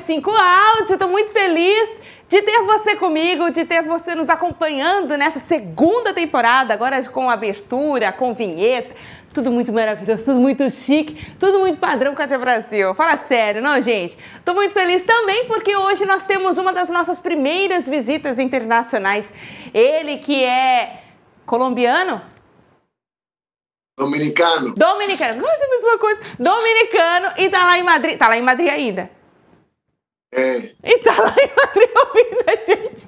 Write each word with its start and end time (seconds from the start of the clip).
5 0.00 0.30
Áudio. 0.30 0.94
Estou 0.94 1.08
muito 1.08 1.32
feliz 1.32 2.00
de 2.28 2.42
ter 2.42 2.62
você 2.62 2.96
comigo, 2.96 3.50
de 3.50 3.64
ter 3.64 3.82
você 3.82 4.14
nos 4.14 4.28
acompanhando 4.28 5.16
nessa 5.16 5.38
segunda 5.38 6.12
temporada, 6.12 6.74
agora 6.74 7.02
com 7.04 7.30
abertura, 7.30 8.12
com 8.12 8.34
vinheta. 8.34 8.94
Tudo 9.32 9.50
muito 9.50 9.72
maravilhoso, 9.72 10.24
tudo 10.24 10.40
muito 10.40 10.68
chique, 10.70 11.34
tudo 11.38 11.58
muito 11.60 11.78
padrão 11.78 12.14
Cátia 12.14 12.38
Brasil. 12.38 12.94
Fala 12.94 13.16
sério, 13.18 13.60
não, 13.60 13.80
gente? 13.82 14.16
Estou 14.36 14.54
muito 14.54 14.72
feliz 14.72 15.04
também 15.04 15.44
porque 15.44 15.76
hoje 15.76 16.06
nós 16.06 16.24
temos 16.24 16.56
uma 16.56 16.72
das 16.72 16.88
nossas 16.88 17.20
primeiras 17.20 17.86
visitas 17.86 18.38
internacionais. 18.38 19.30
Ele 19.74 20.16
que 20.16 20.42
é 20.42 21.02
colombiano, 21.44 22.22
Dominicano. 23.98 24.74
Dominicano, 24.74 25.40
quase 25.40 25.64
a 25.64 25.68
mesma 25.68 25.98
coisa. 25.98 26.20
Dominicano 26.38 27.32
e 27.38 27.48
tá 27.48 27.64
lá 27.64 27.78
em 27.78 27.82
Madrid. 27.82 28.18
Tá 28.18 28.28
lá 28.28 28.36
em 28.36 28.42
Madrid 28.42 28.68
ainda. 28.68 29.15
É. 30.32 30.70
E 30.84 30.98
tá 30.98 31.14
lá 31.18 31.34
em 31.38 31.50
Madrid 31.56 31.90
ouvindo 31.96 32.44
a 32.46 32.56
gente, 32.56 33.06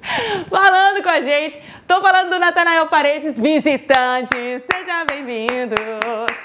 falando 0.49 1.03
com 1.03 1.09
a 1.09 1.21
gente. 1.21 1.61
Tô 1.87 2.01
falando 2.01 2.29
do 2.29 2.39
Natanael 2.39 2.87
Paredes, 2.87 3.39
visitante. 3.39 4.35
Seja 4.35 5.05
bem-vindo. 5.05 5.75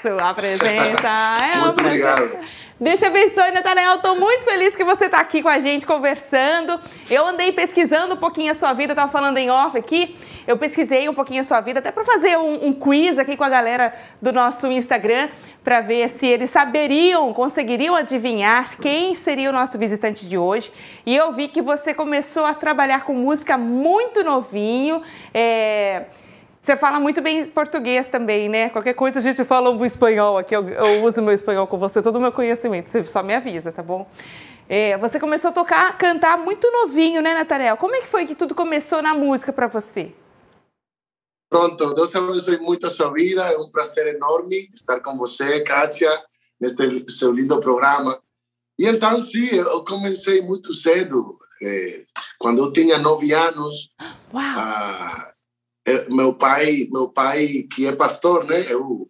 Sua 0.01 0.33
presença 0.33 1.37
é 1.53 1.57
Muito 1.57 1.79
obrigado. 1.79 2.39
Deus 2.77 2.99
te 2.99 3.05
abençoe, 3.05 3.51
Natanael. 3.51 3.99
Tô 3.99 4.15
muito 4.15 4.43
feliz 4.43 4.75
que 4.75 4.83
você 4.83 5.07
tá 5.07 5.21
aqui 5.21 5.41
com 5.41 5.47
a 5.47 5.59
gente 5.59 5.85
conversando. 5.85 6.77
Eu 7.09 7.25
andei 7.25 7.53
pesquisando 7.53 8.15
um 8.15 8.17
pouquinho 8.17 8.51
a 8.51 8.53
sua 8.53 8.73
vida, 8.73 8.93
tava 8.93 9.09
falando 9.09 9.37
em 9.37 9.49
off 9.49 9.77
aqui. 9.77 10.13
Eu 10.45 10.57
pesquisei 10.57 11.07
um 11.07 11.13
pouquinho 11.13 11.39
a 11.39 11.45
sua 11.45 11.61
vida, 11.61 11.79
até 11.79 11.89
para 11.89 12.03
fazer 12.03 12.37
um, 12.37 12.67
um, 12.67 12.73
quiz 12.73 13.17
aqui 13.17 13.37
com 13.37 13.45
a 13.45 13.49
galera 13.49 13.93
do 14.21 14.33
nosso 14.33 14.67
Instagram, 14.67 15.29
para 15.63 15.79
ver 15.79 16.09
se 16.09 16.27
eles 16.27 16.49
saberiam, 16.49 17.33
conseguiriam 17.33 17.95
adivinhar 17.95 18.77
quem 18.77 19.15
seria 19.15 19.49
o 19.49 19.53
nosso 19.53 19.79
visitante 19.79 20.27
de 20.27 20.37
hoje. 20.37 20.69
E 21.05 21.15
eu 21.15 21.31
vi 21.31 21.47
que 21.47 21.61
você 21.61 21.93
começou 21.93 22.45
a 22.45 22.53
trabalhar 22.53 23.05
com 23.05 23.13
música 23.13 23.57
muito 23.57 24.21
novinho. 24.21 25.01
É... 25.33 26.07
Você 26.65 26.75
fala 26.75 26.99
muito 26.99 27.21
bem 27.21 27.45
português 27.45 28.07
também, 28.07 28.49
né? 28.49 28.69
Qualquer 28.69 28.95
coisa 28.95 29.19
a 29.19 29.21
gente 29.21 29.43
fala 29.43 29.69
um 29.69 29.85
espanhol 29.85 30.35
aqui, 30.35 30.55
eu, 30.55 30.67
eu 30.67 31.03
uso 31.03 31.21
meu 31.21 31.31
espanhol 31.31 31.67
com 31.67 31.77
você, 31.77 32.01
todo 32.01 32.15
o 32.15 32.19
meu 32.19 32.31
conhecimento, 32.31 32.89
você 32.89 33.03
só 33.03 33.21
me 33.21 33.35
avisa, 33.35 33.71
tá 33.71 33.83
bom? 33.83 34.09
É, 34.67 34.97
você 34.97 35.19
começou 35.19 35.51
a 35.51 35.53
tocar, 35.53 35.95
cantar 35.95 36.39
muito 36.39 36.71
novinho, 36.71 37.21
né, 37.21 37.35
Nathaniel? 37.35 37.77
Como 37.77 37.95
é 37.95 38.01
que 38.01 38.07
foi 38.07 38.25
que 38.25 38.33
tudo 38.33 38.55
começou 38.55 38.99
na 38.99 39.13
música 39.13 39.53
para 39.53 39.67
você? 39.67 40.11
Pronto, 41.51 41.93
Deus 41.93 42.15
abençoe 42.15 42.57
muito 42.57 42.87
a 42.87 42.89
sua 42.89 43.13
vida. 43.13 43.43
É 43.43 43.59
um 43.59 43.69
prazer 43.69 44.15
enorme 44.15 44.67
estar 44.73 45.01
com 45.01 45.15
você, 45.19 45.59
Kátia, 45.59 46.09
neste 46.59 47.11
seu 47.11 47.31
lindo 47.31 47.59
programa. 47.59 48.19
E 48.79 48.87
então, 48.87 49.19
sim, 49.19 49.49
eu 49.49 49.85
comecei 49.85 50.41
muito 50.41 50.73
cedo. 50.73 51.37
Eh, 51.61 52.05
quando 52.39 52.63
eu 52.63 52.73
tinha 52.73 52.97
nove 52.97 53.33
anos, 53.33 53.91
ah, 54.33 55.31
meu 56.09 56.33
pai, 56.33 56.87
meu 56.91 57.09
pai 57.09 57.67
que 57.73 57.87
é 57.87 57.91
pastor, 57.91 58.45
né? 58.45 58.65
Eu, 58.67 59.09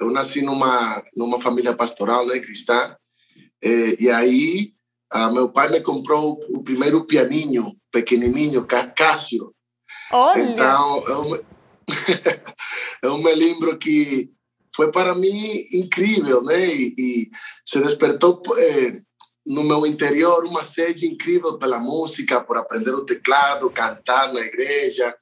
eu 0.00 0.10
nasci 0.10 0.42
numa 0.42 1.02
numa 1.16 1.40
família 1.40 1.74
pastoral, 1.74 2.26
né, 2.26 2.38
cristã. 2.38 2.96
Eh, 3.62 3.96
e 4.04 4.10
aí, 4.10 4.72
ah, 5.10 5.30
meu 5.30 5.48
pai 5.48 5.68
me 5.68 5.80
comprou 5.80 6.38
o 6.50 6.62
primeiro 6.62 7.06
pianinho 7.06 7.76
pequenininho, 7.90 8.66
Cássio. 8.96 9.54
Olha. 10.10 10.42
Então, 10.42 11.04
eu, 11.08 11.44
eu 13.02 13.18
me 13.18 13.34
lembro 13.34 13.78
que 13.78 14.30
foi 14.74 14.90
para 14.90 15.14
mim 15.14 15.66
incrível, 15.72 16.42
né? 16.42 16.66
E, 16.66 16.94
e 16.98 17.30
se 17.64 17.80
despertou 17.80 18.40
eh, 18.56 18.98
no 19.46 19.64
meu 19.64 19.84
interior 19.86 20.44
uma 20.44 20.64
sede 20.64 21.06
incrível 21.06 21.58
pela 21.58 21.78
música, 21.78 22.40
por 22.40 22.56
aprender 22.56 22.92
o 22.92 23.04
teclado, 23.04 23.70
cantar 23.70 24.32
na 24.32 24.40
igreja. 24.40 25.14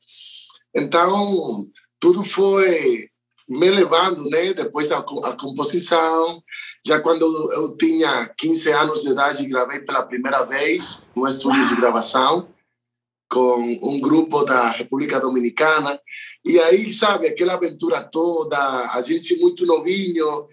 Então, 0.74 1.64
tudo 1.98 2.22
foi 2.22 3.06
me 3.48 3.68
levando, 3.68 4.22
né? 4.30 4.54
Depois 4.54 4.90
a, 4.90 4.98
a 4.98 5.36
composição. 5.36 6.42
Já 6.86 7.00
quando 7.00 7.24
eu 7.52 7.76
tinha 7.76 8.30
15 8.38 8.72
anos 8.72 9.02
de 9.02 9.10
idade, 9.10 9.46
gravei 9.46 9.80
pela 9.80 10.02
primeira 10.02 10.44
vez 10.44 11.06
no 11.14 11.26
estúdio 11.26 11.66
de 11.66 11.74
gravação 11.74 12.48
com 13.30 13.78
um 13.82 14.00
grupo 14.00 14.44
da 14.44 14.70
República 14.70 15.20
Dominicana. 15.20 15.98
E 16.44 16.58
aí, 16.58 16.92
sabe, 16.92 17.28
aquela 17.28 17.54
aventura 17.54 18.02
toda, 18.02 18.58
a 18.92 19.00
gente 19.02 19.38
muito 19.38 19.64
novinho 19.64 20.48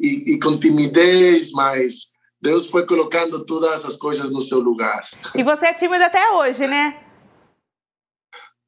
e, 0.00 0.32
e, 0.32 0.40
com 0.40 0.58
timidez, 0.58 1.52
mas 1.52 2.12
Deus 2.40 2.66
foi 2.66 2.86
colocando 2.86 3.44
todas 3.44 3.84
as 3.84 3.96
coisas 3.96 4.30
no 4.30 4.40
seu 4.40 4.60
lugar. 4.60 5.06
E 5.34 5.42
você 5.42 5.66
é 5.66 5.74
tímido 5.74 6.02
até 6.02 6.30
hoje, 6.30 6.66
né? 6.66 7.01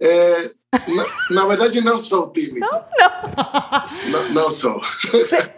É, 0.07 0.51
na, 0.87 1.05
na, 1.31 1.47
verdade, 1.47 1.81
não 1.81 1.97
sou 1.97 2.31
tímido. 2.31 2.61
Não, 2.61 2.85
não. 2.99 4.11
Não, 4.11 4.29
não 4.35 4.51
sou. 4.51 4.83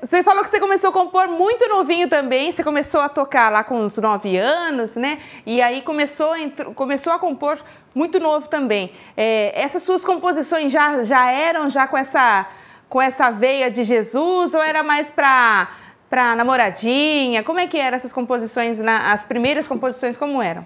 Você 0.00 0.22
falou 0.22 0.44
que 0.44 0.50
você 0.50 0.60
começou 0.60 0.90
a 0.90 0.92
compor 0.92 1.26
muito 1.26 1.68
novinho 1.68 2.08
também. 2.08 2.52
Você 2.52 2.62
começou 2.62 3.00
a 3.00 3.08
tocar 3.08 3.50
lá 3.50 3.64
com 3.64 3.80
uns 3.82 3.96
nove 3.96 4.36
anos, 4.36 4.94
né? 4.94 5.18
E 5.44 5.60
aí 5.60 5.82
começou, 5.82 6.32
começou 6.76 7.12
a 7.12 7.18
compor 7.18 7.58
muito 7.92 8.20
novo 8.20 8.48
também. 8.48 8.92
É, 9.16 9.52
essas 9.60 9.82
suas 9.82 10.04
composições 10.04 10.70
já, 10.70 11.02
já 11.02 11.28
eram 11.28 11.68
já 11.68 11.88
com 11.88 11.96
essa, 11.96 12.46
com 12.88 13.02
essa 13.02 13.30
veia 13.30 13.68
de 13.68 13.82
Jesus 13.82 14.54
ou 14.54 14.62
era 14.62 14.84
mais 14.84 15.10
para 15.10 15.68
para 16.08 16.36
namoradinha? 16.36 17.42
Como 17.42 17.58
é 17.58 17.66
que 17.66 17.76
eram 17.76 17.96
essas 17.96 18.12
composições, 18.12 18.78
na, 18.78 19.12
as 19.12 19.24
primeiras 19.24 19.66
composições, 19.66 20.16
como 20.16 20.40
eram? 20.40 20.64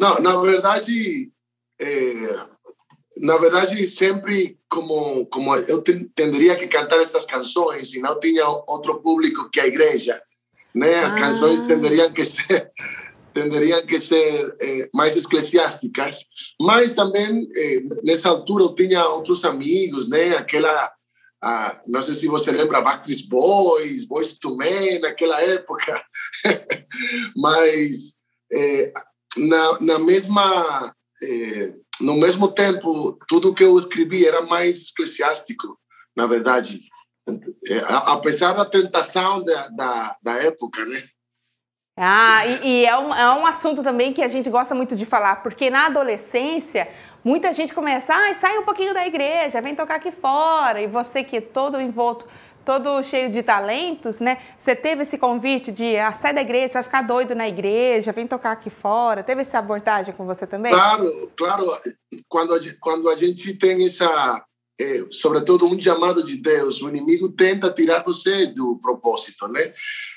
Não, 0.00 0.20
na 0.20 0.36
verdade, 0.36 1.30
é, 1.80 2.46
na 3.18 3.36
verdade 3.38 3.84
sempre 3.86 4.58
como 4.68 5.26
como 5.26 5.54
eu 5.54 5.82
tenderia 6.14 6.56
que 6.56 6.66
cantar 6.66 7.00
estas 7.00 7.24
canções 7.24 7.94
e 7.94 8.00
não 8.00 8.18
tinha 8.18 8.46
outro 8.46 9.00
público 9.00 9.48
que 9.50 9.60
a 9.60 9.66
igreja, 9.66 10.20
né? 10.74 11.04
As 11.04 11.12
ah. 11.12 11.16
canções 11.16 11.62
tenderiam 11.62 12.12
que 12.12 12.24
ser 12.24 12.70
tenderiam 13.32 13.84
que 13.84 14.00
ser 14.00 14.56
eh, 14.60 14.88
mais 14.94 15.14
eclesiásticas, 15.14 16.24
mas 16.58 16.94
também 16.94 17.46
eh, 17.54 17.82
nessa 18.02 18.30
altura 18.30 18.64
eu 18.64 18.74
tinha 18.74 19.06
outros 19.08 19.44
amigos, 19.44 20.08
né? 20.08 20.36
Aquela 20.36 20.92
ah, 21.42 21.80
não 21.86 22.00
sei 22.00 22.14
se 22.14 22.26
você 22.26 22.50
lembra 22.50 22.80
Backstreet 22.80 23.28
Boys, 23.28 24.04
Boys 24.06 24.32
to 24.32 24.56
Men, 24.56 25.00
naquela 25.00 25.40
época, 25.42 26.02
mas 27.36 28.16
eh, 28.50 28.92
na, 29.36 29.80
na 29.80 29.98
mesma 29.98 30.92
no 32.00 32.14
mesmo 32.16 32.48
tempo 32.48 33.18
tudo 33.28 33.54
que 33.54 33.64
eu 33.64 33.76
escrevi 33.78 34.26
era 34.26 34.42
mais 34.42 34.90
eclesiástico, 34.90 35.78
na 36.16 36.26
verdade, 36.26 36.80
apesar 38.06 38.52
da 38.52 38.64
tentação 38.64 39.42
da, 39.42 39.68
da, 39.68 40.16
da 40.22 40.42
época, 40.42 40.84
né? 40.84 41.02
Ah, 41.98 42.46
e, 42.46 42.82
e, 42.82 42.84
é, 42.84 42.94
um, 42.98 43.14
é 43.14 43.34
um 43.36 43.46
assunto 43.46 43.82
também 43.82 44.12
que 44.12 44.22
a 44.22 44.28
gente 44.28 44.50
gosta 44.50 44.74
muito 44.74 44.94
de 44.94 45.06
falar, 45.06 45.36
porque 45.36 45.70
na 45.70 45.86
adolescência, 45.86 46.86
muita 47.24 47.54
gente 47.54 47.72
começa, 47.72 48.14
ah, 48.14 48.34
sai 48.34 48.58
um 48.58 48.64
pouquinho 48.64 48.92
da 48.92 49.06
igreja, 49.06 49.62
vem 49.62 49.74
tocar 49.74 49.94
aqui 49.94 50.10
fora, 50.10 50.78
e 50.78 50.86
você 50.86 51.24
que 51.24 51.38
é 51.38 51.40
todo 51.40 51.80
envolto, 51.80 52.28
todo 52.66 53.00
cheio 53.04 53.30
de 53.30 53.44
talentos, 53.44 54.18
né? 54.18 54.38
Você 54.58 54.74
teve 54.74 55.04
esse 55.04 55.16
convite 55.16 55.70
de, 55.70 55.96
ah, 55.96 56.12
sai 56.12 56.34
da 56.34 56.40
igreja, 56.40 56.74
vai 56.74 56.82
ficar 56.82 57.02
doido 57.02 57.32
na 57.32 57.48
igreja, 57.48 58.10
vem 58.10 58.26
tocar 58.26 58.50
aqui 58.50 58.68
fora, 58.68 59.22
teve 59.22 59.42
essa 59.42 59.60
abordagem 59.60 60.12
com 60.12 60.26
você 60.26 60.48
também? 60.48 60.72
Claro, 60.72 61.30
claro, 61.36 61.64
quando 62.28 62.52
a, 62.52 62.58
quando 62.80 63.08
a 63.08 63.14
gente 63.14 63.54
tem 63.54 63.86
essa, 63.86 64.44
é, 64.80 65.04
sobretudo 65.10 65.64
um 65.64 65.78
chamado 65.78 66.24
de 66.24 66.38
Deus, 66.38 66.82
o 66.82 66.88
inimigo 66.88 67.28
tenta 67.28 67.70
tirar 67.70 68.02
você 68.02 68.48
do 68.48 68.76
propósito, 68.82 69.46
né? 69.46 69.72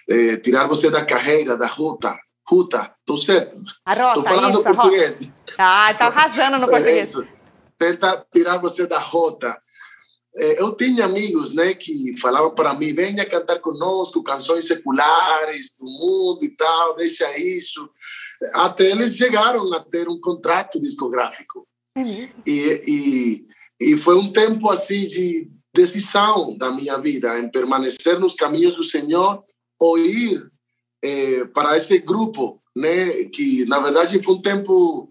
É, 0.09 0.37
tirar 0.37 0.67
você 0.67 0.89
da 0.89 1.05
carreira, 1.05 1.55
da 1.55 1.67
rota. 1.67 2.17
Ruta, 2.49 2.91
estou 3.01 3.15
certo? 3.15 3.55
A 3.85 3.93
rota, 3.93 4.19
Estou 4.19 4.23
falando 4.23 4.53
isso, 4.53 4.63
português. 4.63 5.29
Ah, 5.55 5.91
está 5.91 6.07
arrasando 6.07 6.57
no 6.57 6.67
português. 6.67 7.15
É 7.15 7.39
tenta 7.77 8.25
tirar 8.33 8.57
você 8.57 8.87
da 8.87 8.97
rota. 8.97 9.55
É, 10.39 10.61
eu 10.61 10.75
tinha 10.75 11.05
amigos 11.05 11.53
né, 11.53 11.73
que 11.73 12.17
falavam 12.17 12.55
para 12.55 12.73
mim: 12.73 12.93
venha 12.93 13.25
cantar 13.25 13.59
conosco 13.59 14.23
canções 14.23 14.65
seculares 14.65 15.75
do 15.77 15.85
mundo 15.85 16.39
e 16.43 16.49
tal, 16.49 16.95
deixa 16.95 17.37
isso. 17.37 17.89
Até 18.53 18.91
eles 18.91 19.15
chegaram 19.15 19.73
a 19.73 19.79
ter 19.79 20.07
um 20.07 20.19
contrato 20.19 20.79
discográfico. 20.79 21.67
É 21.95 22.03
mesmo? 22.03 22.43
E, 22.45 22.81
e 22.87 23.49
e 23.79 23.95
foi 23.95 24.15
um 24.17 24.31
tempo 24.31 24.69
assim 24.69 25.05
de 25.05 25.49
decisão 25.73 26.57
da 26.57 26.69
minha 26.71 26.97
vida, 26.97 27.39
em 27.39 27.49
permanecer 27.49 28.19
nos 28.19 28.35
caminhos 28.35 28.75
do 28.75 28.83
Senhor 28.83 29.43
ou 29.79 29.97
ir 29.97 30.51
eh, 31.01 31.45
para 31.45 31.77
esse 31.77 31.97
grupo, 31.99 32.61
né? 32.75 33.25
Que 33.25 33.63
na 33.65 33.79
verdade 33.79 34.21
foi 34.21 34.35
um 34.35 34.41
tempo 34.41 35.07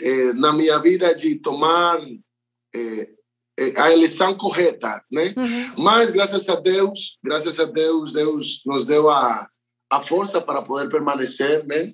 eh, 0.00 0.32
na 0.32 0.54
minha 0.54 0.78
vida 0.78 1.14
de 1.14 1.34
tomar 1.36 2.00
eh, 2.74 3.10
a 3.76 3.92
eleição 3.92 4.34
correta, 4.34 5.02
né? 5.10 5.34
Uhum. 5.36 5.72
Mas 5.78 6.10
graças 6.10 6.48
a 6.48 6.54
Deus, 6.56 7.18
graças 7.22 7.58
a 7.58 7.64
Deus, 7.64 8.12
Deus 8.12 8.62
nos 8.64 8.86
deu 8.86 9.08
a, 9.10 9.46
a 9.90 10.00
força 10.00 10.40
para 10.40 10.62
poder 10.62 10.88
permanecer, 10.88 11.66
né? 11.66 11.92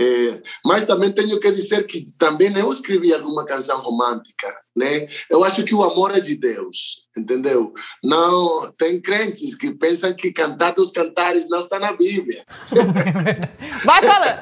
É, 0.00 0.40
mas 0.64 0.84
também 0.84 1.12
tenho 1.12 1.38
que 1.38 1.52
dizer 1.52 1.86
que 1.86 2.02
também 2.16 2.50
eu 2.56 2.72
escrevi 2.72 3.12
alguma 3.12 3.44
canção 3.44 3.82
romântica, 3.82 4.50
né? 4.74 5.06
Eu 5.28 5.44
acho 5.44 5.62
que 5.62 5.74
o 5.74 5.82
amor 5.82 6.16
é 6.16 6.20
de 6.20 6.36
Deus, 6.36 7.06
entendeu? 7.14 7.74
Não 8.02 8.72
tem 8.78 8.98
crentes 8.98 9.54
que 9.54 9.70
pensam 9.72 10.14
que 10.14 10.32
cantar 10.32 10.72
dos 10.72 10.90
cantares 10.90 11.50
não 11.50 11.58
está 11.58 11.78
na 11.78 11.92
Bíblia. 11.92 12.42
Vai 13.84 14.02
falando. 14.02 14.40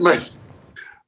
mas, 0.00 0.41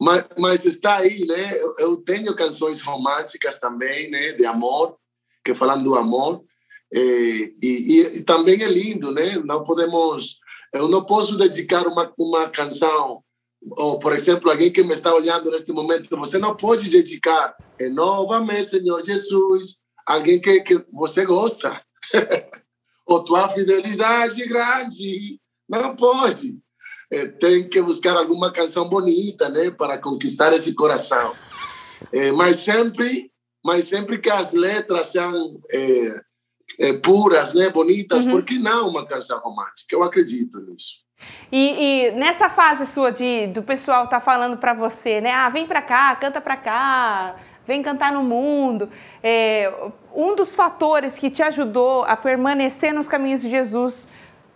mas, 0.05 0.27
mas 0.39 0.65
está 0.65 0.97
aí, 0.97 1.25
né? 1.27 1.59
Eu, 1.59 1.75
eu, 1.79 1.97
tenho 1.97 2.35
canções 2.37 2.81
românticas 2.81 3.59
também, 3.59 4.11
né? 4.11 4.33
De 4.33 4.45
amor, 4.45 4.97
que 5.45 5.55
falam 5.55 5.83
do 5.83 5.95
amor. 5.95 6.45
É, 6.93 6.99
e, 6.99 7.55
e, 7.63 8.01
e 8.17 8.23
também 8.23 8.63
é 8.63 8.69
lindo, 8.69 9.11
né? 9.13 9.39
Não 9.45 9.65
podemos, 9.65 10.39
eu 10.73 10.89
não 10.89 11.05
posso 11.05 11.37
dedicar 11.37 11.87
uma, 11.87 12.13
uma 12.19 12.49
canção 12.49 13.23
ou, 13.71 13.99
por 13.99 14.13
exemplo, 14.13 14.51
alguém 14.51 14.71
que 14.71 14.83
me 14.85 14.93
está 14.93 15.15
olhando 15.15 15.51
neste 15.51 15.73
momento, 15.73 16.15
você 16.19 16.37
não 16.37 16.55
pode 16.55 16.91
dedicar, 16.91 17.57
renova-me, 17.81 18.63
Senhor 18.63 19.03
Jesus, 19.03 19.79
alguém 20.07 20.39
que, 20.39 20.61
que 20.61 20.85
você 20.93 21.25
gosta. 21.25 21.83
ou 23.07 23.25
tua 23.25 23.49
fidelidade 23.49 24.47
grande. 24.47 25.41
Não 25.69 25.95
pode. 25.95 26.59
É, 27.15 27.27
tem 27.27 27.69
que 27.69 27.81
buscar 27.81 28.17
alguma 28.17 28.51
canção 28.51 28.89
bonita, 28.89 29.49
né, 29.49 29.71
para 29.71 29.99
conquistar 29.99 30.53
esse 30.53 30.75
coração. 30.75 31.33
É, 32.13 32.33
mas 32.33 32.57
sempre, 32.57 33.31
mas 33.65 33.89
sempre 33.89 34.19
que 34.19 34.31
as 34.31 34.53
letras 34.53 35.07
sejam 35.07 35.35
é 36.79 36.93
puras, 36.93 37.55
né, 37.55 37.71
bonitas, 37.71 38.25
uhum. 38.25 38.33
por 38.33 38.45
que 38.45 38.59
não 38.59 38.89
uma 38.89 39.07
canção 39.07 39.39
romântica? 39.39 39.95
Eu 39.95 40.03
acredito 40.03 40.61
nisso. 40.61 41.05
E, 41.51 42.09
e, 42.09 42.11
nessa 42.13 42.51
fase 42.51 42.85
sua 42.85 43.11
de 43.11 43.47
do 43.47 43.63
pessoal 43.63 44.07
tá 44.07 44.21
falando 44.21 44.57
para 44.57 44.75
você, 44.75 45.21
né? 45.21 45.33
Ah, 45.33 45.49
vem 45.49 45.67
para 45.67 45.81
cá, 45.81 46.15
canta 46.17 46.41
para 46.41 46.57
cá, 46.57 47.37
vem 47.67 47.83
cantar 47.83 48.13
no 48.13 48.23
mundo. 48.23 48.91
É, 49.23 49.73
um 50.15 50.35
dos 50.35 50.55
fatores 50.55 51.19
que 51.19 51.31
te 51.31 51.43
ajudou 51.43 52.05
a 52.05 52.17
permanecer 52.17 52.93
nos 52.93 53.09
caminhos 53.09 53.41
de 53.41 53.49
Jesus, 53.49 54.09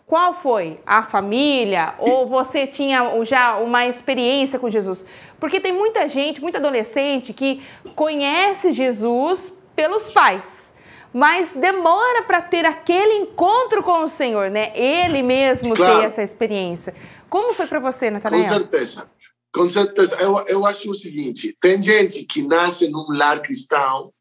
qual 0.08 0.32
foi? 0.32 0.80
A 0.86 1.02
família? 1.02 1.94
Ou 1.98 2.26
você 2.26 2.66
tinha 2.66 3.02
já 3.26 3.58
uma 3.58 3.86
experiência 3.86 4.58
com 4.58 4.70
Jesus? 4.70 5.04
Porque 5.38 5.60
tem 5.60 5.72
muita 5.72 6.08
gente, 6.08 6.40
muito 6.40 6.56
adolescente 6.56 7.34
que 7.34 7.62
conhece 7.94 8.72
Jesus 8.72 9.52
pelos 9.76 10.08
pais 10.08 10.68
mas 11.10 11.56
demora 11.56 12.22
para 12.24 12.42
ter 12.42 12.66
aquele 12.66 13.14
encontro 13.14 13.82
com 13.82 14.04
o 14.04 14.08
Senhor, 14.08 14.50
né? 14.50 14.70
Ele 14.74 15.22
mesmo 15.22 15.74
claro. 15.74 16.00
ter 16.00 16.06
essa 16.06 16.22
experiência. 16.22 16.94
Como 17.30 17.54
foi 17.54 17.66
para 17.66 17.80
você, 17.80 18.10
Natanael? 18.10 18.44
Com 18.44 18.48
certeza. 18.50 19.10
Com 19.50 19.70
certeza. 19.70 20.16
Eu, 20.16 20.38
eu 20.46 20.66
acho 20.66 20.90
o 20.90 20.94
seguinte: 20.94 21.56
tem 21.60 21.82
gente 21.82 22.24
que 22.24 22.42
nasce 22.42 22.88
num 22.88 23.06
lar 23.08 23.40
cristão, 23.40 24.12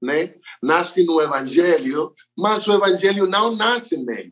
né? 0.00 0.34
nasce 0.62 1.04
no 1.04 1.20
Evangelho, 1.20 2.12
mas 2.38 2.66
o 2.68 2.72
Evangelho 2.72 3.26
não 3.26 3.56
nasce 3.56 3.96
nele. 4.04 4.30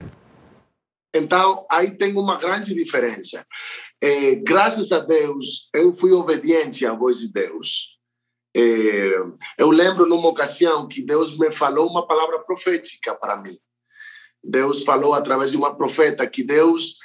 Então, 1.17 1.67
aí 1.71 1.97
tem 1.97 2.17
uma 2.17 2.37
grande 2.37 2.75
diferença. 2.75 3.47
É, 4.03 4.35
graças 4.37 4.93
a 4.93 4.99
Deus, 4.99 5.69
eu 5.75 5.93
fui 5.93 6.13
obediente 6.13 6.85
à 6.85 6.93
voz 6.93 7.19
de 7.19 7.33
Deus. 7.33 7.99
É, 8.57 9.13
eu 9.59 9.71
lembro 9.71 10.07
numa 10.07 10.29
ocasião 10.29 10.89
que 10.89 11.03
Deus 11.03 11.37
me 11.39 11.51
falou 11.51 11.89
uma 11.89 12.07
palavra 12.07 12.39
profética 12.41 13.15
para 13.15 13.37
mim. 13.37 13.57
Deus 14.43 14.83
falou 14.85 15.13
através 15.13 15.51
de 15.51 15.57
uma 15.57 15.77
profeta 15.77 16.27
que 16.27 16.43
Deus 16.43 16.97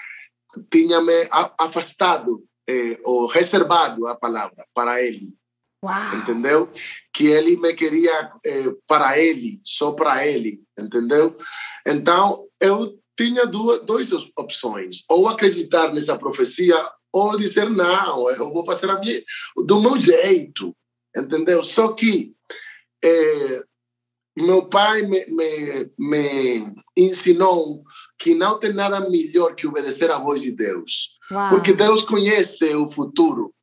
tinha 0.70 1.02
me 1.02 1.28
afastado 1.58 2.44
é, 2.70 3.00
ou 3.04 3.26
reservado 3.28 4.08
a 4.08 4.16
palavra 4.16 4.66
para 4.74 5.02
Ele. 5.02 5.36
Uau. 5.84 6.16
Entendeu? 6.16 6.70
Que 7.12 7.28
Ele 7.28 7.58
me 7.58 7.74
queria 7.74 8.30
é, 8.46 8.66
para 8.88 9.18
Ele, 9.18 9.60
só 9.64 9.92
para 9.92 10.26
Ele, 10.26 10.64
entendeu? 10.78 11.36
Então, 11.88 12.48
eu 12.62 13.01
tinha 13.18 13.46
duas, 13.46 13.80
duas 13.86 14.10
opções: 14.38 15.04
ou 15.10 15.28
acreditar 15.28 15.94
nessa 15.94 16.18
profecia, 16.18 16.76
ou 17.14 17.38
dizer, 17.38 17.70
não, 17.70 18.30
eu 18.30 18.52
vou 18.52 18.66
fazer 18.66 18.90
a 18.90 19.00
minha, 19.00 19.22
do 19.66 19.82
meu 19.82 20.00
jeito 20.00 20.76
entendeu? 21.16 21.62
Só 21.64 21.94
que 21.94 22.34
é, 23.04 23.64
meu 24.38 24.68
pai 24.68 25.02
me, 25.04 25.26
me, 25.28 25.92
me, 25.98 26.74
ensinou 26.98 27.84
que 28.18 28.34
não 28.34 28.58
tem 28.58 28.74
nada 28.74 29.10
melhor 29.10 29.56
que 29.56 29.68
obedecer 29.68 30.10
à 30.12 30.18
voz 30.18 30.42
de 30.42 30.52
Deus. 30.52 31.12
Uau. 31.32 31.50
Porque 31.50 31.74
Deus 31.74 32.04
conhece 32.04 32.74
o 32.76 32.88
futuro, 32.88 33.54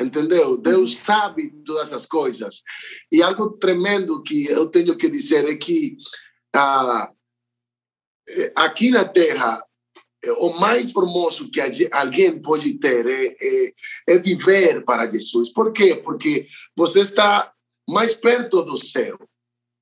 entendeu? 0.00 0.56
Deus 0.56 0.92
uhum. 0.92 0.98
sabe 0.98 1.50
todas 1.64 1.92
as 1.92 2.06
coisas. 2.06 2.62
E 3.12 3.22
algo 3.22 3.50
tremendo 3.58 4.22
que 4.22 4.46
eu 4.46 4.68
tenho 4.68 4.96
que 4.96 5.08
dizer 5.08 5.48
é 5.48 5.54
que 5.54 5.96
ah, 6.54 7.10
aqui 8.56 8.90
na 8.90 9.04
Terra 9.04 9.62
o 10.38 10.54
mais 10.60 10.92
formoso 10.92 11.50
que 11.50 11.60
alguém 11.90 12.40
pode 12.40 12.74
ter 12.74 13.06
é, 13.06 13.26
é, 13.40 13.72
é, 14.10 14.18
viver 14.18 14.84
para 14.84 15.08
Jesus. 15.08 15.52
Por 15.52 15.72
quê? 15.72 15.96
Porque 15.96 16.46
você 16.76 17.00
está 17.00 17.52
mais 17.88 18.14
perto 18.14 18.62
do 18.62 18.76
céu. 18.76 19.18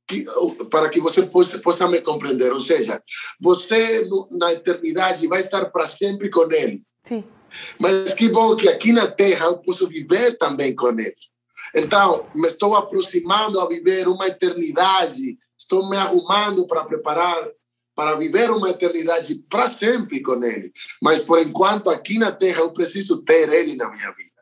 Que, 0.09 0.25
para 0.71 0.89
que 0.89 0.99
você 0.99 1.23
possa, 1.23 1.59
possa 1.59 1.87
me 1.87 2.01
compreender. 2.01 2.53
Ou 2.53 2.59
seja, 2.59 3.03
você 3.41 4.09
na 4.31 4.53
eternidade 4.53 5.27
vai 5.29 5.41
estar 5.41 5.67
para 5.67 5.89
sempre 5.89 6.31
com 6.31 6.51
Ele. 6.51 6.83
Sim. 7.05 7.25
Mas 7.79 8.15
que 8.15 8.29
bom 8.29 8.57
que 8.57 8.69
aqui 8.69 8.93
na 8.93 9.07
Terra 9.07 9.47
eu 9.47 9.59
posso 9.59 9.87
viver 9.87 10.37
também 10.37 10.75
com 10.75 10.89
Ele. 10.89 11.15
Então, 11.77 12.27
me 12.35 12.49
estou 12.49 12.75
aproximando 12.75 13.61
a 13.61 13.69
viver 13.69 14.09
uma 14.09 14.27
eternidade, 14.27 15.39
estou 15.57 15.89
me 15.89 15.97
arrumando 15.97 16.67
para 16.67 16.85
preparar 16.85 17.49
para 18.01 18.15
viver 18.15 18.51
uma 18.51 18.71
eternidade 18.71 19.35
para 19.47 19.69
sempre 19.69 20.23
com 20.23 20.43
Ele. 20.43 20.73
Mas, 21.03 21.21
por 21.21 21.39
enquanto, 21.39 21.91
aqui 21.91 22.19
na 22.19 22.33
Terra, 22.33 22.61
eu 22.61 22.73
preciso 22.73 23.23
ter 23.23 23.47
Ele 23.51 23.77
na 23.77 23.91
minha 23.91 24.11
vida. 24.13 24.41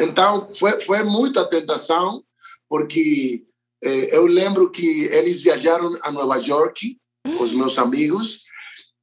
Então, 0.00 0.48
foi, 0.48 0.80
foi 0.80 1.02
muita 1.02 1.44
tentação, 1.44 2.24
porque 2.66 3.44
eh, 3.84 4.08
eu 4.10 4.24
lembro 4.24 4.70
que 4.70 5.04
eles 5.12 5.42
viajaram 5.42 5.94
a 6.02 6.10
Nova 6.10 6.38
York, 6.38 6.96
os 7.38 7.50
meus 7.50 7.76
amigos. 7.76 8.44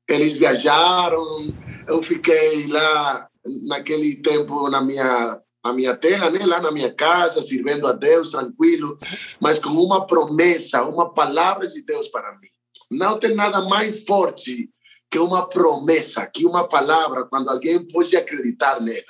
Eles 0.10 0.36
viajaram, 0.36 1.56
eu 1.88 2.02
fiquei 2.02 2.66
lá 2.66 3.30
naquele 3.68 4.16
tempo 4.16 4.68
na 4.68 4.82
minha 4.82 5.40
na 5.64 5.74
minha 5.74 5.96
terra, 5.96 6.32
né? 6.32 6.44
lá 6.44 6.60
na 6.60 6.72
minha 6.72 6.92
casa, 6.92 7.40
servindo 7.40 7.86
a 7.86 7.92
Deus 7.92 8.32
tranquilo, 8.32 8.98
mas 9.40 9.60
com 9.60 9.70
uma 9.70 10.08
promessa, 10.08 10.82
uma 10.82 11.14
palavra 11.14 11.68
de 11.68 11.86
Deus 11.86 12.08
para 12.08 12.32
mim. 12.40 12.51
Não 12.92 13.18
tem 13.18 13.34
nada 13.34 13.62
mais 13.62 14.04
forte 14.04 14.70
que 15.10 15.18
uma 15.18 15.48
promessa, 15.48 16.26
que 16.28 16.46
uma 16.46 16.68
palavra, 16.68 17.26
quando 17.26 17.50
alguém 17.50 17.86
pode 17.86 18.16
acreditar 18.16 18.82
nela. 18.82 19.04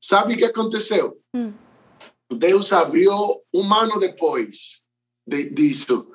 Sabe 0.00 0.34
o 0.34 0.36
que 0.36 0.44
aconteceu? 0.44 1.18
Hum. 1.34 1.52
Deus 2.30 2.72
abriu 2.72 3.12
um 3.54 3.74
ano 3.74 3.98
depois 3.98 4.86
de, 5.26 5.50
disso. 5.54 6.10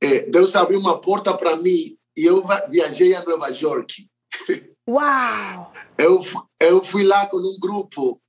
É, 0.00 0.20
Deus 0.26 0.54
abriu 0.54 0.78
uma 0.78 1.00
porta 1.00 1.36
para 1.36 1.56
mim 1.56 1.96
e 2.16 2.24
eu 2.24 2.44
viajei 2.68 3.14
a 3.14 3.24
Nova 3.24 3.48
York. 3.48 4.08
Uau! 4.88 5.72
Eu, 5.98 6.20
eu 6.60 6.82
fui 6.82 7.04
lá 7.04 7.26
com 7.26 7.38
um 7.38 7.58
grupo 7.58 8.20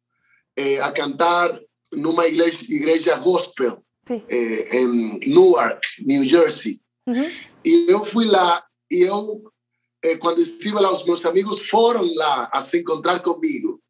é, 0.56 0.82
a 0.82 0.92
cantar 0.92 1.60
numa 1.94 2.26
igreja, 2.28 2.66
igreja 2.68 3.16
gospel 3.18 3.84
é, 4.10 4.78
em 4.78 5.20
Newark, 5.20 5.88
New 6.06 6.28
Jersey. 6.28 6.82
Uhum. 7.06 7.30
E 7.68 7.92
eu 7.92 8.02
fui 8.02 8.26
lá 8.26 8.66
e 8.90 9.02
eu, 9.02 9.44
eh, 10.02 10.16
quando 10.16 10.40
estive 10.40 10.80
lá, 10.80 10.90
os 10.90 11.04
meus 11.04 11.26
amigos 11.26 11.60
foram 11.68 12.10
lá 12.16 12.50
a 12.54 12.62
se 12.62 12.80
encontrar 12.80 13.20
comigo. 13.20 13.82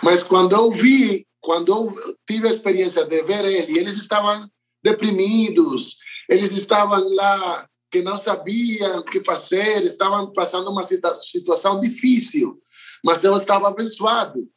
Mas 0.00 0.22
quando 0.22 0.52
eu 0.54 0.70
vi, 0.70 1.26
quando 1.40 1.72
eu 1.72 2.16
tive 2.24 2.46
a 2.46 2.50
experiência 2.50 3.04
de 3.04 3.20
ver 3.24 3.44
ele, 3.44 3.76
eles 3.76 3.94
estavam 3.94 4.48
deprimidos, 4.80 5.96
eles 6.28 6.52
estavam 6.52 7.02
lá 7.16 7.68
que 7.90 8.00
não 8.00 8.16
sabiam 8.16 8.98
o 9.00 9.04
que 9.04 9.24
fazer, 9.24 9.82
estavam 9.82 10.32
passando 10.32 10.70
uma 10.70 10.84
situação 10.84 11.80
difícil, 11.80 12.62
mas 13.04 13.24
eu 13.24 13.34
estava 13.34 13.66
abençoado. 13.66 14.48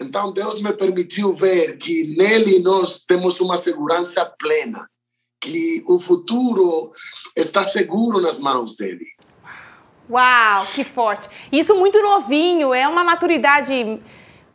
Então 0.00 0.32
Deus 0.32 0.62
me 0.62 0.72
permitiu 0.72 1.34
ver 1.34 1.76
que 1.76 2.04
nele 2.16 2.58
nós 2.60 3.00
temos 3.00 3.38
uma 3.38 3.58
segurança 3.58 4.24
plena 4.38 4.89
que 5.40 5.82
o 5.86 5.98
futuro 5.98 6.92
está 7.34 7.64
seguro 7.64 8.20
nas 8.20 8.38
mãos 8.38 8.76
dele. 8.76 9.06
Uau, 10.10 10.66
que 10.74 10.84
forte. 10.84 11.28
Isso 11.50 11.74
muito 11.74 12.02
novinho, 12.02 12.74
é 12.74 12.86
uma 12.86 13.04
maturidade 13.04 14.00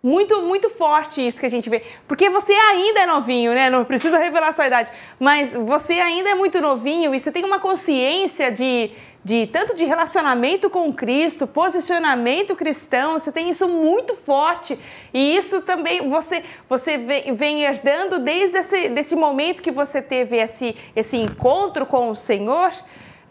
muito, 0.05 0.43
muito 0.43 0.69
forte 0.69 1.25
isso 1.25 1.39
que 1.39 1.47
a 1.47 1.49
gente 1.49 1.67
vê. 1.67 1.81
Porque 2.07 2.29
você 2.29 2.53
ainda 2.53 2.99
é 2.99 3.05
novinho, 3.07 3.55
né? 3.55 3.71
Não 3.71 3.83
precisa 3.83 4.19
revelar 4.19 4.53
sua 4.53 4.67
idade. 4.67 4.91
Mas 5.19 5.53
você 5.53 5.93
ainda 5.93 6.29
é 6.29 6.35
muito 6.35 6.61
novinho 6.61 7.15
e 7.15 7.19
você 7.19 7.31
tem 7.31 7.43
uma 7.43 7.57
consciência 7.57 8.51
de, 8.51 8.91
de 9.23 9.47
tanto 9.47 9.75
de 9.75 9.83
relacionamento 9.83 10.69
com 10.69 10.93
Cristo, 10.93 11.47
posicionamento 11.47 12.55
cristão, 12.55 13.13
você 13.13 13.31
tem 13.31 13.49
isso 13.49 13.67
muito 13.67 14.15
forte. 14.15 14.77
E 15.11 15.35
isso 15.35 15.63
também 15.63 16.07
você, 16.07 16.43
você 16.69 16.99
vem, 16.99 17.35
vem 17.35 17.63
herdando 17.63 18.19
desde 18.19 18.59
esse 18.59 18.89
desse 18.89 19.15
momento 19.15 19.63
que 19.63 19.71
você 19.71 20.03
teve 20.03 20.37
esse, 20.37 20.75
esse 20.95 21.17
encontro 21.17 21.83
com 21.83 22.11
o 22.11 22.15
Senhor. 22.15 22.69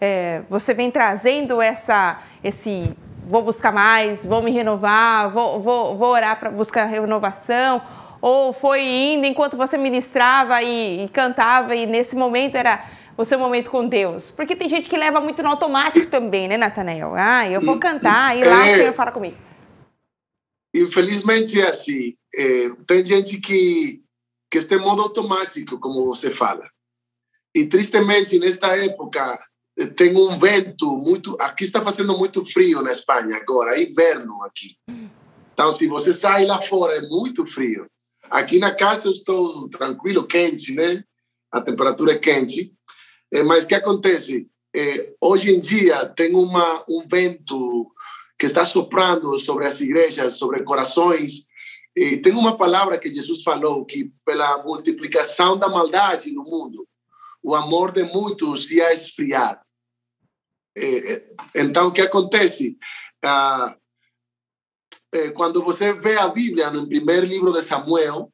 É, 0.01 0.43
você 0.51 0.75
vem 0.75 0.91
trazendo 0.91 1.63
essa, 1.63 2.19
esse 2.43 2.93
vou 3.27 3.43
buscar 3.43 3.73
mais, 3.73 4.25
vou 4.25 4.43
me 4.43 4.51
renovar, 4.51 5.31
vou, 5.31 5.61
vou, 5.61 5.97
vou 5.97 6.09
orar 6.09 6.39
para 6.39 6.51
buscar 6.51 6.85
renovação, 6.85 7.83
ou 8.21 8.53
foi 8.53 8.83
indo 8.83 9.27
enquanto 9.27 9.57
você 9.57 9.77
ministrava 9.77 10.63
e, 10.63 11.05
e, 11.05 11.09
cantava 11.09 11.75
e 11.75 11.87
nesse 11.87 12.17
momento 12.17 12.57
era 12.57 12.85
o 13.17 13.25
seu 13.25 13.39
momento 13.39 13.71
com 13.71 13.87
Deus? 13.87 14.31
Porque 14.31 14.57
tem 14.57 14.69
gente 14.69 14.89
que 14.89 14.97
leva 14.97 15.21
muito 15.21 15.43
no 15.43 15.51
automático 15.51 16.07
também, 16.07 16.49
né, 16.49 16.57
Natanael? 16.57 17.15
Ah, 17.15 17.49
eu 17.49 17.61
vou 17.61 17.79
cantar 17.79 18.37
e 18.37 18.45
lá 18.45 18.67
é, 18.67 18.73
o 18.73 18.77
Senhor 18.77 18.93
fala 18.93 19.13
comigo. 19.13 19.37
Infelizmente 20.75 21.61
é 21.61 21.69
assim. 21.69 22.15
É, 22.35 22.71
tem 22.87 23.07
gente 23.07 23.39
que, 23.41 24.03
que 24.51 24.59
está 24.59 24.75
em 24.75 24.81
modo 24.81 25.03
automático, 25.03 25.79
como 25.79 26.05
você 26.05 26.31
fala. 26.31 26.69
E 27.55 27.67
tristemente, 27.67 28.39
nesta 28.39 28.77
época, 28.77 29.39
tem 29.97 30.17
um 30.17 30.39
vento 30.39 30.97
muito. 30.99 31.37
Aqui 31.41 31.65
está 31.65 31.83
fazendo 31.83 32.17
muito 32.17 32.45
frio 32.45 32.83
na 32.83 32.93
Espanha 32.93 33.37
agora, 33.37 33.77
é 33.77 33.83
inverno 33.83 34.43
aqui. 34.45 34.77
Então, 35.53 35.73
se 35.73 35.87
você 35.87 36.13
sai 36.13 36.45
lá 36.47 36.61
fora, 36.61 36.97
é 36.97 37.03
muito 37.03 37.47
frio. 37.47 37.87
Aqui 38.31 38.59
na 38.59 38.75
casa 38.75 39.07
eu 39.07 39.13
estou 39.13 39.69
tranquilo, 39.69 40.27
quente, 40.27 40.73
né? 40.73 41.03
A 41.53 41.61
temperatura 41.61 42.13
é 42.13 42.19
quente. 42.19 42.73
É, 43.33 43.43
mas 43.43 43.65
o 43.65 43.69
que 43.69 43.75
acontece? 43.75 44.49
É, 44.75 45.13
hoje 45.21 45.55
em 45.55 45.61
dia 45.61 46.05
tem 46.07 46.35
uma, 46.35 46.85
um 46.89 47.07
vento 47.09 47.91
que 48.39 48.47
está 48.47 48.65
soprando 48.65 49.39
sobre 49.39 49.67
as 49.67 49.81
igrejas, 49.81 50.35
sobre 50.35 50.63
corações. 50.65 51.49
E 51.97 52.17
tem 52.17 52.33
uma 52.33 52.57
palavra 52.57 52.99
que 52.99 53.13
Jesus 53.13 53.43
falou 53.43 53.85
que 53.85 54.13
pela 54.25 54.63
multiplicação 54.65 55.57
da 55.57 55.69
maldade 55.69 56.33
no 56.33 56.43
mundo, 56.43 56.87
o 57.43 57.55
amor 57.55 57.93
de 57.93 58.03
muitos 58.03 58.69
ia 58.71 58.93
esfriar. 58.93 59.64
É, 60.77 61.13
é, 61.13 61.25
então, 61.57 61.89
o 61.89 61.93
que 61.93 62.01
acontece? 62.01 62.77
Ah, 63.25 63.77
é, 65.13 65.31
quando 65.31 65.63
você 65.63 65.93
vê 65.93 66.19
a 66.19 66.29
Bíblia 66.29 66.71
no 66.71 66.89
primeiro 66.89 67.27
livro 67.27 67.53
de 67.53 67.63
Samuel, 67.63 68.33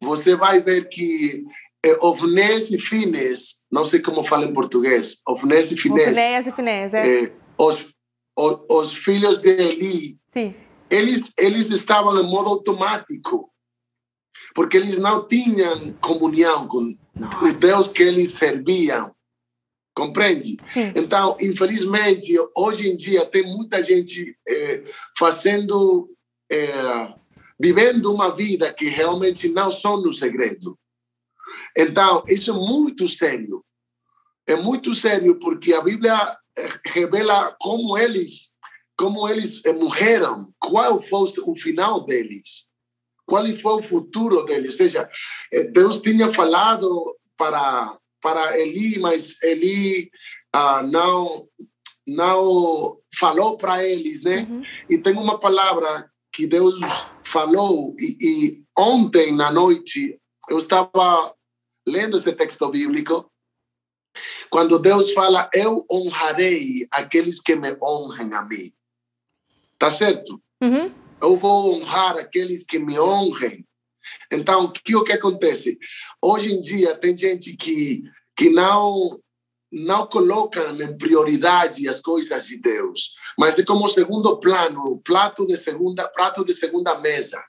você 0.00 0.36
vai 0.36 0.60
ver 0.60 0.88
que 0.88 1.44
é, 1.84 1.92
Ovnés 2.00 2.70
e 2.70 2.78
Fines, 2.78 3.66
não 3.70 3.84
sei 3.84 4.00
como 4.00 4.22
fala 4.22 4.44
em 4.44 4.52
português, 4.52 5.20
Ovnés 5.26 5.72
e 5.72 5.76
Fines. 5.76 6.08
Ovnés 6.08 6.46
e 6.46 6.52
Fines, 6.52 6.94
é. 6.94 7.24
é 7.24 7.32
os, 7.58 7.92
os, 8.36 8.60
os, 8.70 8.94
filhos 8.94 9.40
de 9.40 9.50
Eli, 9.50 10.18
Sim. 10.32 10.54
eles, 10.90 11.32
eles 11.38 11.70
estavam 11.70 12.20
em 12.20 12.30
modo 12.30 12.50
automático, 12.50 13.50
porque 14.54 14.76
eles 14.76 14.98
não 14.98 15.26
tinham 15.26 15.92
comunhão 15.94 16.68
com 16.68 16.94
Nossa. 17.14 17.44
o 17.44 17.52
Deus 17.52 17.88
que 17.88 18.02
eles 18.02 18.32
serviam. 18.32 19.15
Compreende? 19.96 20.58
Sim. 20.74 20.92
Então, 20.94 21.34
infelizmente, 21.40 22.34
hoje 22.54 22.86
em 22.86 22.94
dia 22.94 23.24
tem 23.24 23.42
muita 23.42 23.82
gente 23.82 24.38
é, 24.46 24.84
fazendo, 25.18 26.14
é, 26.52 27.14
vivendo 27.58 28.12
uma 28.12 28.30
vida 28.30 28.70
que 28.74 28.90
realmente 28.90 29.48
não 29.48 29.72
são 29.72 29.96
no 30.02 30.12
segredo. 30.12 30.78
Então, 31.74 32.22
isso 32.28 32.50
é 32.50 32.54
muito 32.54 33.08
sério. 33.08 33.64
É 34.46 34.54
muito 34.54 34.94
sério 34.94 35.38
porque 35.38 35.72
a 35.72 35.80
Bíblia 35.80 36.14
é, 36.58 36.68
revela 36.88 37.56
como 37.58 37.96
eles, 37.96 38.54
como 38.98 39.26
eles 39.26 39.62
morreram, 39.78 40.52
qual 40.58 41.00
foi 41.00 41.26
o 41.46 41.56
final 41.56 42.04
deles, 42.04 42.68
qual 43.24 43.46
foi 43.54 43.72
o 43.72 43.82
futuro 43.82 44.44
deles. 44.44 44.72
Ou 44.72 44.76
seja, 44.76 45.08
Deus 45.72 45.98
tinha 46.00 46.30
falado 46.30 47.16
para 47.34 47.98
para 48.26 48.58
Eli, 48.58 48.98
mas 48.98 49.40
Eli 49.40 50.10
ah, 50.52 50.82
não 50.82 51.48
não 52.04 52.98
falou 53.16 53.56
para 53.56 53.84
eles, 53.84 54.24
né? 54.24 54.48
Uhum. 54.50 54.60
E 54.90 54.98
tem 54.98 55.14
uma 55.14 55.38
palavra 55.38 56.10
que 56.32 56.44
Deus 56.44 56.74
falou 57.24 57.94
e, 57.96 58.16
e, 58.20 58.64
ontem 58.76 59.30
na 59.30 59.52
noite 59.52 60.20
eu 60.50 60.58
estava 60.58 61.34
lendo 61.86 62.16
esse 62.16 62.32
texto 62.32 62.68
bíblico 62.68 63.30
quando 64.50 64.80
Deus 64.80 65.12
fala 65.12 65.48
eu 65.54 65.86
honrarei 65.90 66.84
aqueles 66.90 67.40
que 67.40 67.54
me 67.54 67.76
honram 67.80 68.34
a 68.34 68.42
mim, 68.44 68.72
tá 69.78 69.88
certo? 69.88 70.42
Uhum. 70.60 70.92
Eu 71.22 71.36
vou 71.36 71.76
honrar 71.76 72.16
aqueles 72.16 72.64
que 72.64 72.78
me 72.80 72.98
honrem. 72.98 73.64
Então, 74.32 74.64
o 74.64 74.72
que, 74.72 74.94
o 74.96 75.04
que 75.04 75.12
acontece? 75.12 75.78
Hoje 76.22 76.52
em 76.52 76.60
dia, 76.60 76.96
tem 76.96 77.16
gente 77.16 77.56
que, 77.56 78.02
que 78.36 78.50
não 78.50 79.18
não 79.72 80.06
colocam 80.06 80.80
em 80.80 80.96
prioridade 80.96 81.88
as 81.88 82.00
coisas 82.00 82.46
de 82.46 82.56
Deus, 82.58 83.14
mas 83.36 83.58
é 83.58 83.64
como 83.64 83.88
segundo 83.88 84.38
plano, 84.38 85.00
prato 85.02 85.44
de 85.44 85.56
segunda, 85.56 86.08
prato 86.08 86.44
de 86.44 86.52
segunda 86.52 86.98
mesa. 87.00 87.44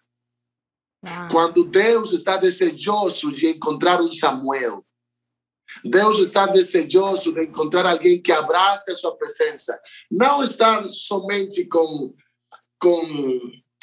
Ah. 1.06 1.28
Quando 1.32 1.64
Deus 1.64 2.12
está 2.12 2.36
desejoso 2.36 3.32
de 3.32 3.50
encontrar 3.50 4.02
um 4.02 4.12
Samuel, 4.12 4.84
Deus 5.86 6.20
está 6.20 6.48
desejoso 6.48 7.32
de 7.32 7.44
encontrar 7.44 7.86
alguém 7.86 8.22
que 8.22 8.32
abrace 8.32 8.92
a 8.92 8.96
sua 8.96 9.16
presença, 9.16 9.80
não 10.10 10.42
estar 10.42 10.88
somente 10.90 11.66
com 11.66 12.14
com 12.80 13.02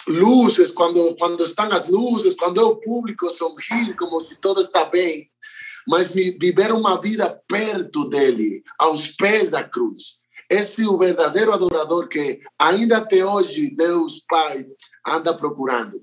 luzes, 0.06 0.70
quando, 0.70 1.16
quando 1.16 1.44
estão 1.44 1.70
as 1.72 1.88
luzes, 1.88 2.34
quando 2.34 2.60
é 2.60 2.64
o 2.64 2.76
público 2.76 3.28
sorrir 3.30 3.96
como 3.96 4.20
se 4.20 4.40
tudo 4.40 4.60
está 4.60 4.84
bem, 4.84 5.30
mas 5.86 6.10
viver 6.10 6.72
uma 6.72 7.00
vida 7.00 7.28
perto 7.48 8.08
dele, 8.08 8.62
aos 8.78 9.08
pés 9.08 9.50
da 9.50 9.62
cruz. 9.62 10.24
Esse 10.50 10.84
é 10.84 10.88
o 10.88 10.98
verdadeiro 10.98 11.52
adorador 11.52 12.08
que 12.08 12.40
ainda 12.58 12.98
até 12.98 13.24
hoje 13.24 13.74
Deus 13.74 14.24
Pai 14.28 14.66
anda 15.06 15.34
procurando. 15.34 16.02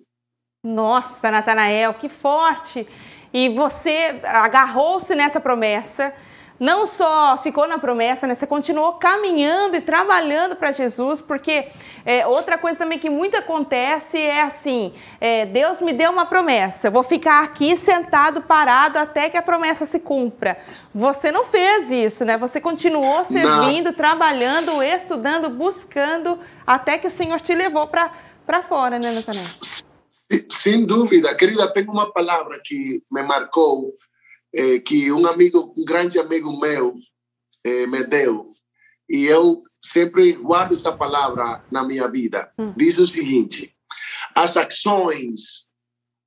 Nossa, 0.64 1.32
Natanael, 1.32 1.94
que 1.94 2.10
forte! 2.10 2.88
E 3.34 3.50
você 3.50 4.20
agarrou-se 4.24 5.16
nessa 5.16 5.40
promessa 5.40 6.14
não 6.62 6.86
só 6.86 7.40
ficou 7.42 7.68
na 7.68 7.80
promessa, 7.80 8.28
né? 8.28 8.36
Você 8.36 8.46
continuou 8.46 8.94
caminhando 8.94 9.76
e 9.76 9.82
trabalhando 9.82 10.56
para 10.56 10.72
Jesus, 10.72 11.20
porque 11.20 11.66
é, 12.06 12.24
outra 12.28 12.56
coisa 12.56 12.78
também 12.78 13.00
que 13.00 13.10
muito 13.10 13.36
acontece 13.36 14.20
é 14.20 14.44
assim: 14.44 14.94
é, 15.20 15.48
Deus 15.48 15.82
me 15.82 15.92
deu 15.92 16.12
uma 16.12 16.28
promessa, 16.28 16.90
eu 16.90 16.92
vou 16.92 17.02
ficar 17.02 17.44
aqui 17.44 17.76
sentado, 17.76 18.44
parado 18.44 19.00
até 19.00 19.28
que 19.28 19.38
a 19.38 19.42
promessa 19.42 19.88
se 19.88 20.00
cumpra. 20.00 20.56
Você 20.94 21.32
não 21.32 21.44
fez 21.46 21.90
isso, 21.90 22.24
né? 22.24 22.38
Você 22.38 22.62
continuou 22.62 23.26
servindo, 23.26 23.88
não. 23.88 23.94
trabalhando, 23.94 24.84
estudando, 24.84 25.50
buscando, 25.50 26.38
até 26.66 27.00
que 27.00 27.08
o 27.08 27.12
Senhor 27.12 27.42
te 27.42 27.56
levou 27.56 27.88
para 27.88 28.62
fora, 28.62 29.00
né, 29.00 29.12
Natanael? 29.12 29.46
Sem 30.48 30.86
dúvida, 30.86 31.34
querida, 31.34 31.74
tem 31.74 31.88
uma 31.90 32.14
palavra 32.14 32.62
que 32.64 33.02
me 33.12 33.24
marcou 33.24 33.96
é, 34.54 34.80
que 34.80 35.12
um 35.12 35.26
amigo, 35.26 35.74
um 35.78 35.86
grande 35.86 36.20
amigo 36.20 36.60
meu 36.60 36.96
é, 37.64 37.88
me 37.88 38.04
deu, 38.04 38.52
e 39.10 39.26
eu 39.26 39.62
sempre 39.82 40.32
guardo 40.34 40.74
essa 40.74 40.92
palavra 40.92 41.64
na 41.70 41.84
minha 41.84 42.08
vida. 42.08 42.52
Hum. 42.58 42.74
Diz 42.78 42.98
o 42.98 43.06
seguinte: 43.06 43.76
as 44.34 44.56
ações 44.56 45.70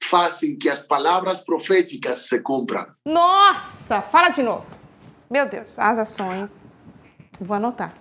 fazem 0.03 0.59
que 0.59 0.69
as 0.69 0.81
palavras 0.81 1.39
proféticas 1.39 2.27
se 2.29 2.41
cumpram. 2.41 2.87
Nossa, 3.07 4.03
fala 4.03 4.29
de 4.29 4.43
novo. 4.43 4.67
Meu 5.31 5.49
Deus, 5.49 5.79
as 5.79 5.99
ações. 5.99 6.65
Vou 7.41 7.57
anotar. 7.57 7.97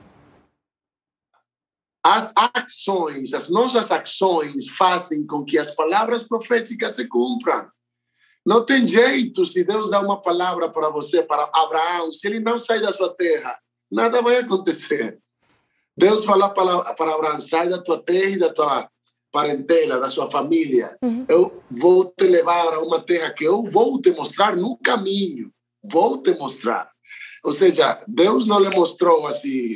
As 2.05 2.33
ações, 2.35 3.33
as 3.33 3.49
nossas 3.49 3.89
ações 3.89 4.67
fazem 4.77 5.25
com 5.25 5.45
que 5.45 5.57
as 5.57 5.73
palavras 5.73 6.23
proféticas 6.23 6.91
se 6.91 7.07
cumpram. 7.07 7.69
Não 8.45 8.65
tem 8.65 8.85
jeito 8.85 9.45
se 9.45 9.63
Deus 9.63 9.89
dá 9.89 10.01
uma 10.01 10.21
palavra 10.21 10.69
para 10.69 10.89
você, 10.89 11.23
para 11.23 11.49
Abraão, 11.53 12.11
se 12.11 12.27
ele 12.27 12.39
não 12.39 12.59
sair 12.59 12.81
da 12.81 12.91
sua 12.91 13.13
terra, 13.15 13.57
nada 13.91 14.21
vai 14.21 14.37
acontecer. 14.37 15.17
Deus 15.95 16.25
falou 16.25 16.49
para, 16.49 16.93
para 16.95 17.13
Abraão: 17.13 17.39
sai 17.39 17.69
da 17.69 17.81
tua 17.81 18.01
terra 18.01 18.29
e 18.29 18.39
da 18.39 18.53
tua 18.53 18.89
parentela, 19.31 19.99
da 19.99 20.09
sua 20.09 20.29
família. 20.29 20.97
Uhum. 21.01 21.25
Eu 21.29 21.63
vou 21.69 22.05
te 22.05 22.25
levar 22.25 22.73
a 22.73 22.81
uma 22.81 22.99
terra 22.99 23.31
que 23.31 23.43
eu 23.43 23.63
vou 23.63 23.99
te 24.01 24.11
mostrar 24.11 24.55
no 24.55 24.77
caminho. 24.77 25.51
Vou 25.83 26.21
te 26.21 26.33
mostrar. 26.35 26.91
Ou 27.43 27.51
seja, 27.51 27.99
Deus 28.07 28.45
não 28.45 28.59
lhe 28.59 28.69
mostrou 28.69 29.25
assim. 29.25 29.67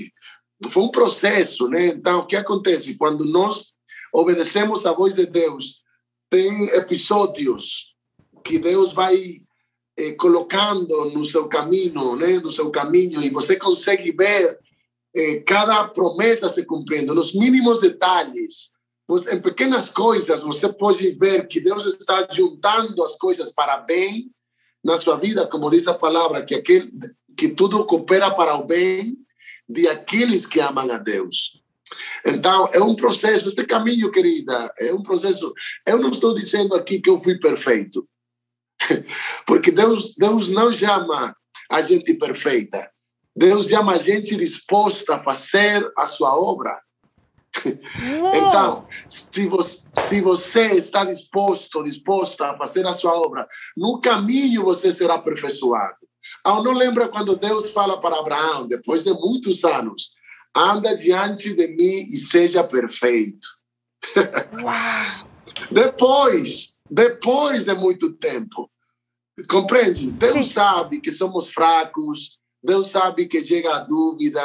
Foi 0.69 0.83
um 0.83 0.91
processo, 0.91 1.67
né? 1.67 1.87
Então, 1.87 2.19
o 2.19 2.25
que 2.25 2.35
acontece? 2.35 2.97
Quando 2.97 3.25
nós 3.25 3.73
obedecemos 4.13 4.85
a 4.85 4.93
voz 4.93 5.15
de 5.15 5.25
Deus, 5.25 5.81
tem 6.29 6.65
episódios 6.69 7.95
que 8.47 8.57
Deus 8.57 8.93
vai 8.93 9.17
eh, 9.97 10.13
colocando 10.13 11.11
no 11.11 11.23
seu 11.25 11.49
caminho, 11.49 12.15
né, 12.15 12.39
no 12.39 12.49
seu 12.49 12.71
caminho, 12.71 13.21
e 13.21 13.29
você 13.29 13.57
consegue 13.57 14.13
ver 14.13 14.57
eh, 15.13 15.43
cada 15.45 15.89
promessa 15.89 16.47
se 16.47 16.65
cumprindo, 16.65 17.13
nos 17.13 17.33
mínimos 17.33 17.81
detalhes. 17.81 18.71
Você, 19.05 19.35
em 19.35 19.41
pequenas 19.41 19.89
coisas, 19.89 20.41
você 20.41 20.71
pode 20.71 21.11
ver 21.11 21.45
que 21.47 21.59
Deus 21.59 21.85
está 21.85 22.25
juntando 22.31 23.03
as 23.03 23.17
coisas 23.17 23.49
para 23.49 23.77
bem 23.79 24.31
na 24.81 24.97
sua 24.97 25.17
vida, 25.17 25.45
como 25.47 25.69
diz 25.69 25.85
a 25.87 25.93
palavra, 25.93 26.45
que, 26.45 26.55
aquele, 26.55 26.89
que 27.35 27.49
tudo 27.49 27.85
coopera 27.85 28.31
para 28.31 28.55
o 28.55 28.65
bem 28.65 29.17
de 29.67 29.89
aqueles 29.89 30.45
que 30.45 30.61
amam 30.61 30.89
a 30.89 30.97
Deus. 30.97 31.61
Então, 32.25 32.69
é 32.73 32.81
um 32.81 32.95
processo, 32.95 33.47
este 33.47 33.65
caminho, 33.65 34.11
querida, 34.11 34.73
é 34.79 34.93
um 34.93 35.01
processo. 35.01 35.53
Eu 35.85 35.99
não 35.99 36.09
estou 36.09 36.33
dizendo 36.33 36.75
aqui 36.75 37.01
que 37.01 37.09
eu 37.09 37.19
fui 37.19 37.37
perfeito, 37.37 38.07
porque 39.45 39.71
Deus, 39.71 40.15
Deus 40.17 40.49
não 40.49 40.71
chama 40.71 41.35
a 41.69 41.81
gente 41.81 42.13
perfeita. 42.13 42.91
Deus 43.35 43.67
chama 43.67 43.93
a 43.93 43.97
gente 43.97 44.35
disposta 44.35 45.15
a 45.15 45.23
fazer 45.23 45.87
a 45.95 46.07
sua 46.07 46.35
obra. 46.35 46.81
Então, 48.35 48.87
se 49.09 49.47
você, 49.47 49.87
se 49.95 50.21
você 50.21 50.67
está 50.73 51.03
disposto, 51.03 51.83
disposta 51.83 52.51
a 52.51 52.57
fazer 52.57 52.85
a 52.85 52.91
sua 52.91 53.13
obra, 53.13 53.47
no 53.75 53.99
caminho 53.99 54.63
você 54.63 54.91
será 54.91 55.15
aperfeiçoado. 55.15 55.97
Ah, 56.43 56.61
não 56.61 56.73
lembra 56.73 57.07
quando 57.07 57.37
Deus 57.37 57.69
fala 57.71 57.99
para 58.01 58.19
Abraão, 58.19 58.67
depois 58.67 59.03
de 59.03 59.13
muitos 59.13 59.63
anos, 59.63 60.15
anda 60.55 60.95
diante 60.95 61.53
de 61.53 61.67
mim 61.67 62.03
e 62.11 62.17
seja 62.17 62.63
perfeito. 62.63 63.47
depois, 65.71 66.79
depois 66.89 67.65
de 67.65 67.73
muito 67.73 68.13
tempo, 68.13 68.69
compreende? 69.45 70.11
Deus 70.11 70.47
Sim. 70.47 70.53
sabe 70.53 70.99
que 70.99 71.11
somos 71.11 71.49
fracos, 71.49 72.39
Deus 72.63 72.87
sabe 72.87 73.27
que 73.27 73.43
chega 73.43 73.75
a 73.75 73.79
dúvida, 73.79 74.41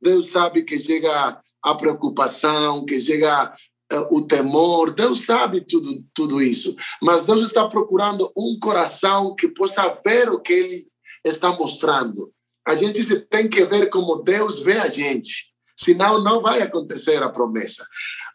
Deus 0.00 0.30
sabe 0.30 0.62
que 0.62 0.78
chega 0.78 1.40
a 1.62 1.74
preocupação, 1.74 2.84
que 2.84 2.98
chega 3.00 3.52
uh, 3.92 4.16
o 4.16 4.22
temor, 4.22 4.92
Deus 4.92 5.24
sabe 5.24 5.60
tudo, 5.60 5.94
tudo 6.14 6.40
isso. 6.40 6.74
Mas 7.02 7.26
Deus 7.26 7.42
está 7.42 7.68
procurando 7.68 8.32
um 8.36 8.58
coração 8.60 9.34
que 9.34 9.48
possa 9.48 9.98
ver 10.04 10.30
o 10.30 10.40
que 10.40 10.52
Ele 10.52 10.86
está 11.24 11.52
mostrando. 11.52 12.32
A 12.66 12.74
gente 12.74 13.04
tem 13.20 13.48
que 13.48 13.64
ver 13.64 13.90
como 13.90 14.22
Deus 14.22 14.60
vê 14.60 14.78
a 14.78 14.88
gente, 14.88 15.50
senão 15.76 16.22
não 16.22 16.40
vai 16.40 16.62
acontecer 16.62 17.22
a 17.22 17.28
promessa. 17.28 17.84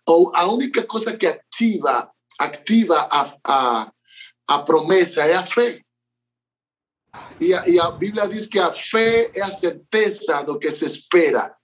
Ou 0.08 0.32
a 0.36 0.46
única 0.46 0.84
coisa 0.84 1.16
que 1.16 1.26
ativa, 1.26 2.10
ativa 2.40 2.96
a, 3.12 3.34
a, 3.44 3.92
a 4.50 4.60
promessa 4.60 5.22
é 5.22 5.34
a 5.34 5.46
fé. 5.46 5.82
E 7.40 7.54
a, 7.54 7.68
e 7.68 7.80
a 7.80 7.92
Bíblia 7.92 8.28
diz 8.28 8.48
que 8.48 8.60
a 8.60 8.72
fé 8.72 9.32
é 9.36 9.42
a 9.42 9.52
certeza 9.52 10.42
do 10.44 10.58
que 10.58 10.72
se 10.72 10.86
espera, 10.86 11.56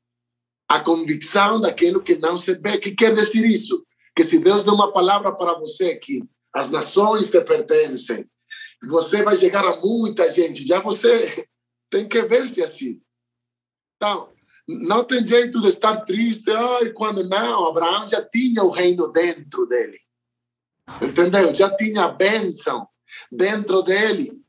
a 0.67 0.79
convicção 0.79 1.59
daquilo 1.59 2.01
que 2.01 2.15
não 2.15 2.35
se 2.35 2.55
vê. 2.55 2.77
Que 2.77 2.91
quer 2.91 3.13
dizer 3.13 3.45
isso? 3.45 3.85
Que 4.15 4.23
se 4.23 4.39
Deus 4.39 4.63
dá 4.63 4.73
uma 4.73 4.91
palavra 4.91 5.35
para 5.35 5.57
você 5.57 5.95
que 5.95 6.23
as 6.53 6.69
nações 6.69 7.29
te 7.29 7.39
pertencem, 7.41 8.29
você 8.87 9.23
vai 9.23 9.35
chegar 9.35 9.63
a 9.65 9.79
muita 9.79 10.29
gente, 10.31 10.67
já 10.67 10.79
você 10.79 11.45
tem 11.89 12.07
que 12.07 12.21
ver-se 12.23 12.61
assim. 12.61 13.01
Então, 13.95 14.31
não 14.67 15.03
tem 15.03 15.25
jeito 15.25 15.61
de 15.61 15.67
estar 15.67 16.01
triste, 16.01 16.49
ai, 16.51 16.89
quando 16.91 17.27
não, 17.27 17.65
Abraão 17.65 18.07
já 18.07 18.21
tinha 18.23 18.63
o 18.63 18.69
reino 18.69 19.11
dentro 19.11 19.65
dele. 19.65 19.99
Entendeu? 21.01 21.53
Já 21.53 21.75
tinha 21.75 22.05
a 22.05 22.09
bênção 22.09 22.87
dentro 23.31 23.81
dele. 23.81 24.40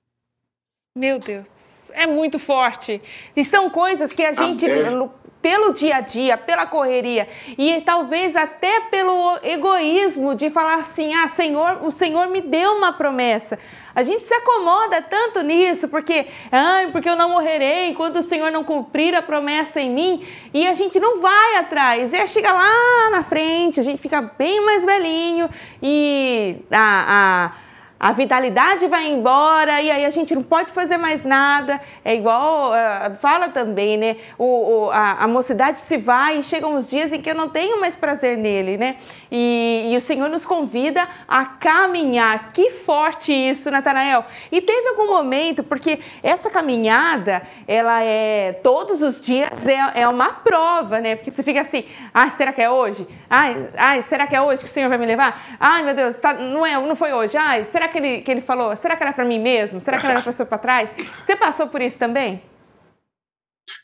Meu 0.95 1.19
Deus, 1.19 1.49
é 1.95 2.07
muito 2.07 2.39
forte. 2.39 3.01
E 3.35 3.43
são 3.43 3.71
coisas 3.71 4.13
que 4.13 4.23
a 4.23 4.35
gente, 4.35 4.67
Amém. 4.67 5.11
pelo 5.41 5.73
dia 5.73 5.97
a 5.97 6.01
dia, 6.03 6.37
pela 6.37 6.67
correria 6.67 7.27
e 7.57 7.81
talvez 7.81 8.37
até 8.37 8.79
pelo 8.91 9.39
egoísmo 9.43 10.35
de 10.35 10.51
falar 10.51 10.75
assim: 10.75 11.15
ah, 11.15 11.27
Senhor, 11.29 11.83
o 11.83 11.91
Senhor 11.91 12.29
me 12.29 12.43
deu 12.43 12.73
uma 12.73 12.93
promessa. 12.93 13.59
A 13.95 14.03
gente 14.03 14.25
se 14.25 14.35
acomoda 14.35 15.01
tanto 15.01 15.41
nisso, 15.41 15.89
porque, 15.89 16.27
ah, 16.53 16.87
porque 16.93 17.09
eu 17.09 17.17
não 17.17 17.31
morrerei 17.31 17.95
quando 17.95 18.17
o 18.17 18.23
Senhor 18.23 18.53
não 18.53 18.63
cumprir 18.63 19.15
a 19.15 19.23
promessa 19.23 19.81
em 19.81 19.89
mim, 19.89 20.23
e 20.53 20.67
a 20.67 20.75
gente 20.75 21.01
não 21.01 21.23
vai 21.23 21.57
atrás. 21.57 22.13
E 22.13 22.27
chega 22.29 22.53
lá 22.53 23.11
na 23.11 23.25
frente, 23.25 23.81
a 23.81 23.83
gente 23.83 23.99
fica 23.99 24.21
bem 24.21 24.63
mais 24.63 24.85
velhinho 24.85 25.49
e 25.83 26.57
a, 26.71 27.47
a 27.47 27.72
a 28.03 28.11
vitalidade 28.11 28.89
vai 28.89 29.13
embora 29.13 29.81
e 29.81 29.89
aí 29.89 30.05
a 30.05 30.11
gente 30.11 30.35
não 30.35 30.43
pode 30.43 30.73
fazer 30.73 30.97
mais 30.97 31.23
nada. 31.23 31.81
É 32.05 32.13
igual, 32.17 32.73
uh, 32.73 33.15
fala 33.15 33.49
também, 33.49 33.97
né? 33.97 34.17
O, 34.37 34.87
o 34.87 34.91
a, 34.91 35.23
a, 35.23 35.29
mocidade 35.29 35.79
se 35.79 35.99
vai 35.99 36.41
e 36.41 36.43
chegam 36.43 36.75
os 36.75 36.91
dias 36.91 37.13
em 37.13 37.23
que 37.23 37.31
eu 37.31 37.35
não 37.37 37.49
tenho 37.49 37.79
mais 37.79 37.95
prazer 37.95 38.37
nele, 38.37 38.77
né? 38.77 38.97
E, 39.31 39.91
e 39.93 39.97
o 39.97 40.01
Senhor 40.01 40.29
nos 40.29 40.45
convida 40.45 41.07
a 41.29 41.45
caminhar. 41.45 42.53
Que 42.53 42.71
forte 42.71 43.33
isso, 43.33 43.71
Natanael. 43.71 44.25
E 44.51 44.61
teve 44.61 44.89
algum 44.89 45.07
momento, 45.07 45.63
porque 45.63 46.01
essa 46.25 46.51
caminhada, 46.51 47.41
ela 47.69 48.03
é 48.03 48.59
todos 48.65 49.01
os 49.01 49.21
dias, 49.21 49.65
é, 49.65 50.01
é 50.01 50.09
uma 50.09 50.31
prova, 50.31 51.01
né? 51.01 51.15
Porque 51.15 51.31
você 51.31 51.45
fica 51.45 51.61
assim, 51.61 51.85
ah, 52.13 52.29
será 52.31 52.53
que 52.53 52.63
é 52.63 52.69
hoje? 52.69 53.07
Ai, 53.31 53.71
ai, 53.77 54.03
será 54.03 54.27
que 54.27 54.35
é 54.35 54.43
hoje 54.43 54.65
que 54.65 54.69
o 54.69 54.73
Senhor 54.73 54.89
vai 54.89 54.99
me 54.99 55.07
levar? 55.07 55.57
Ai, 55.61 55.85
meu 55.85 55.95
Deus, 55.95 56.17
tá, 56.17 56.35
não, 56.35 56.67
é, 56.67 56.77
não 56.81 56.97
foi 56.97 57.13
hoje. 57.13 57.37
Ai, 57.37 57.65
será 57.65 57.92
que 57.92 57.92
ele, 57.99 58.23
que 58.23 58.31
ele 58.31 58.41
falou? 58.41 58.75
Será 58.77 58.97
que 58.97 59.03
era 59.03 59.13
para 59.13 59.25
mim 59.25 59.39
mesmo? 59.39 59.81
Será 59.81 59.99
que 59.99 60.07
era 60.07 60.21
para 60.23 60.47
para 60.47 60.59
trás? 60.59 60.95
Você 61.21 61.37
passou 61.37 61.69
por 61.69 61.81
isso 61.81 61.99
também? 61.99 62.43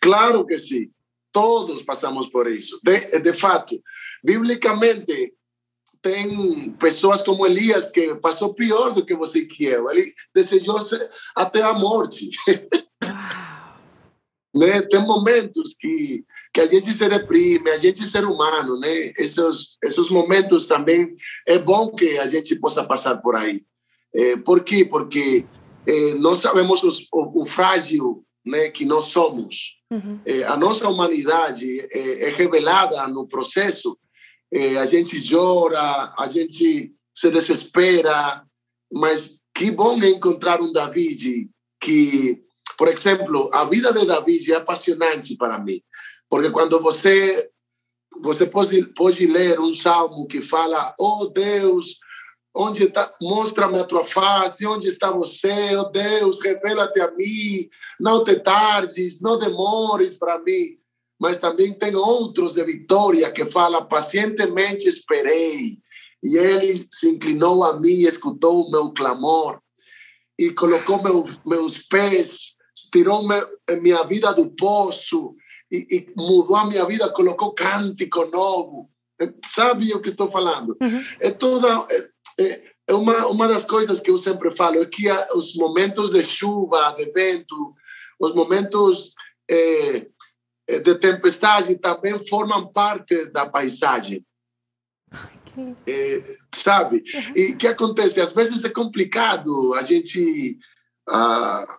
Claro 0.00 0.44
que 0.44 0.56
sim. 0.56 0.90
Todos 1.32 1.82
passamos 1.82 2.28
por 2.28 2.50
isso. 2.50 2.80
De, 2.82 3.20
de 3.20 3.32
fato, 3.32 3.80
biblicamente, 4.24 5.34
tem 6.00 6.70
pessoas 6.72 7.22
como 7.22 7.46
Elias 7.46 7.90
que 7.90 8.14
passou 8.16 8.54
pior 8.54 8.92
do 8.92 9.04
que 9.04 9.14
você 9.14 9.44
que 9.44 9.64
eu. 9.64 9.90
Ele 9.90 10.12
desejou 10.34 10.76
até 11.36 11.62
a 11.62 11.74
morte. 11.74 12.30
né? 14.54 14.82
Tem 14.82 15.00
momentos 15.00 15.74
que 15.78 16.24
que 16.52 16.62
a 16.62 16.66
gente 16.66 16.90
se 16.90 17.06
reprime, 17.06 17.70
a 17.70 17.78
gente 17.78 18.02
é 18.02 18.06
ser 18.06 18.24
humano, 18.24 18.80
né? 18.80 19.12
Esses 19.18 19.76
esses 19.84 20.08
momentos 20.08 20.66
também 20.66 21.14
é 21.46 21.58
bom 21.58 21.94
que 21.94 22.18
a 22.18 22.26
gente 22.26 22.56
possa 22.56 22.84
passar 22.84 23.18
por 23.18 23.36
aí. 23.36 23.64
É, 24.18 24.36
por 24.36 24.64
quê? 24.64 24.84
Porque 24.84 25.46
é, 25.86 26.14
nós 26.14 26.38
sabemos 26.38 26.82
os, 26.82 27.06
o, 27.12 27.42
o, 27.42 27.44
frágil 27.44 28.24
né, 28.44 28.68
que 28.68 28.84
nós 28.84 29.04
somos. 29.04 29.78
Uhum. 29.88 30.20
É, 30.26 30.42
a 30.42 30.56
nossa 30.56 30.88
humanidade 30.88 31.86
é, 31.92 32.30
revelada 32.30 33.06
no 33.06 33.28
processo. 33.28 33.96
A 34.80 34.86
gente 34.86 35.22
chora, 35.30 36.14
a 36.18 36.26
gente 36.26 36.90
se 37.14 37.30
desespera, 37.30 38.42
mas 38.90 39.42
que 39.54 39.70
bom 39.70 40.02
é 40.02 40.08
encontrar 40.08 40.62
um 40.62 40.72
David 40.72 41.50
que, 41.78 42.42
por 42.78 42.88
exemplo, 42.88 43.50
a 43.52 43.66
vida 43.66 43.92
de 43.92 44.06
David 44.06 44.50
é 44.50 44.56
apaixonante 44.56 45.36
para 45.36 45.58
mim, 45.58 45.82
porque 46.30 46.50
quando 46.50 46.80
você 46.80 47.50
você 48.22 48.46
pode, 48.46 48.86
pode 48.94 49.26
ler 49.26 49.60
um 49.60 49.74
salmo 49.74 50.26
que 50.26 50.40
fala: 50.40 50.94
Oh 50.98 51.26
Deus, 51.26 51.98
Onde 52.60 52.86
está? 52.86 53.12
Mostra-me 53.22 53.78
a 53.78 53.84
tua 53.84 54.04
face. 54.04 54.66
Onde 54.66 54.88
está 54.88 55.12
você? 55.12 55.76
Oh 55.76 55.84
Deus, 55.90 56.40
revela-te 56.42 57.00
a 57.00 57.08
mim. 57.12 57.68
Não 58.00 58.24
te 58.24 58.34
tardes, 58.34 59.20
não 59.20 59.38
demores 59.38 60.14
para 60.14 60.40
mim. 60.40 60.76
Mas 61.20 61.36
também 61.36 61.72
tem 61.72 61.94
outros 61.94 62.54
de 62.54 62.64
Vitória 62.64 63.30
que 63.30 63.46
fala: 63.46 63.84
pacientemente 63.84 64.88
esperei. 64.88 65.78
E 66.20 66.36
ele 66.36 66.84
se 66.92 67.08
inclinou 67.08 67.62
a 67.62 67.78
mim, 67.78 68.00
escutou 68.00 68.62
o 68.62 68.70
meu 68.72 68.92
clamor 68.92 69.60
e 70.36 70.50
colocou 70.50 71.00
meu, 71.00 71.24
meus 71.46 71.78
pés, 71.78 72.56
tirou 72.92 73.22
minha 73.80 74.02
vida 74.02 74.32
do 74.32 74.50
poço 74.50 75.34
e, 75.70 75.86
e, 75.90 76.12
mudou 76.16 76.56
a 76.56 76.66
minha 76.66 76.84
vida, 76.86 77.08
colocou 77.10 77.54
cântico 77.54 78.24
novo. 78.26 78.90
Sabe 79.44 79.92
o 79.92 80.00
que 80.00 80.08
estou 80.08 80.30
falando? 80.30 80.76
Uhum. 80.80 81.00
É 81.20 81.30
toda 81.30 81.86
é, 82.38 82.62
uma, 82.90 83.26
uma 83.26 83.48
das 83.48 83.64
coisas 83.64 84.00
que 84.00 84.10
eu 84.10 84.16
sempre 84.16 84.54
falo 84.54 84.80
é 84.80 84.86
que 84.86 85.10
os 85.34 85.54
momentos 85.54 86.10
de 86.10 86.22
chuva, 86.22 86.92
de 86.92 87.06
vento, 87.10 87.74
os 88.20 88.34
momentos 88.34 89.12
é, 89.50 90.06
de 90.80 90.94
tempestade 90.96 91.76
também 91.76 92.24
formam 92.26 92.70
parte 92.70 93.26
da 93.26 93.46
paisagem. 93.46 94.24
É, 95.86 96.22
sabe? 96.54 96.98
Uhum. 96.98 97.32
E 97.34 97.52
o 97.52 97.56
que 97.56 97.66
acontece? 97.66 98.20
Às 98.20 98.30
vezes 98.30 98.62
é 98.62 98.68
complicado 98.68 99.74
a 99.74 99.82
gente 99.82 100.56
a, 101.08 101.78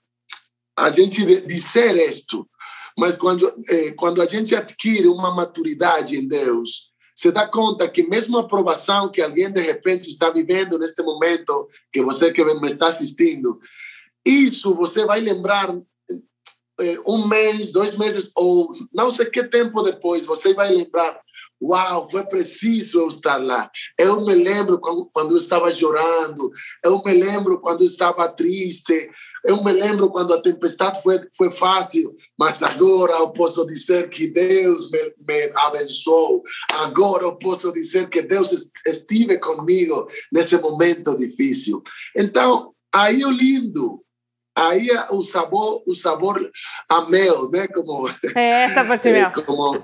a 0.77 0.91
gente 0.91 1.23
dizer 1.45 1.95
isto, 1.95 2.49
mas 2.97 3.15
quando 3.15 3.47
é, 3.69 3.91
quando 3.91 4.21
a 4.21 4.25
gente 4.25 4.53
adquire 4.53 5.07
uma 5.07 5.33
maturidade 5.33 6.17
em 6.17 6.27
Deus, 6.27 6.88
se 7.19 7.31
dá 7.31 7.45
conta 7.45 7.89
que 7.89 8.07
mesmo 8.07 8.37
a 8.37 8.41
aprovação 8.41 9.11
que 9.11 9.21
alguém 9.21 9.51
de 9.51 9.59
repente 9.59 10.07
está 10.07 10.29
vivendo 10.29 10.79
neste 10.79 11.03
momento, 11.03 11.67
que 11.91 12.01
você 12.01 12.31
que 12.31 12.41
me 12.41 12.65
está 12.65 12.87
assistindo, 12.87 13.59
isso 14.25 14.73
você 14.73 15.05
vai 15.05 15.19
lembrar 15.19 15.77
eh, 16.79 16.97
um 17.05 17.27
mês, 17.27 17.73
dois 17.73 17.97
meses, 17.97 18.31
ou 18.37 18.71
não 18.93 19.11
sei 19.13 19.25
que 19.25 19.43
tempo 19.43 19.83
depois, 19.83 20.25
você 20.25 20.53
vai 20.53 20.73
lembrar 20.73 21.19
Uau, 21.61 22.09
foi 22.09 22.23
preciso 22.25 22.99
eu 22.99 23.09
estar 23.09 23.37
lá. 23.37 23.69
Eu 23.97 24.25
me 24.25 24.33
lembro 24.33 24.79
quando 24.79 25.31
eu 25.31 25.37
estava 25.37 25.69
chorando, 25.69 26.51
eu 26.83 27.01
me 27.03 27.13
lembro 27.13 27.59
quando 27.59 27.81
eu 27.81 27.87
estava 27.87 28.29
triste, 28.29 29.09
eu 29.45 29.61
me 29.63 29.73
lembro 29.73 30.09
quando 30.09 30.33
a 30.33 30.41
tempestade 30.41 31.01
foi, 31.03 31.19
foi 31.35 31.51
fácil, 31.51 32.15
mas 32.39 32.63
agora 32.63 33.13
eu 33.13 33.29
posso 33.31 33.65
dizer 33.67 34.09
que 34.09 34.27
Deus 34.27 34.89
me, 34.89 35.13
me 35.27 35.51
abençoou. 35.55 36.43
Agora 36.73 37.23
eu 37.23 37.35
posso 37.35 37.71
dizer 37.73 38.09
que 38.09 38.21
Deus 38.21 38.49
estive 38.87 39.37
comigo 39.37 40.07
nesse 40.31 40.57
momento 40.57 41.17
difícil. 41.17 41.83
Então, 42.17 42.73
aí 42.93 43.23
o 43.25 43.31
lindo, 43.31 44.01
aí 44.57 44.87
o 45.11 45.21
sabor, 45.21 45.83
o 45.85 45.93
sabor 45.93 46.49
a 46.89 47.05
mel, 47.05 47.49
né? 47.49 47.67
Como, 47.67 48.07
é 48.35 48.63
essa 48.63 48.85
parte 48.85 49.07
é, 49.09 49.29
como 49.29 49.83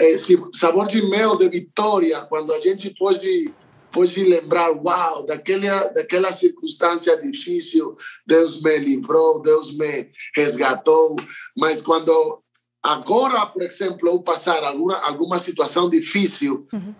esse 0.00 0.34
ah, 0.34 0.38
é, 0.40 0.56
sabor 0.58 0.86
de 0.86 1.02
mel 1.02 1.36
de 1.36 1.48
vitória, 1.48 2.20
quando 2.22 2.52
a 2.52 2.60
gente 2.60 2.90
pode, 2.94 3.52
pode 3.92 4.24
lembrar, 4.24 4.70
uau, 4.72 5.24
daquela, 5.24 5.84
daquela 5.88 6.32
circunstância 6.32 7.16
difícil, 7.16 7.96
Deus 8.26 8.62
me 8.62 8.78
livrou, 8.78 9.40
Deus 9.40 9.76
me 9.76 10.10
resgatou. 10.34 11.16
Mas 11.56 11.80
quando 11.80 12.42
agora, 12.82 13.46
por 13.46 13.62
exemplo, 13.62 14.08
eu 14.08 14.20
passar 14.20 14.62
alguma, 14.64 14.96
alguma 15.04 15.38
situação 15.38 15.88
difícil, 15.88 16.66
uhum. 16.72 16.94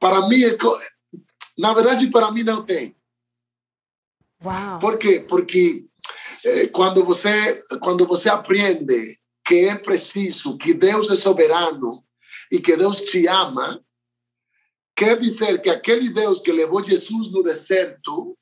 para 0.00 0.26
mim, 0.28 0.40
na 1.58 1.72
verdade, 1.74 2.08
para 2.08 2.30
mim 2.30 2.42
não 2.42 2.62
tem. 2.62 2.96
Uau. 4.42 4.78
Por 4.78 4.98
quê? 4.98 5.24
Porque 5.26 5.86
eh, 6.44 6.66
quando 6.66 7.04
você 7.04 7.62
quando 7.80 8.06
você 8.06 8.28
aprende 8.28 9.18
que 9.44 9.68
é 9.68 9.74
preciso, 9.74 10.58
que 10.58 10.74
Deus 10.74 11.10
é 11.10 11.14
soberano 11.14 12.03
e 12.54 12.60
que 12.60 12.76
Deus 12.76 13.00
te 13.00 13.26
ama, 13.26 13.84
quer 14.96 15.18
dizer 15.18 15.60
que 15.60 15.68
aquele 15.68 16.08
Deus 16.10 16.38
que 16.38 16.52
levou 16.52 16.84
Jesus 16.84 17.32
no 17.32 17.42
deserto 17.42 18.38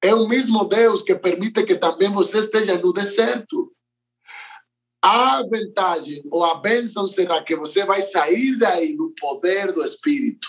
é 0.00 0.14
o 0.14 0.28
mesmo 0.28 0.64
Deus 0.64 1.02
que 1.02 1.12
permite 1.16 1.64
que 1.64 1.74
também 1.74 2.08
você 2.08 2.38
esteja 2.38 2.78
no 2.78 2.92
deserto. 2.92 3.74
A 5.02 5.42
vantagem 5.42 6.22
ou 6.30 6.44
a 6.44 6.60
bênção 6.60 7.08
será 7.08 7.42
que 7.42 7.56
você 7.56 7.84
vai 7.84 8.00
sair 8.00 8.56
daí 8.58 8.94
no 8.94 9.12
poder 9.18 9.72
do 9.72 9.82
Espírito. 9.82 10.48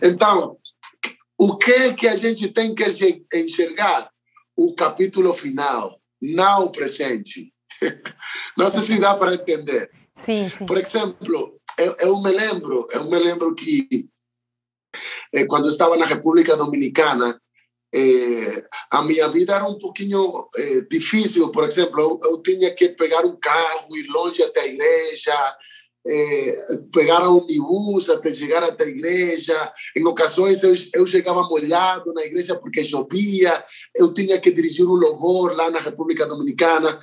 Então, 0.00 0.58
o 1.36 1.56
que 1.56 1.72
é 1.72 1.92
que 1.92 2.06
a 2.06 2.14
gente 2.14 2.48
tem 2.52 2.72
que 2.72 2.84
enxergar? 3.34 4.10
O 4.56 4.74
capítulo 4.74 5.34
final, 5.34 6.00
não 6.22 6.66
o 6.66 6.72
presente. 6.72 7.52
Não 8.56 8.70
sei 8.70 8.82
se 8.82 9.00
dá 9.00 9.16
para 9.16 9.34
entender. 9.34 9.90
Sim. 10.24 10.48
Por 10.66 10.78
exemplo, 10.78 11.60
eu, 11.78 11.96
eu 12.00 12.20
me 12.20 12.30
lembro, 12.30 12.86
eu 12.92 13.04
me 13.04 13.18
lembro 13.18 13.54
que 13.54 14.08
eh, 15.32 15.46
quando 15.46 15.68
estava 15.68 15.96
na 15.96 16.06
República 16.06 16.56
Dominicana, 16.56 17.40
eh, 17.94 18.64
a 18.90 19.02
minha 19.02 19.28
vida 19.28 19.54
era 19.54 19.64
um 19.64 19.78
pouquinho 19.78 20.48
eh, 20.56 20.80
difícil. 20.90 21.50
Por 21.50 21.64
exemplo, 21.64 22.00
eu, 22.00 22.20
eu, 22.30 22.42
tinha 22.42 22.74
que 22.74 22.90
pegar 22.90 23.24
um 23.24 23.36
carro, 23.36 23.96
ir 23.96 24.06
longe 24.08 24.42
até 24.42 24.60
a 24.60 24.66
igreja, 24.66 25.56
eh, 26.06 26.56
pegar 26.92 27.28
um 27.28 27.38
ônibus 27.38 28.08
até 28.10 28.30
chegar 28.34 28.62
até 28.62 28.84
a 28.84 28.88
igreja. 28.88 29.72
Em 29.96 30.04
ocasiões, 30.06 30.62
eu, 30.62 30.74
eu 30.94 31.06
chegava 31.06 31.42
molhado 31.44 32.12
na 32.12 32.24
igreja 32.24 32.56
porque 32.56 32.84
chovia. 32.84 33.52
Eu 33.94 34.12
tinha 34.12 34.38
que 34.40 34.50
dirigir 34.50 34.86
um 34.86 34.94
louvor 34.94 35.54
lá 35.56 35.70
na 35.70 35.80
República 35.80 36.26
Dominicana. 36.26 36.98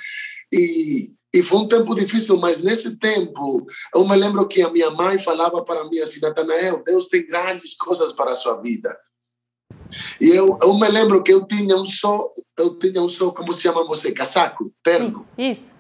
E, 0.52 1.14
e 1.36 1.44
foi 1.44 1.60
um 1.60 1.68
tempo 1.68 1.94
difícil, 1.94 2.38
mas 2.38 2.64
nesse 2.64 2.98
tempo, 2.98 3.68
eu 3.94 4.08
me 4.08 4.16
lembro 4.16 4.48
que 4.48 4.62
a 4.62 4.70
minha 4.70 4.90
mãe 4.90 5.20
falava 5.20 5.62
para 5.66 5.84
mim 5.90 6.00
assim, 6.00 6.22
Natanael, 6.22 6.82
Deus 6.82 7.08
tem 7.08 7.28
grandes 7.28 7.76
coisas 7.76 8.14
para 8.14 8.32
a 8.32 8.34
sua 8.34 8.62
vida. 8.62 8.98
E 10.22 10.30
eu, 10.30 10.58
eu 10.62 10.74
me 10.76 10.88
lembro 10.88 11.22
que 11.22 11.34
eu 11.34 11.46
tinha 11.46 11.76
um 11.76 11.84
só, 11.84 12.32
eu 12.58 12.80
tinha 12.80 13.02
um 13.02 13.10
só, 13.10 13.32
como 13.32 13.52
se 13.52 13.60
chama 13.60 13.86
você, 13.86 14.14
casaco, 14.14 14.74
terno. 14.82 15.28
Isso, 15.38 15.76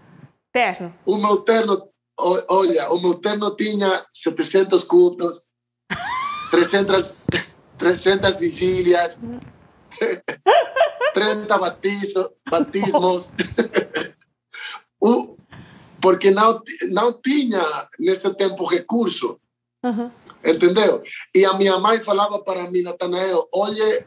terno. 0.51 0.93
O 1.05 1.15
meu 1.15 1.37
terno, 1.37 1.87
olha, 2.19 2.91
o 2.91 3.01
meu 3.01 3.15
terno 3.15 3.55
tinha 3.55 4.05
700 4.11 4.83
cultos, 4.83 5.47
300, 6.51 7.15
300 7.77 8.35
vigílias, 8.35 9.21
30 11.13 11.57
batismos, 11.57 12.27
batismos. 12.51 13.31
o, 15.01 15.34
porque 16.01 16.31
não, 16.31 16.61
não 16.89 17.13
tinha 17.13 17.63
nesse 17.99 18.33
tempo 18.35 18.65
recurso. 18.65 19.39
Uhum. 19.83 20.11
Entendeu? 20.43 21.03
E 21.33 21.45
a 21.45 21.53
minha 21.53 21.77
mãe 21.79 21.99
falava 21.99 22.39
para 22.39 22.69
mim, 22.69 22.81
Natanael, 22.81 23.47
olhe 23.53 24.05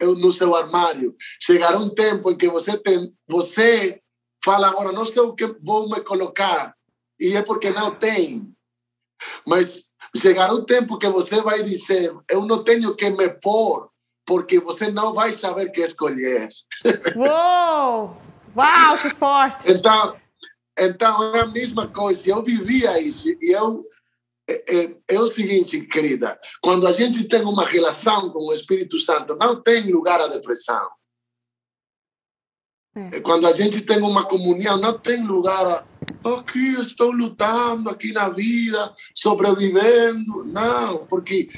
no 0.00 0.32
seu 0.32 0.54
armário. 0.54 1.14
Chegará 1.40 1.78
um 1.78 1.88
tempo 1.88 2.30
em 2.30 2.36
que 2.36 2.48
você 2.48 2.76
tem, 2.78 3.12
você 3.28 4.00
fala 4.44 4.68
agora, 4.68 4.92
não 4.92 5.04
sei 5.04 5.22
o 5.22 5.34
que 5.34 5.46
vou 5.62 5.88
me 5.88 6.00
colocar. 6.00 6.74
E 7.18 7.36
é 7.36 7.42
porque 7.42 7.70
não 7.70 7.90
tem. 7.90 8.54
Mas 9.46 9.92
chegará 10.16 10.52
um 10.52 10.64
tempo 10.64 10.98
que 10.98 11.08
você 11.08 11.40
vai 11.42 11.62
dizer, 11.62 12.12
eu 12.28 12.44
não 12.46 12.64
tenho 12.64 12.94
que 12.94 13.10
me 13.10 13.28
pôr, 13.28 13.90
porque 14.24 14.58
você 14.58 14.90
não 14.90 15.12
vai 15.12 15.32
saber 15.32 15.66
o 15.66 15.72
que 15.72 15.80
escolher. 15.80 16.48
Uou! 17.16 18.16
Uau, 18.56 18.98
que 19.02 19.10
forte! 19.10 19.70
Então, 19.70 20.16
então, 20.80 21.34
é 21.34 21.40
a 21.40 21.46
mesma 21.46 21.86
coisa. 21.86 22.22
Eu 22.28 22.42
vivia 22.42 22.98
isso. 23.00 23.28
E 23.28 23.52
eu, 23.52 23.84
é, 24.48 24.76
é, 24.76 24.96
é, 25.10 25.20
o 25.20 25.26
seguinte, 25.26 25.80
querida: 25.82 26.38
quando 26.62 26.86
a 26.86 26.92
gente 26.92 27.24
tem 27.24 27.42
uma 27.42 27.64
relação 27.64 28.30
com 28.30 28.46
o 28.46 28.54
Espírito 28.54 28.98
Santo, 28.98 29.36
não 29.36 29.60
tem 29.60 29.90
lugar 29.92 30.20
a 30.20 30.28
depressão. 30.28 30.88
É. 32.96 33.20
Quando 33.20 33.46
a 33.46 33.52
gente 33.52 33.82
tem 33.82 34.00
uma 34.02 34.24
comunhão, 34.24 34.76
não 34.76 34.98
tem 34.98 35.24
lugar 35.24 35.66
a. 35.66 35.90
Aqui 36.22 36.78
estou 36.80 37.10
lutando, 37.10 37.88
aqui 37.88 38.12
na 38.12 38.28
vida, 38.28 38.92
sobrevivendo. 39.14 40.44
Não, 40.44 41.06
porque 41.06 41.48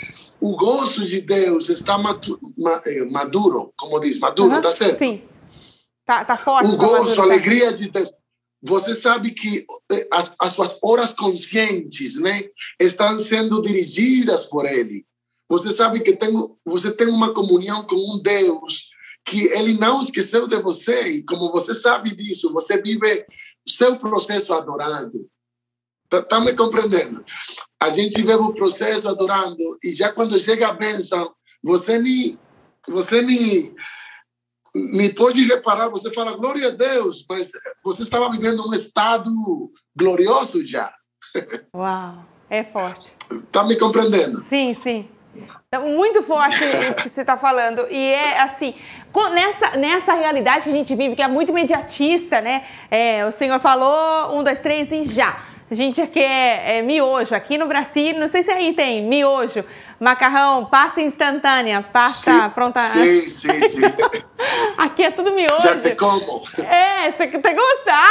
o 0.41 0.57
gozo 0.57 1.05
de 1.05 1.21
Deus 1.21 1.69
está 1.69 1.99
é, 2.87 3.05
maduro, 3.05 3.73
como 3.77 3.99
diz, 3.99 4.19
maduro, 4.19 4.55
uhum, 4.55 4.61
tá 4.61 4.71
certo? 4.71 4.99
Sim. 4.99 5.23
Tá, 6.05 6.25
tá 6.25 6.37
forte. 6.37 6.69
O 6.69 6.77
tá 6.77 6.87
gozo, 6.87 7.21
a 7.21 7.25
alegria 7.25 7.73
de 7.73 7.89
Deus 7.89 8.11
você 8.63 8.95
sabe 8.95 9.33
que 9.33 9.67
eh, 9.91 10.09
as, 10.13 10.33
as 10.39 10.53
suas 10.53 10.79
horas 10.83 11.13
conscientes 11.13 12.21
né, 12.21 12.45
estão 12.81 13.19
sendo 13.19 13.61
dirigidas 13.61 14.47
por 14.47 14.65
Ele. 14.65 15.05
Você 15.49 15.73
sabe 15.73 16.01
que 16.01 16.15
tem, 16.15 16.31
você 16.65 16.93
tem 16.93 17.09
uma 17.09 17.35
comunhão 17.35 17.85
com 17.85 17.97
um 17.97 18.23
Deus 18.23 18.91
que 19.25 19.49
Ele 19.49 19.75
não 19.75 20.01
esqueceu 20.01 20.47
de 20.47 20.57
você. 20.61 21.09
E 21.09 21.25
como 21.25 21.51
você 21.51 21.75
sabe 21.75 22.15
disso, 22.15 22.53
você 22.53 22.81
vive 22.81 23.27
seu 23.67 23.97
processo 23.97 24.55
adorando. 24.55 25.29
Está 26.05 26.23
tá 26.23 26.41
me 26.41 26.53
compreendendo? 26.55 27.25
A 27.81 27.91
gente 27.93 28.17
vive 28.17 28.35
o 28.35 28.55
processo 28.55 29.09
adorando 29.09 29.77
e 29.83 29.93
já 29.93 30.13
quando 30.13 30.39
chega 30.39 30.69
a 30.69 30.73
bênção, 30.73 31.35
você 31.63 31.99
me, 31.99 32.39
você 32.89 33.23
me 33.23 33.75
me 34.75 35.11
pode 35.11 35.45
reparar, 35.47 35.89
você 35.89 36.11
fala 36.13 36.37
glória 36.37 36.69
a 36.69 36.71
Deus, 36.71 37.25
mas 37.29 37.51
você 37.85 38.03
estava 38.03 38.31
vivendo 38.31 38.67
um 38.67 38.73
estado 38.73 39.31
glorioso 39.97 40.67
já. 40.67 40.93
Uau, 41.75 42.25
é 42.49 42.65
forte. 42.65 43.15
Está 43.31 43.65
me 43.65 43.77
compreendendo? 43.77 44.41
Sim, 44.43 44.75
sim. 44.75 45.09
Então, 45.69 45.87
muito 45.87 46.23
forte 46.23 46.63
isso 46.63 47.03
que 47.03 47.09
você 47.09 47.23
está 47.23 47.37
falando. 47.37 47.87
E 47.91 47.97
é 47.97 48.41
assim, 48.41 48.75
nessa, 49.33 49.77
nessa 49.79 50.13
realidade 50.13 50.65
que 50.65 50.71
a 50.71 50.75
gente 50.75 50.95
vive, 50.95 51.17
que 51.17 51.23
é 51.23 51.29
muito 51.29 51.51
imediatista, 51.51 52.41
né? 52.41 52.65
É, 52.91 53.27
o 53.27 53.31
senhor 53.31 53.59
falou 53.59 54.39
um, 54.39 54.43
dois, 54.43 54.61
três 54.61 54.93
e 54.93 55.05
já. 55.05 55.43
A 55.71 55.75
gente 55.75 56.03
aqui 56.03 56.21
é, 56.21 56.79
é 56.79 56.83
miojo. 56.83 57.35
Aqui 57.35 57.57
no 57.57 57.67
Brasil, 57.67 58.19
não 58.19 58.29
sei 58.29 58.43
se 58.43 58.51
aí 58.51 58.75
tem 58.75 59.03
miojo, 59.09 59.65
macarrão, 60.03 60.65
pasta 60.65 61.01
instantânea, 61.01 61.81
pasta 61.81 62.33
sim, 62.33 62.51
pronta. 62.51 62.81
Sim, 62.81 63.21
sim, 63.21 63.69
sim. 63.69 63.81
aqui 64.77 65.05
é 65.05 65.13
tudo 65.13 65.33
miojo. 65.33 65.61
Já 65.61 65.81
te 65.81 65.95
como. 65.95 66.43
É, 66.59 67.13
você 67.13 67.29
tem 67.29 67.55
gostar, 67.55 68.03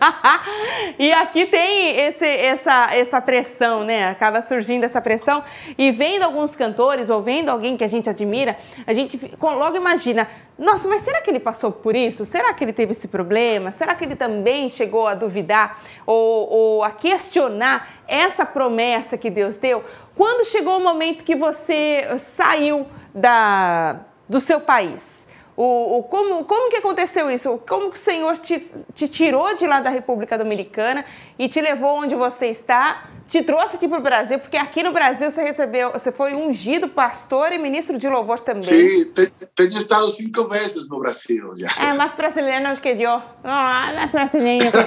ah, 0.00 0.42
e 0.98 1.10
aqui 1.12 1.46
tem 1.46 1.98
esse, 2.00 2.26
essa, 2.26 2.88
essa 2.92 3.20
pressão, 3.22 3.84
né? 3.84 4.10
Acaba 4.10 4.42
surgindo 4.42 4.84
essa 4.84 5.00
pressão. 5.00 5.42
E 5.78 5.90
vendo 5.90 6.24
alguns 6.24 6.54
cantores 6.54 7.08
ou 7.08 7.22
vendo 7.22 7.48
alguém 7.48 7.74
que 7.76 7.82
a 7.82 7.88
gente 7.88 8.10
admira, 8.10 8.58
a 8.86 8.92
gente 8.92 9.18
logo 9.40 9.76
imagina: 9.76 10.28
nossa, 10.58 10.88
mas 10.88 11.00
será 11.00 11.22
que 11.22 11.30
ele 11.30 11.40
passou 11.40 11.72
por 11.72 11.96
isso? 11.96 12.24
Será 12.24 12.52
que 12.52 12.62
ele 12.62 12.72
teve 12.72 12.92
esse 12.92 13.08
problema? 13.08 13.70
Será 13.70 13.94
que 13.94 14.04
ele 14.04 14.16
também 14.16 14.68
chegou 14.68 15.06
a 15.06 15.14
duvidar 15.14 15.80
ou, 16.04 16.50
ou 16.50 16.84
a 16.84 16.90
questionar 16.90 17.97
essa 18.08 18.44
promessa 18.44 19.18
que 19.18 19.30
Deus 19.30 19.56
deu? 19.58 19.84
Quando 20.16 20.46
chegou 20.46 20.78
o 20.78 20.82
momento 20.82 21.22
que 21.22 21.36
você 21.36 22.16
saiu 22.18 22.86
da, 23.14 24.00
do 24.28 24.40
seu 24.40 24.60
país? 24.60 25.27
O, 25.60 25.98
o, 25.98 26.02
como, 26.04 26.44
como 26.44 26.70
que 26.70 26.76
aconteceu 26.76 27.28
isso? 27.28 27.60
Como 27.68 27.90
que 27.90 27.96
o 27.96 28.00
Senhor 28.00 28.38
te, 28.38 28.64
te 28.94 29.08
tirou 29.08 29.56
de 29.56 29.66
lá 29.66 29.80
da 29.80 29.90
República 29.90 30.38
Dominicana 30.38 31.04
e 31.36 31.48
te 31.48 31.60
levou 31.60 31.96
onde 31.96 32.14
você 32.14 32.46
está, 32.46 33.08
te 33.26 33.42
trouxe 33.42 33.74
aqui 33.74 33.88
para 33.88 33.98
o 33.98 34.00
Brasil, 34.00 34.38
porque 34.38 34.56
aqui 34.56 34.84
no 34.84 34.92
Brasil 34.92 35.28
você 35.28 35.42
recebeu, 35.42 35.90
você 35.90 36.12
foi 36.12 36.32
ungido 36.32 36.88
pastor 36.88 37.52
e 37.52 37.58
ministro 37.58 37.98
de 37.98 38.08
louvor 38.08 38.38
também. 38.38 38.62
Sim, 38.62 39.12
tenho 39.56 39.76
estado 39.76 40.08
cinco 40.12 40.48
vezes 40.48 40.88
no 40.88 41.00
Brasil 41.00 41.52
já. 41.56 41.70
É 41.82 41.92
mais 41.92 42.14
brasileiro 42.14 42.80
que 42.80 42.90
eu. 42.90 43.20
Ah, 43.42 43.92
mais 43.96 44.12
brasileiro 44.12 44.70
que 44.70 44.76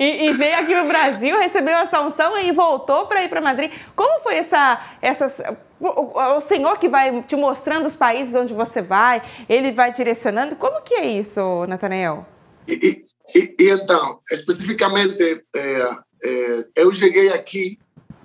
e, 0.00 0.26
e, 0.26 0.32
veio 0.32 0.58
aqui 0.58 0.74
no 0.74 0.88
Brasil, 0.88 1.38
recebeu 1.38 1.76
essa 1.76 2.00
unção 2.00 2.36
e 2.36 2.50
voltou 2.50 3.06
para 3.06 3.22
ir 3.22 3.28
para 3.28 3.40
Madrid. 3.40 3.70
Como 3.94 4.20
foi 4.20 4.34
essa, 4.34 4.80
essas 5.00 5.40
o 5.80 6.40
Senhor 6.40 6.78
que 6.78 6.88
vai 6.88 7.22
te 7.22 7.34
mostrando 7.34 7.86
os 7.86 7.96
países 7.96 8.34
onde 8.34 8.52
você 8.52 8.82
vai, 8.82 9.22
ele 9.48 9.72
vai 9.72 9.90
direcionando. 9.90 10.56
Como 10.56 10.82
que 10.82 10.94
é 10.94 11.06
isso, 11.06 11.40
Natanael? 11.66 12.26
E, 12.68 13.06
e, 13.34 13.56
e, 13.58 13.70
então, 13.70 14.20
especificamente, 14.30 15.42
é, 15.56 15.90
é, 16.22 16.68
eu 16.76 16.92
cheguei 16.92 17.30
aqui, 17.30 17.78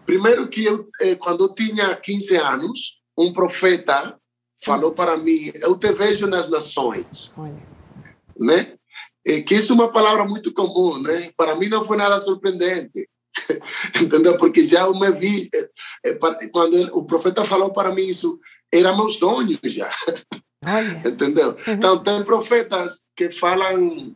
primeiro 0.05 0.47
que 0.49 0.65
eu, 0.65 0.89
é, 1.01 1.15
quando 1.15 1.45
eu 1.45 1.53
tinha 1.53 1.95
15 1.95 2.35
anos, 2.35 3.01
um 3.17 3.31
profeta 3.31 4.19
falou 4.63 4.91
para 4.91 5.15
mim, 5.15 5.51
eu 5.55 5.77
te 5.77 5.91
vejo 5.93 6.27
nas 6.27 6.49
nações. 6.49 7.33
Olha. 7.37 7.75
Né? 8.37 8.73
que 9.43 9.55
isso 9.55 9.71
é 9.71 9.75
uma 9.75 9.91
palavra 9.91 10.23
muito 10.23 10.53
comum, 10.53 11.01
né? 11.01 11.31
Para 11.35 11.55
mim 11.55 11.67
não 11.67 11.83
foi 11.83 11.97
nada 11.97 12.15
surpreendente. 12.17 13.09
entendeu? 14.01 14.37
Porque 14.37 14.65
já 14.67 14.81
eu 14.81 14.97
me 14.97 15.11
vi, 15.11 15.49
eh, 15.53 15.69
eh, 16.05 16.47
quando 16.51 16.97
o 16.97 17.05
profeta 17.05 17.43
falou 17.43 17.71
para 17.71 17.93
mim 17.93 18.05
isso, 18.05 18.39
era 18.73 18.95
meu 18.95 19.09
sonho 19.09 19.57
já, 19.63 19.89
entendeu? 21.05 21.49
Uhum. 21.49 21.73
Então, 21.73 22.03
tem 22.03 22.23
profetas 22.23 23.07
que 23.15 23.29
falam 23.31 24.15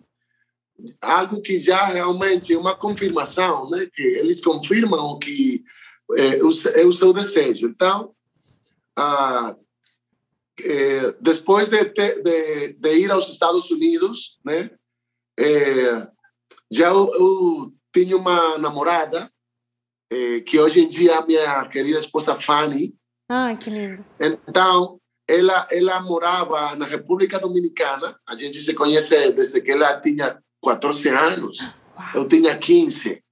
algo 1.02 1.42
que 1.42 1.60
já 1.60 1.84
realmente 1.86 2.54
é 2.54 2.58
uma 2.58 2.76
confirmação, 2.76 3.70
né? 3.70 3.88
Que 3.94 4.02
eles 4.02 4.42
confirmam 4.42 5.20
que 5.20 5.64
é, 6.16 6.40
é 6.82 6.86
o 6.86 6.92
seu 6.92 7.14
desejo. 7.14 7.68
Então, 7.68 8.14
ah, 8.98 9.56
é, 10.62 11.14
depois 11.22 11.70
de, 11.70 11.84
de, 11.86 12.74
de, 12.74 12.94
ir 12.94 13.12
aos 13.12 13.28
Estados 13.28 13.70
Unidos, 13.70 14.40
né? 14.44 14.70
É, 15.38 16.08
já 16.72 16.90
eu, 16.90 17.10
eu 17.14 17.74
tinha 17.94 18.16
uma 18.16 18.58
namorada 18.58 19.30
eh, 20.12 20.42
que 20.42 20.60
hoje 20.60 20.82
em 20.82 20.88
dia 20.88 21.14
é 21.14 21.18
a 21.18 21.26
minha 21.26 21.66
querida 21.68 21.98
esposa 21.98 22.40
Fanny. 22.40 22.96
Ah, 23.30 23.56
que 23.56 23.70
lindo. 23.70 24.04
Então, 24.20 25.00
ela, 25.28 25.68
ela 25.72 26.02
morava 26.02 26.76
na 26.76 26.86
República 26.86 27.40
Dominicana. 27.40 28.20
A 28.28 28.36
gente 28.36 28.60
se 28.60 28.74
conhece 28.74 29.32
desde 29.32 29.62
que 29.62 29.72
ela 29.72 30.00
tinha 30.02 30.42
14 30.64 31.10
anos. 31.10 31.60
Uau. 31.96 32.08
Eu 32.16 32.28
tinha 32.28 32.58
15. 32.58 33.24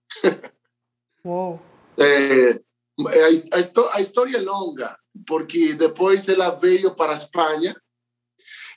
Uou. 1.25 1.59
É, 1.97 2.51
a, 3.53 3.97
a, 3.97 4.01
história 4.01 4.37
é 4.37 4.41
longa, 4.41 4.95
porque 5.25 5.73
depois 5.73 6.27
ela 6.27 6.51
veio 6.51 6.93
para 6.93 7.13
a 7.13 7.17
Espanha 7.17 7.75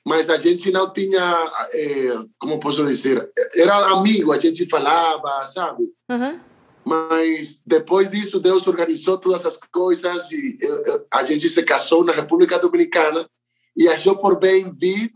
mas 0.07 0.31
a 0.31 0.39
gente 0.39 0.71
não 0.71 0.93
tinha, 0.93 1.45
é, 1.73 2.19
como 2.39 2.59
posso 2.59 2.85
dizer, 2.87 3.31
era 3.55 3.93
amigo, 3.93 4.33
a 4.33 4.39
gente 4.39 4.67
falava, 4.67 5.43
sabe? 5.43 5.85
Uhum. 6.09 6.41
Mas 6.85 7.63
depois 7.67 8.09
disso, 8.09 8.41
Deus 8.41 8.67
organizou 8.67 9.19
todas 9.19 9.45
as 9.45 9.57
coisas 9.57 10.33
e 10.33 10.59
eu, 10.61 10.83
eu, 10.85 11.07
a 11.13 11.23
gente 11.25 11.49
se 11.49 11.63
casou 11.63 12.05
na 12.05 12.13
República 12.13 12.59
Dominicana 12.59 13.29
e 13.77 13.87
achou 13.89 14.17
por 14.17 14.39
bem 14.39 14.75
vir 14.75 15.11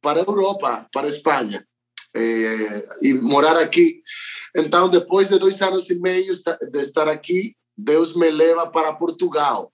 para 0.00 0.20
a 0.20 0.24
Europa, 0.24 0.86
para 0.92 1.06
a 1.06 1.10
Espanha, 1.10 1.66
é, 2.14 2.88
e 3.02 3.14
morar 3.14 3.56
aqui. 3.56 4.00
Então, 4.56 4.88
depois 4.88 5.28
de 5.28 5.38
dois 5.38 5.60
anos 5.60 5.90
e 5.90 5.98
meio 6.00 6.32
de 6.32 6.80
estar 6.80 7.08
aqui, 7.08 7.52
Deus 7.76 8.14
me 8.14 8.30
leva 8.30 8.66
para 8.66 8.94
Portugal. 8.94 9.72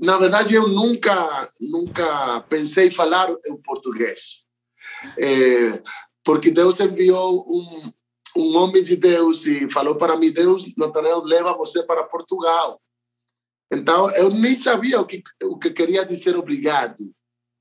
Na 0.00 0.16
verdade, 0.16 0.54
eu 0.54 0.68
nunca, 0.68 1.52
nunca 1.60 2.40
pensei 2.42 2.90
falar 2.90 3.30
o 3.30 3.58
português. 3.58 4.46
É, 5.18 5.82
porque 6.24 6.50
Deus 6.50 6.78
enviou 6.78 7.44
um, 7.48 7.92
um 8.36 8.56
homem 8.56 8.82
de 8.82 8.96
Deus 8.96 9.44
e 9.44 9.68
falou 9.68 9.96
para 9.96 10.16
mim, 10.16 10.30
Deus, 10.30 10.72
Natanael, 10.76 11.22
leva 11.24 11.56
você 11.56 11.82
para 11.82 12.04
Portugal. 12.04 12.80
Então, 13.72 14.10
eu 14.12 14.30
nem 14.30 14.54
sabia 14.54 15.00
o 15.00 15.06
que, 15.06 15.22
o 15.44 15.58
que 15.58 15.70
queria 15.70 16.04
dizer 16.04 16.36
obrigado. 16.36 17.12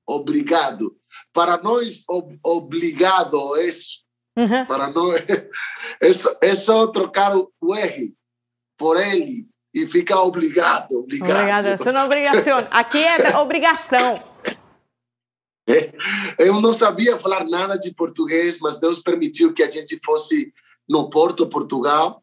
Obrigado. 0.08 0.96
Para 1.34 1.58
nós, 1.58 2.04
ob, 2.08 2.38
obrigado 2.44 3.56
é 3.58 3.66
isso. 3.66 4.02
Uhum. 4.38 4.66
Para 4.66 4.90
nós, 4.90 5.22
é, 6.02 6.50
é 6.50 6.56
só 6.56 6.88
trocar 6.88 7.36
o 7.36 7.76
R 7.76 8.16
por 8.78 8.98
ele 8.98 9.51
e 9.74 9.88
fica 9.88 10.20
obrigado, 10.20 10.92
obrigado. 10.94 11.32
Obrigado, 11.32 11.80
isso 11.80 11.92
não 11.94 12.02
é 12.02 12.06
obrigação. 12.06 12.68
Aqui 12.70 12.98
é 12.98 13.38
obrigação. 13.40 14.22
É, 15.70 15.94
eu 16.40 16.60
não 16.60 16.74
sabia 16.74 17.18
falar 17.18 17.46
nada 17.46 17.78
de 17.78 17.94
português, 17.94 18.58
mas 18.60 18.80
Deus 18.80 19.00
permitiu 19.00 19.54
que 19.54 19.64
a 19.64 19.72
gente 19.72 19.98
fosse 20.04 20.54
no 20.90 21.10
Porto, 21.10 21.48
Portugal. 21.48 22.22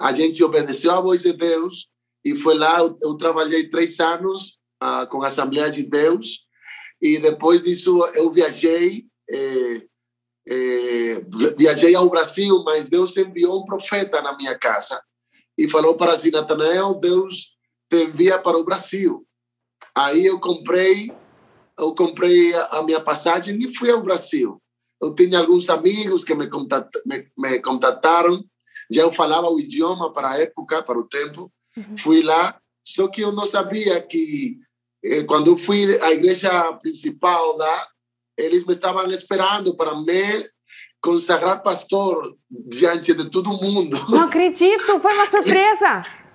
A 0.00 0.12
gente 0.12 0.42
obedeceu 0.42 0.90
a 0.90 1.00
voz 1.00 1.22
de 1.22 1.32
Deus 1.32 1.88
e 2.24 2.34
foi 2.34 2.56
lá. 2.56 2.80
Eu, 2.80 2.96
eu 3.00 3.16
trabalhei 3.16 3.68
três 3.68 4.00
anos 4.00 4.58
uh, 4.82 5.06
com 5.08 5.22
a 5.22 5.28
Assembleia 5.28 5.70
de 5.70 5.84
Deus 5.84 6.46
e 7.00 7.18
depois 7.18 7.62
disso 7.62 8.04
eu 8.14 8.30
viajei. 8.30 9.06
Eh, 9.30 9.82
eh, 10.48 11.22
viajei 11.54 11.94
ao 11.94 12.08
Brasil, 12.08 12.64
mas 12.64 12.88
Deus 12.88 13.14
enviou 13.18 13.60
um 13.60 13.64
profeta 13.66 14.22
na 14.22 14.34
minha 14.34 14.58
casa 14.58 14.98
e 15.58 15.68
falou 15.68 15.96
para 15.96 16.16
si, 16.16 16.30
Natanael, 16.30 16.94
Deus 16.94 17.56
te 17.90 18.04
envia 18.04 18.38
para 18.38 18.56
o 18.56 18.64
Brasil. 18.64 19.26
Aí 19.94 20.24
eu 20.24 20.38
comprei, 20.38 21.12
eu 21.76 21.92
comprei 21.94 22.54
a 22.54 22.82
minha 22.84 23.00
passagem 23.00 23.58
e 23.58 23.74
fui 23.74 23.90
ao 23.90 24.00
Brasil. 24.00 24.62
Eu 25.02 25.14
tinha 25.14 25.40
alguns 25.40 25.68
amigos 25.68 26.22
que 26.22 26.34
me, 26.34 26.48
contat, 26.48 26.88
me, 27.04 27.26
me 27.36 27.60
contataram, 27.60 28.44
já 28.90 29.02
eu 29.02 29.12
falava 29.12 29.50
o 29.50 29.58
idioma 29.58 30.12
para 30.12 30.30
a 30.30 30.38
época, 30.38 30.82
para 30.82 30.98
o 30.98 31.08
tempo. 31.08 31.52
Uhum. 31.76 31.96
Fui 31.96 32.22
lá, 32.22 32.60
só 32.86 33.08
que 33.08 33.22
eu 33.22 33.32
não 33.32 33.44
sabia 33.44 34.00
que 34.00 34.58
eh, 35.04 35.24
quando 35.24 35.48
eu 35.48 35.56
fui 35.56 36.00
à 36.02 36.12
igreja 36.12 36.72
principal 36.74 37.56
lá, 37.56 37.88
eles 38.36 38.64
me 38.64 38.72
estavam 38.72 39.10
esperando 39.10 39.76
para 39.76 39.94
me 39.94 40.48
consagrar 41.00 41.62
pastor 41.62 42.36
diante 42.50 43.14
de 43.14 43.30
todo 43.30 43.52
mundo. 43.52 43.98
Não 44.08 44.24
acredito, 44.24 44.98
foi 45.00 45.12
uma 45.12 45.26
surpresa. 45.26 46.02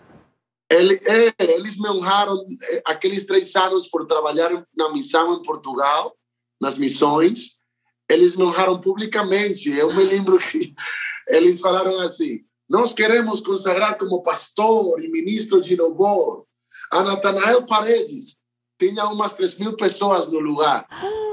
Ele, 0.72 1.00
é, 1.06 1.54
eles 1.54 1.78
me 1.78 1.88
honraram 1.88 2.36
é, 2.64 2.84
aqueles 2.88 3.26
três 3.26 3.56
anos 3.56 3.88
por 3.88 4.08
trabalhar 4.08 4.50
na 4.76 4.92
missão 4.92 5.36
em 5.36 5.42
Portugal, 5.44 6.16
nas 6.60 6.80
missões. 6.80 7.64
Eles 8.10 8.36
me 8.36 8.44
honraram 8.44 8.82
publicamente. 8.82 9.70
Eu 9.72 9.94
me 9.94 10.04
lembro 10.04 10.40
que 10.40 10.74
eles 11.28 11.60
falaram 11.60 12.00
assim: 12.00 12.40
Nós 12.68 12.92
queremos 12.92 13.40
consagrar 13.40 14.00
como 14.00 14.24
pastor 14.24 15.00
e 15.04 15.10
ministro 15.10 15.62
de 15.62 15.76
louvor 15.76 16.48
a 16.92 17.04
Natanael 17.04 17.68
Paredes. 17.68 18.38
Tinha 18.80 19.06
umas 19.06 19.34
3 19.34 19.56
mil 19.56 19.76
pessoas 19.76 20.28
no 20.28 20.40
lugar. 20.40 20.86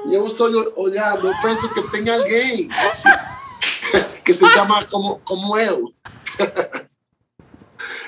E 0.07 0.15
eu 0.15 0.27
estou 0.27 0.49
olhando, 0.77 1.33
penso 1.43 1.69
que 1.73 1.83
tem 1.91 2.09
alguém 2.09 2.69
que 4.25 4.33
se 4.33 4.49
chama 4.53 4.85
como, 4.87 5.19
como 5.21 5.57
eu. 5.59 5.93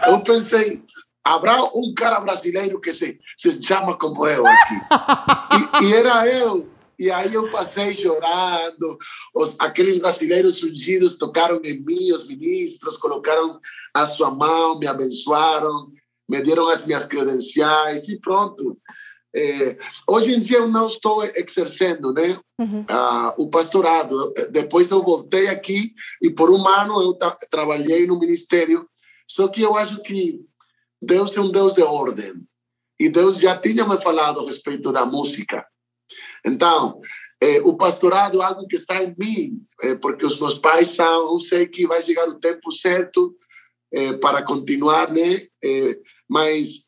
Eu 0.06 0.20
pensei, 0.20 0.82
habrá 1.24 1.62
um 1.74 1.92
cara 1.94 2.20
brasileiro 2.20 2.80
que 2.80 2.92
se, 2.92 3.18
se 3.36 3.62
chama 3.62 3.96
como 3.96 4.26
eu 4.26 4.46
aqui. 4.46 4.74
E, 5.82 5.84
e 5.86 5.94
era 5.94 6.26
eu. 6.26 6.70
E 6.98 7.10
aí 7.10 7.34
eu 7.34 7.50
passei 7.50 7.92
chorando, 7.94 8.96
os, 9.34 9.56
aqueles 9.58 9.98
brasileiros 9.98 10.62
ungidos 10.62 11.16
tocaram 11.16 11.60
em 11.64 11.80
mim, 11.84 12.12
os 12.12 12.28
ministros 12.28 12.96
colocaram 12.96 13.58
a 13.92 14.06
sua 14.06 14.30
mão, 14.30 14.78
me 14.78 14.86
abençoaram, 14.86 15.90
me 16.28 16.40
deram 16.42 16.68
as 16.68 16.86
minhas 16.86 17.04
credenciais 17.04 18.08
e 18.08 18.20
pronto. 18.20 18.78
É, 19.34 19.78
hoje 20.08 20.34
em 20.34 20.40
dia 20.40 20.58
eu 20.58 20.68
não 20.68 20.86
estou 20.86 21.24
exercendo 21.24 22.12
né, 22.12 22.38
uhum. 22.58 22.80
uh, 22.82 23.34
o 23.38 23.48
pastorado. 23.50 24.32
Depois 24.50 24.90
eu 24.90 25.02
voltei 25.02 25.48
aqui 25.48 25.92
e 26.22 26.30
por 26.30 26.50
um 26.50 26.66
ano 26.66 27.02
eu 27.02 27.14
tra 27.14 27.36
trabalhei 27.50 28.06
no 28.06 28.18
ministério. 28.18 28.86
Só 29.26 29.48
que 29.48 29.62
eu 29.62 29.76
acho 29.76 30.02
que 30.02 30.40
Deus 31.00 31.36
é 31.36 31.40
um 31.40 31.50
Deus 31.50 31.74
de 31.74 31.82
ordem. 31.82 32.34
E 33.00 33.08
Deus 33.08 33.38
já 33.38 33.58
tinha 33.58 33.86
me 33.86 33.98
falado 33.98 34.40
a 34.40 34.44
respeito 34.44 34.92
da 34.92 35.04
música. 35.04 35.66
Então, 36.44 37.00
é, 37.42 37.60
o 37.62 37.76
pastorado 37.76 38.40
é 38.40 38.44
algo 38.44 38.66
que 38.68 38.76
está 38.76 39.02
em 39.02 39.14
mim, 39.18 39.64
é, 39.82 39.96
porque 39.96 40.24
os 40.24 40.38
meus 40.38 40.54
pais 40.54 40.88
são, 40.88 41.32
eu 41.32 41.38
sei 41.38 41.66
que 41.66 41.88
vai 41.88 42.00
chegar 42.00 42.28
o 42.28 42.38
tempo 42.38 42.70
certo 42.70 43.36
é, 43.92 44.12
para 44.12 44.44
continuar, 44.44 45.10
né? 45.10 45.40
Mas, 46.28 46.81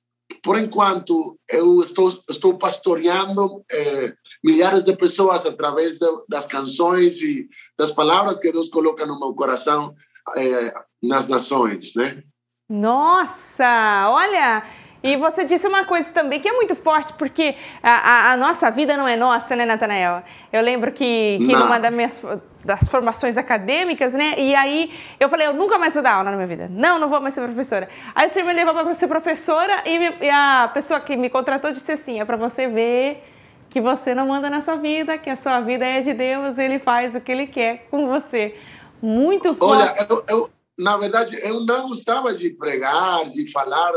por 0.45 0.59
enquanto, 0.59 1.39
eu 1.49 1.81
estou, 1.81 2.11
estou 2.29 2.59
pastoreando 2.59 3.65
é, 3.73 4.13
milhares 4.45 4.83
de 4.83 4.95
pessoas 4.95 5.47
através 5.47 5.99
de, 5.99 6.07
das 6.29 6.45
canções 6.45 7.19
e 7.23 7.49
das 7.79 7.91
palavras 7.91 8.39
que 8.39 8.53
Deus 8.53 8.69
coloca 8.69 9.07
no 9.07 9.19
meu 9.19 9.33
coração 9.35 9.95
é, 10.37 10.75
nas 11.03 11.29
nações, 11.29 11.95
né? 11.97 12.23
Nossa, 12.69 14.07
olha, 14.11 14.63
e 15.05 15.19
você 15.19 15.45
disse 15.45 15.69
uma 15.69 15.85
coisa 15.85 16.09
também 16.09 16.41
que 16.41 16.49
é 16.49 16.53
muito 16.53 16.75
forte, 16.75 17.13
porque 17.13 17.55
a, 17.83 17.91
a, 17.91 18.33
a 18.33 18.37
nossa 18.39 18.71
vida 18.71 18.97
não 18.97 19.07
é 19.07 19.17
nossa, 19.17 19.55
né, 19.55 19.67
Natanael? 19.67 20.23
Eu 20.51 20.63
lembro 20.63 20.91
que, 20.91 21.37
que 21.45 21.53
numa 21.53 21.79
das 21.79 21.93
minhas 21.93 22.23
das 22.65 22.89
formações 22.89 23.37
acadêmicas, 23.37 24.15
né? 24.15 24.35
E 24.39 24.55
aí 24.55 24.91
eu 25.21 25.29
falei, 25.29 25.47
eu 25.47 25.53
nunca 25.53 25.79
mais 25.79 25.93
vou 25.93 26.03
dar 26.03 26.15
aula 26.15 26.31
na 26.31 26.37
minha 26.39 26.47
vida. 26.47 26.71
Não, 26.71 26.99
não 26.99 27.11
vou 27.11 27.21
mais 27.21 27.35
ser 27.35 27.43
professora. 27.43 27.87
Aí 28.15 28.27
o 28.27 28.31
senhor 28.31 28.47
me 28.47 28.55
levou 28.55 28.73
para 28.73 28.95
ser 28.95 29.07
professora 29.07 29.83
e, 29.85 29.99
me, 29.99 30.17
e 30.23 30.31
a 30.31 30.71
pessoa 30.73 30.99
que 30.99 31.15
me 31.19 31.29
contratou 31.29 31.71
disse 31.71 31.93
assim, 31.93 32.19
é 32.19 32.25
para 32.25 32.39
você 32.39 32.67
ver 32.67 33.23
que 33.69 33.83
você 33.83 34.15
não 34.15 34.29
manda 34.29 34.49
na 34.49 34.63
sua 34.63 34.77
vida, 34.77 35.19
que 35.19 35.29
a 35.29 35.37
sua 35.37 35.61
vida 35.61 35.85
é 35.85 36.01
de 36.01 36.15
Deus, 36.15 36.57
ele 36.57 36.79
faz 36.79 37.15
o 37.15 37.21
que 37.21 37.31
ele 37.31 37.47
quer 37.47 37.89
com 37.91 38.07
você. 38.07 38.57
Muito 39.03 39.55
forte. 39.55 39.83
Olha, 39.83 40.07
eu, 40.09 40.25
eu 40.29 40.51
na 40.79 40.97
verdade, 40.97 41.39
eu 41.43 41.61
não 41.61 41.89
gostava 41.89 42.33
de 42.33 42.51
pregar, 42.51 43.29
de 43.31 43.51
falar 43.53 43.93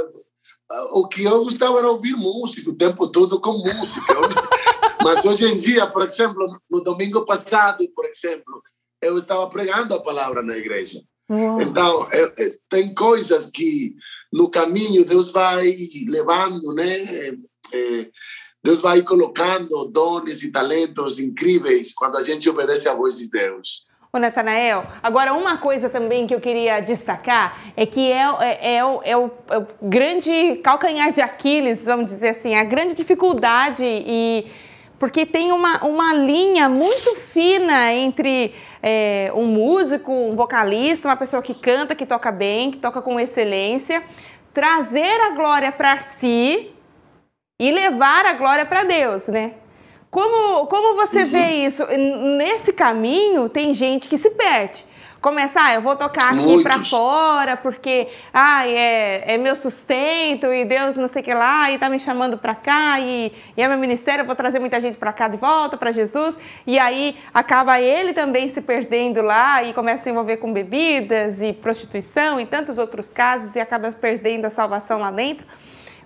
o 0.92 1.08
que 1.08 1.24
eu 1.24 1.44
gostava 1.44 1.80
era 1.80 1.90
ouvir 1.90 2.16
música 2.16 2.70
o 2.70 2.76
tempo 2.76 3.08
todo 3.08 3.40
com 3.40 3.54
música. 3.60 4.14
Mas 5.04 5.24
hoje 5.24 5.48
em 5.48 5.56
dia, 5.56 5.88
por 5.88 6.04
exemplo, 6.04 6.46
no 6.70 6.82
domingo 6.82 7.24
passado, 7.26 7.88
por 7.96 8.06
exemplo, 8.06 8.62
eu 9.02 9.18
estava 9.18 9.48
pregando 9.50 9.94
a 9.94 10.02
palavra 10.02 10.42
na 10.42 10.58
igreja. 10.58 11.02
Então, 11.62 12.08
é, 12.12 12.24
é, 12.24 12.50
tem 12.70 12.94
coisas 12.94 13.48
que 13.48 13.94
no 14.32 14.50
caminho 14.50 15.06
Deus 15.06 15.30
vai 15.30 15.76
levando, 16.08 16.74
né? 16.74 17.38
É, 17.74 18.10
Deus 18.64 18.80
vai 18.80 19.02
colocando 19.02 19.86
dons 19.86 20.42
e 20.42 20.52
talentos 20.52 21.20
incríveis 21.20 21.94
quando 21.94 22.18
a 22.18 22.24
gente 22.24 22.50
obedece 22.50 22.88
à 22.88 22.94
voz 22.94 23.18
de 23.18 23.30
Deus. 23.30 23.86
Ô, 24.12 24.20
Natanael, 24.20 24.86
agora 25.04 25.34
uma 25.34 25.58
coisa 25.58 25.90
também 25.90 26.26
que 26.26 26.34
eu 26.34 26.40
queria 26.40 26.80
destacar 26.80 27.60
é 27.76 27.86
que 27.86 28.10
é, 28.10 28.24
é, 28.40 28.76
é, 28.76 28.86
o, 28.86 29.02
é, 29.04 29.18
o, 29.18 29.32
é, 29.50 29.58
o, 29.58 29.68
grande 29.82 30.56
calcanhar 30.64 31.12
de 31.12 31.22
Aquiles, 31.22 31.84
vamos 31.84 32.06
dizer 32.06 32.30
assim, 32.30 32.56
a 32.56 32.64
grande 32.64 32.96
dificuldade 32.96 33.84
e 33.86 34.46
porque 34.98 35.26
tem 35.26 35.52
uma, 35.52 35.84
uma 35.86 36.14
linha 36.14 36.70
muito 36.70 37.16
fina 37.16 37.94
entre 37.94 38.54
é, 38.82 39.30
um 39.36 39.46
músico, 39.46 40.12
um 40.12 40.36
vocalista, 40.36 41.10
uma 41.10 41.18
pessoa 41.18 41.42
que 41.42 41.54
canta, 41.54 41.94
que 41.94 42.06
toca 42.06 42.32
bem, 42.32 42.72
que 42.72 42.78
toca 42.78 43.02
com 43.02 43.20
excelência, 43.20 44.02
trazer 44.54 45.22
a 45.22 45.32
glória 45.32 45.72
para 45.72 46.00
si 46.00 46.72
e 47.60 47.72
levar 47.72 48.26
a 48.26 48.34
glória 48.34 48.66
para 48.66 48.84
Deus, 48.84 49.28
né? 49.28 49.54
Como, 50.10 50.68
como 50.68 50.96
você 50.96 51.24
uhum. 51.24 51.28
vê 51.28 51.48
isso? 51.66 51.86
Nesse 52.38 52.74
caminho, 52.74 53.50
tem 53.50 53.74
gente 53.74 54.08
que 54.08 54.18
se 54.18 54.32
perde. 54.32 54.86
Começa, 55.22 55.60
ah, 55.62 55.74
eu 55.74 55.82
vou 55.82 55.96
tocar 55.96 56.32
aqui 56.32 56.62
para 56.62 56.82
fora 56.84 57.58
porque 57.58 58.08
ah, 58.32 58.68
é, 58.68 59.34
é 59.34 59.38
meu 59.38 59.56
sustento 59.56 60.54
e 60.54 60.64
Deus 60.64 60.96
não 60.96 61.08
sei 61.08 61.22
o 61.22 61.26
que 61.26 61.34
lá 61.34 61.72
e 61.72 61.78
tá 61.80 61.90
me 61.90 62.00
chamando 62.00 62.38
para 62.38 62.54
cá 62.54 63.00
e, 63.00 63.34
e 63.56 63.62
é 63.62 63.68
meu 63.68 63.80
ministério, 63.80 64.22
eu 64.22 64.26
vou 64.28 64.36
trazer 64.36 64.60
muita 64.60 64.80
gente 64.80 64.98
para 64.98 65.12
cá 65.12 65.28
de 65.28 65.36
volta, 65.36 65.76
para 65.76 65.92
Jesus. 65.92 66.38
E 66.68 66.78
aí 66.78 67.16
acaba 67.34 67.82
ele 67.82 68.14
também 68.14 68.48
se 68.48 68.62
perdendo 68.62 69.22
lá 69.24 69.64
e 69.64 69.74
começa 69.74 70.02
a 70.02 70.04
se 70.04 70.10
envolver 70.12 70.38
com 70.38 70.54
bebidas 70.54 71.42
e 71.42 71.52
prostituição 71.52 72.40
e 72.40 72.46
tantos 72.46 72.78
outros 72.78 73.12
casos 73.12 73.56
e 73.56 73.60
acaba 73.60 73.92
perdendo 73.92 74.46
a 74.46 74.52
salvação 74.52 75.00
lá 75.00 75.10
dentro. 75.10 75.48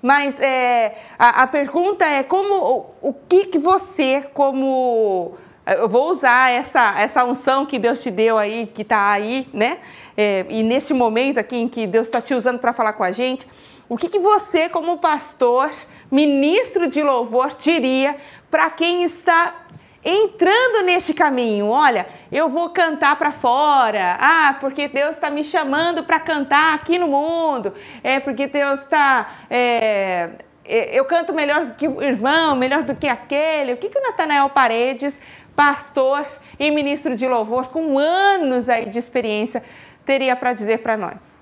Mas 0.02 0.40
é, 0.40 0.96
a, 1.18 1.44
a, 1.44 1.48
pergunta 1.48 2.06
é 2.06 2.24
como 2.24 2.54
o, 3.02 3.10
o 3.10 3.14
que, 3.14 3.46
que 3.46 3.60
você, 3.60 4.26
como 4.34 5.34
eu 5.66 5.88
vou 5.88 6.10
usar 6.10 6.52
essa, 6.52 7.00
essa 7.00 7.24
unção 7.24 7.66
que 7.66 7.78
Deus 7.78 8.02
te 8.02 8.10
deu 8.10 8.38
aí, 8.38 8.66
que 8.66 8.82
está 8.82 9.12
aí, 9.12 9.48
né? 9.54 9.78
É, 10.18 10.46
e 10.50 10.64
nesse 10.64 10.94
momento 10.94 11.40
aqui 11.40 11.56
em 11.56 11.68
que 11.68 11.86
Deus 11.86 12.08
está 12.08 12.20
te 12.20 12.34
usando 12.34 12.60
para 12.60 12.74
falar 12.74 12.94
com 12.94 13.04
a 13.04 13.12
gente, 13.12 13.48
o 13.88 13.98
que, 13.98 14.10
que 14.10 14.20
você, 14.20 14.70
como 14.70 14.98
pastor, 14.98 15.70
ministro 16.10 16.88
de 16.88 17.04
louvor, 17.04 17.50
diria 17.58 18.16
para 18.50 18.70
quem 18.70 19.04
está 19.04 19.61
entrando 20.04 20.84
neste 20.86 21.14
caminho. 21.14 21.68
Olha, 21.68 22.08
eu 22.32 22.50
vou 22.50 22.70
cantar 22.70 23.18
para 23.18 23.32
fora. 23.32 24.18
Ah, 24.20 24.58
porque 24.60 24.88
Deus 24.88 25.12
está 25.12 25.30
me 25.30 25.44
chamando 25.44 26.04
para 26.04 26.20
cantar 26.20 26.74
aqui 26.74 26.98
no 26.98 27.08
mundo. 27.08 27.74
É 28.04 28.20
porque 28.20 28.48
Deus 28.48 28.82
está. 28.82 29.46
É, 29.50 30.32
é, 30.64 30.98
eu 30.98 31.06
canto 31.06 31.34
melhor 31.34 31.66
do 31.66 31.74
que 31.74 31.88
o 31.88 32.02
irmão, 32.02 32.56
melhor 32.56 32.84
do 32.84 32.96
que 32.96 33.08
aquele. 33.08 33.74
O 33.74 33.78
que, 33.78 33.90
que 33.90 33.98
o 33.98 34.04
Natanael 34.04 34.50
Paredes, 34.50 35.20
pastor 35.56 36.26
e 36.60 36.72
ministro 36.72 37.16
de 37.16 37.28
louvor, 37.28 37.68
com 37.70 37.98
anos 37.98 38.70
aí 38.70 38.90
de 38.90 38.98
experiência, 38.98 39.64
teria 40.06 40.36
para 40.36 40.54
dizer 40.54 40.80
para 40.80 40.98
nós? 40.98 41.42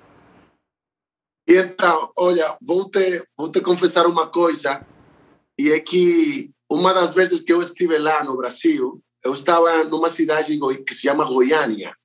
Então, 1.48 2.12
olha, 2.16 2.56
vou 2.62 2.88
te, 2.90 3.24
vou 3.36 3.52
te 3.52 3.60
confessar 3.60 4.06
uma 4.06 4.28
coisa, 4.28 4.86
e 5.58 5.72
é 5.72 5.80
que 5.80 6.52
uma 6.70 6.94
das 6.94 7.14
vezes 7.14 7.42
que 7.42 7.52
eu 7.52 7.62
estive 7.62 7.98
lá 7.98 8.24
no 8.24 8.38
Brasil, 8.38 9.04
eu 9.24 9.34
estava 9.34 9.84
numa 9.86 10.10
cidade 10.10 10.58
que 10.86 10.94
se 10.94 11.02
chama 11.02 11.26
Goiânia. 11.26 11.96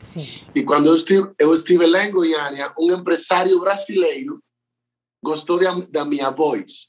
Sim. 0.00 0.26
E 0.54 0.62
quando 0.62 0.86
eu 0.86 0.94
estive, 0.94 1.32
eu 1.38 1.52
estive 1.52 1.86
lá 1.86 2.04
em 2.04 2.10
Goiânia, 2.10 2.72
um 2.78 2.92
empresário 2.92 3.58
brasileiro 3.60 4.42
gostou 5.22 5.58
da, 5.58 5.72
da 5.88 6.04
minha 6.04 6.30
voz. 6.30 6.88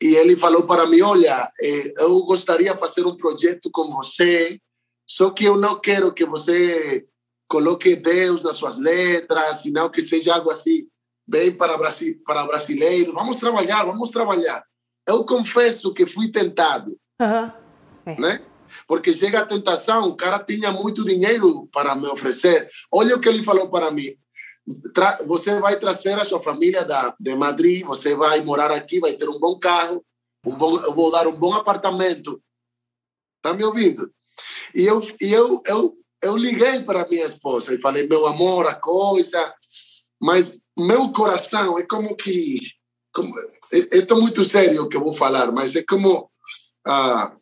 E 0.00 0.16
ele 0.16 0.34
falou 0.34 0.64
para 0.64 0.86
mim: 0.86 1.02
Olha, 1.02 1.50
eh, 1.60 1.92
eu 1.98 2.22
gostaria 2.24 2.72
de 2.72 2.80
fazer 2.80 3.06
um 3.06 3.16
projeto 3.16 3.70
com 3.70 3.92
você, 3.92 4.58
só 5.06 5.30
que 5.30 5.44
eu 5.44 5.56
não 5.56 5.78
quero 5.78 6.12
que 6.12 6.24
você 6.24 7.06
coloque 7.48 7.96
Deus 7.96 8.42
nas 8.42 8.56
suas 8.56 8.78
letras, 8.78 9.62
senão 9.62 9.90
que 9.90 10.02
seja 10.02 10.34
algo 10.34 10.50
assim, 10.50 10.88
bem 11.26 11.52
para, 11.52 11.78
para 12.24 12.46
brasileiro. 12.46 13.12
Vamos 13.12 13.36
trabalhar, 13.36 13.84
vamos 13.84 14.10
trabalhar 14.10 14.62
eu 15.06 15.24
confesso 15.24 15.92
que 15.92 16.06
fui 16.06 16.30
tentado, 16.30 16.98
uhum. 17.20 17.50
é. 18.06 18.20
né? 18.20 18.46
Porque 18.86 19.12
chega 19.12 19.40
a 19.40 19.46
tentação, 19.46 20.08
o 20.08 20.16
cara 20.16 20.38
tinha 20.38 20.72
muito 20.72 21.04
dinheiro 21.04 21.68
para 21.72 21.94
me 21.94 22.06
oferecer. 22.08 22.70
Olha 22.90 23.16
o 23.16 23.20
que 23.20 23.28
ele 23.28 23.44
falou 23.44 23.70
para 23.70 23.90
mim. 23.90 24.08
Tra 24.94 25.18
você 25.26 25.58
vai 25.60 25.78
trazer 25.78 26.18
a 26.18 26.24
sua 26.24 26.42
família 26.42 26.84
da, 26.84 27.14
de 27.18 27.34
Madrid, 27.34 27.84
você 27.84 28.14
vai 28.14 28.40
morar 28.40 28.70
aqui, 28.70 28.98
vai 29.00 29.12
ter 29.12 29.28
um 29.28 29.38
bom 29.38 29.58
carro, 29.58 30.04
um 30.46 30.56
bom, 30.56 30.78
eu 30.80 30.94
vou 30.94 31.10
dar 31.10 31.26
um 31.26 31.38
bom 31.38 31.52
apartamento. 31.52 32.42
Tá 33.42 33.52
me 33.52 33.64
ouvindo? 33.64 34.10
E 34.74 34.86
eu, 34.86 35.00
e 35.20 35.32
eu, 35.32 35.60
eu, 35.66 35.94
eu 36.22 36.36
liguei 36.36 36.80
para 36.80 37.06
minha 37.08 37.26
esposa 37.26 37.74
e 37.74 37.80
falei, 37.80 38.06
meu 38.06 38.24
amor, 38.26 38.66
a 38.66 38.74
coisa, 38.74 39.54
mas 40.20 40.62
meu 40.78 41.12
coração 41.12 41.78
é 41.78 41.82
como 41.82 42.16
que 42.16 42.58
como, 43.12 43.30
estou 43.72 44.20
muito 44.20 44.44
sério 44.44 44.82
o 44.82 44.88
que 44.88 44.96
eu 44.96 45.02
vou 45.02 45.12
falar, 45.12 45.50
mas 45.50 45.74
é 45.74 45.82
como 45.82 46.30
ah, 46.86 47.34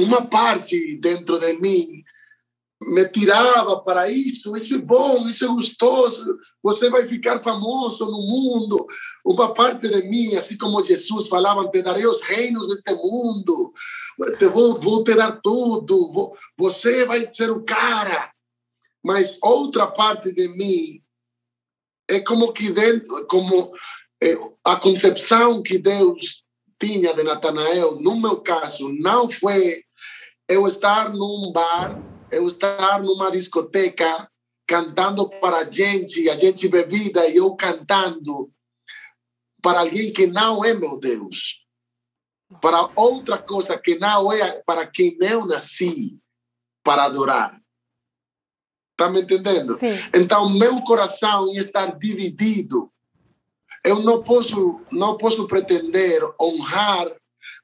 uma 0.00 0.26
parte 0.26 0.98
dentro 0.98 1.38
de 1.38 1.54
mim 1.54 2.02
me 2.82 3.08
tirava 3.08 3.80
para 3.80 4.10
isso, 4.10 4.54
isso 4.56 4.74
é 4.74 4.78
bom, 4.78 5.26
isso 5.26 5.44
é 5.44 5.48
gostoso, 5.48 6.38
você 6.62 6.90
vai 6.90 7.06
ficar 7.06 7.40
famoso 7.40 8.04
no 8.04 8.18
mundo. 8.18 8.86
Uma 9.24 9.54
parte 9.54 9.88
de 9.88 10.02
mim, 10.02 10.36
assim 10.36 10.58
como 10.58 10.84
Jesus 10.84 11.26
falava, 11.26 11.68
te 11.68 11.82
darei 11.82 12.06
os 12.06 12.20
reinos 12.20 12.68
deste 12.68 12.94
mundo, 12.94 13.72
te 14.38 14.46
vou, 14.46 14.78
vou 14.78 15.02
te 15.02 15.14
dar 15.14 15.40
tudo, 15.40 16.32
você 16.56 17.06
vai 17.06 17.32
ser 17.32 17.50
o 17.50 17.64
cara. 17.64 18.30
Mas 19.02 19.38
outra 19.42 19.86
parte 19.86 20.32
de 20.32 20.48
mim 20.48 21.02
é 22.08 22.20
como 22.20 22.52
que 22.52 22.70
dentro, 22.70 23.26
como 23.26 23.54
é, 23.64 23.70
a 24.64 24.76
concepção 24.76 25.62
que 25.62 25.78
Deus 25.78 26.44
tinha 26.78 27.14
de 27.14 27.22
Natanael, 27.22 28.00
no 28.00 28.16
meu 28.16 28.40
caso, 28.40 28.92
não 28.92 29.30
foi 29.30 29.82
eu 30.48 30.66
estar 30.66 31.12
num 31.12 31.52
bar, 31.52 31.98
eu 32.30 32.46
estar 32.46 33.02
numa 33.02 33.30
discoteca, 33.30 34.30
cantando 34.66 35.28
para 35.28 35.58
a 35.58 35.70
gente, 35.70 36.28
a 36.28 36.36
gente 36.36 36.68
bebida 36.68 37.26
e 37.28 37.36
eu 37.36 37.54
cantando. 37.54 38.50
para 39.62 39.80
alguém 39.80 40.12
que 40.12 40.26
não 40.28 40.64
é 40.64 40.72
meu 40.74 40.96
Deus, 40.98 41.66
para 42.60 42.88
outra 42.94 43.36
coisa 43.38 43.76
que 43.76 43.98
não 43.98 44.32
é 44.32 44.62
para 44.64 44.86
quem 44.86 45.16
eu 45.20 45.44
nasci 45.44 46.16
para 46.84 47.04
adorar. 47.04 47.60
Está 48.92 49.10
me 49.10 49.22
entendendo? 49.22 49.76
Sim. 49.78 49.88
Então, 50.14 50.48
meu 50.48 50.80
coração 50.82 51.52
ia 51.52 51.60
estar 51.60 51.98
dividido. 51.98 52.90
Eu 53.86 54.00
não 54.00 54.20
posso, 54.20 54.80
não 54.90 55.16
posso 55.16 55.46
pretender 55.46 56.20
honrar 56.42 57.16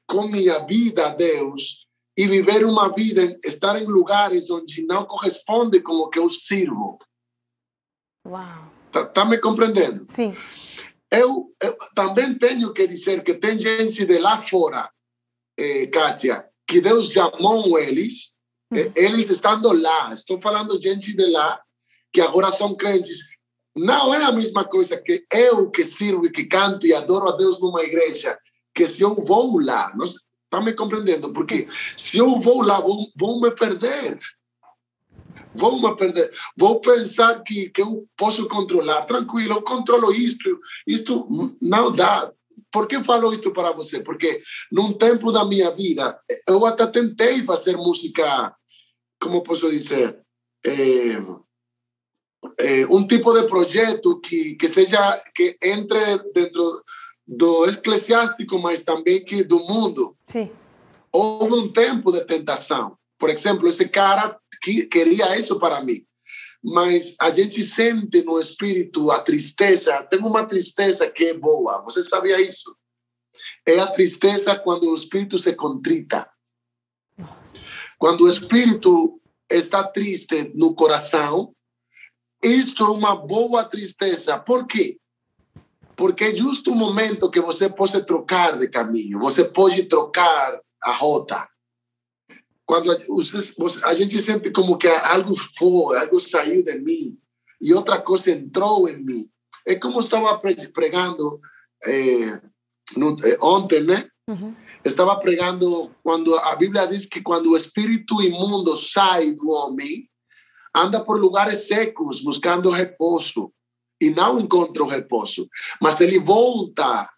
com 0.07 0.25
minha 0.27 0.59
vida 0.65 1.07
a 1.07 1.09
Deus 1.09 1.85
e 2.17 2.25
viver 2.25 2.63
uma 2.63 2.87
vida, 2.93 3.37
estar 3.43 3.77
em 3.81 3.85
lugares 3.85 4.49
onde 4.49 4.85
não 4.85 5.03
corresponde 5.03 5.81
com 5.81 5.93
o 5.95 6.09
que 6.09 6.19
eu 6.19 6.29
sirvo. 6.29 6.97
Uau. 8.25 8.71
Tá, 8.89 9.03
tá 9.05 9.25
me 9.25 9.37
compreendendo? 9.37 10.05
Sim. 10.07 10.33
Eu, 11.11 11.53
eu, 11.61 11.77
também 11.93 12.33
tenho 12.37 12.71
que 12.71 12.87
dizer 12.87 13.21
que 13.21 13.33
tem 13.33 13.59
gente 13.59 14.05
de 14.05 14.17
lá 14.17 14.41
fora, 14.41 14.89
eh, 15.59 15.87
Kátia, 15.87 16.47
que 16.65 16.79
Deus 16.79 17.09
chamou 17.09 17.77
eles, 17.77 18.37
eh, 18.73 18.91
eles 18.95 19.29
estando 19.29 19.73
lá, 19.73 20.09
estou 20.13 20.39
falando 20.41 20.81
gente 20.81 21.15
de 21.15 21.25
lá, 21.25 21.61
que 22.13 22.21
agora 22.21 22.51
são 22.53 22.75
crentes. 22.75 23.19
Não 23.75 24.13
é 24.13 24.23
a 24.23 24.31
mesma 24.31 24.63
coisa 24.65 25.01
que 25.01 25.25
eu 25.33 25.69
que 25.69 25.83
sirvo 25.83 26.25
e 26.25 26.31
que 26.31 26.45
canto 26.45 26.85
e 26.85 26.93
adoro 26.93 27.27
a 27.27 27.35
Deus 27.35 27.59
numa 27.59 27.83
igreja, 27.83 28.37
que 28.73 28.87
se 28.87 29.01
eu 29.01 29.15
vou 29.23 29.59
lá, 29.59 29.91
não, 29.95 30.05
está 30.05 30.61
me 30.61 30.73
compreendendo? 30.73 31.33
Porque 31.33 31.67
se 31.97 32.17
eu 32.17 32.39
vou 32.39 32.61
lá, 32.61 32.79
vou 33.17 33.41
me 33.41 33.51
perder. 33.51 34.19
Vou 35.55 35.79
me 35.79 35.95
perder. 35.95 36.31
Vou 36.57 36.79
pensar 36.79 37.41
que, 37.41 37.69
que 37.69 37.81
eu 37.81 38.07
posso 38.15 38.47
controlar. 38.47 39.05
Tranquilo, 39.05 39.55
eu 39.55 39.61
controlo 39.61 40.11
isto. 40.13 40.59
Isto 40.87 41.57
não 41.61 41.91
dá. 41.91 42.31
Por 42.71 42.87
que 42.87 43.03
falo 43.03 43.31
isto 43.31 43.51
para 43.51 43.71
você? 43.71 43.99
Porque 43.99 44.41
num 44.71 44.93
tempo 44.93 45.31
da 45.31 45.45
minha 45.45 45.69
vida, 45.71 46.19
eu 46.47 46.65
até 46.65 46.87
tentei 46.87 47.43
fazer 47.43 47.77
música, 47.77 48.55
como 49.19 49.43
posso 49.43 49.69
dizer, 49.69 50.19
é, 50.65 51.17
é, 52.59 52.85
um 52.87 53.05
tipo 53.05 53.33
de 53.33 53.47
projeto 53.47 54.19
que, 54.19 54.55
que 54.55 54.67
seja, 54.67 55.23
que 55.35 55.57
entre 55.61 55.99
dentro 56.33 56.83
do 57.25 57.65
eclesiástico, 57.65 58.59
mas 58.59 58.83
também 58.83 59.23
que 59.23 59.43
do 59.43 59.59
mundo. 59.59 60.15
Sim. 60.27 60.51
Houve 61.11 61.53
um 61.53 61.71
tempo 61.71 62.11
de 62.11 62.25
tentação. 62.25 62.97
Por 63.17 63.29
exemplo, 63.29 63.67
esse 63.67 63.87
cara 63.87 64.37
que 64.61 64.85
queria 64.85 65.37
isso 65.37 65.57
para 65.59 65.81
mim. 65.81 66.05
Mas 66.63 67.15
a 67.19 67.29
gente 67.29 67.61
sente 67.61 68.23
no 68.23 68.39
espírito 68.39 69.11
a 69.11 69.19
tristeza. 69.19 70.01
Tem 70.03 70.19
uma 70.19 70.45
tristeza 70.45 71.09
que 71.09 71.25
é 71.25 71.33
boa. 71.33 71.81
Você 71.83 72.03
sabia 72.03 72.39
isso? 72.41 72.75
É 73.67 73.79
a 73.79 73.87
tristeza 73.87 74.55
quando 74.57 74.89
o 74.89 74.95
espírito 74.95 75.37
se 75.37 75.53
contrita. 75.53 76.29
Quando 77.97 78.21
o 78.21 78.29
espírito 78.29 79.21
está 79.49 79.83
triste 79.83 80.51
no 80.55 80.73
coração, 80.73 81.53
isso 82.47 82.83
é 82.83 82.89
uma 82.89 83.15
boa 83.15 83.63
tristeza. 83.63 84.37
Por 84.37 84.67
quê? 84.67 84.97
Porque 85.95 86.25
é 86.25 86.35
justo 86.35 86.71
o 86.71 86.75
momento 86.75 87.29
que 87.29 87.39
você 87.39 87.69
pode 87.69 88.03
trocar 88.05 88.57
de 88.57 88.67
caminho, 88.67 89.19
você 89.19 89.43
pode 89.43 89.83
trocar 89.83 90.59
a 90.81 90.91
rota. 90.91 91.47
Quando 92.65 92.91
a, 92.91 92.97
a 93.87 93.93
gente 93.93 94.21
sente 94.21 94.51
como 94.51 94.77
que 94.77 94.87
algo 94.87 95.35
foi, 95.35 95.97
algo 95.99 96.19
saiu 96.19 96.63
de 96.63 96.79
mim 96.79 97.17
e 97.61 97.73
outra 97.73 98.01
coisa 98.01 98.31
entrou 98.31 98.89
em 98.89 99.03
mim. 99.03 99.29
É 99.65 99.75
como 99.75 99.99
estava 99.99 100.37
pregando 100.73 101.39
eh, 101.85 102.41
no, 102.97 103.15
eh, 103.23 103.37
ontem, 103.41 103.81
né? 103.81 104.05
Uhum. 104.27 104.55
Estava 104.83 105.17
pregando 105.17 105.89
quando 106.03 106.35
a 106.35 106.55
Bíblia 106.55 106.87
diz 106.87 107.05
que 107.05 107.21
quando 107.21 107.51
o 107.51 107.57
espírito 107.57 108.21
imundo 108.21 108.75
sai 108.75 109.31
do 109.31 109.49
homem, 109.49 110.09
anda 110.75 111.03
por 111.03 111.19
lugares 111.19 111.67
secos 111.67 112.19
buscando 112.21 112.69
repouso 112.69 113.53
e 114.01 114.09
não 114.09 114.39
encontra 114.39 114.83
o 114.83 114.87
repouso. 114.87 115.47
Mas 115.81 116.01
ele 116.01 116.19
volta, 116.19 117.09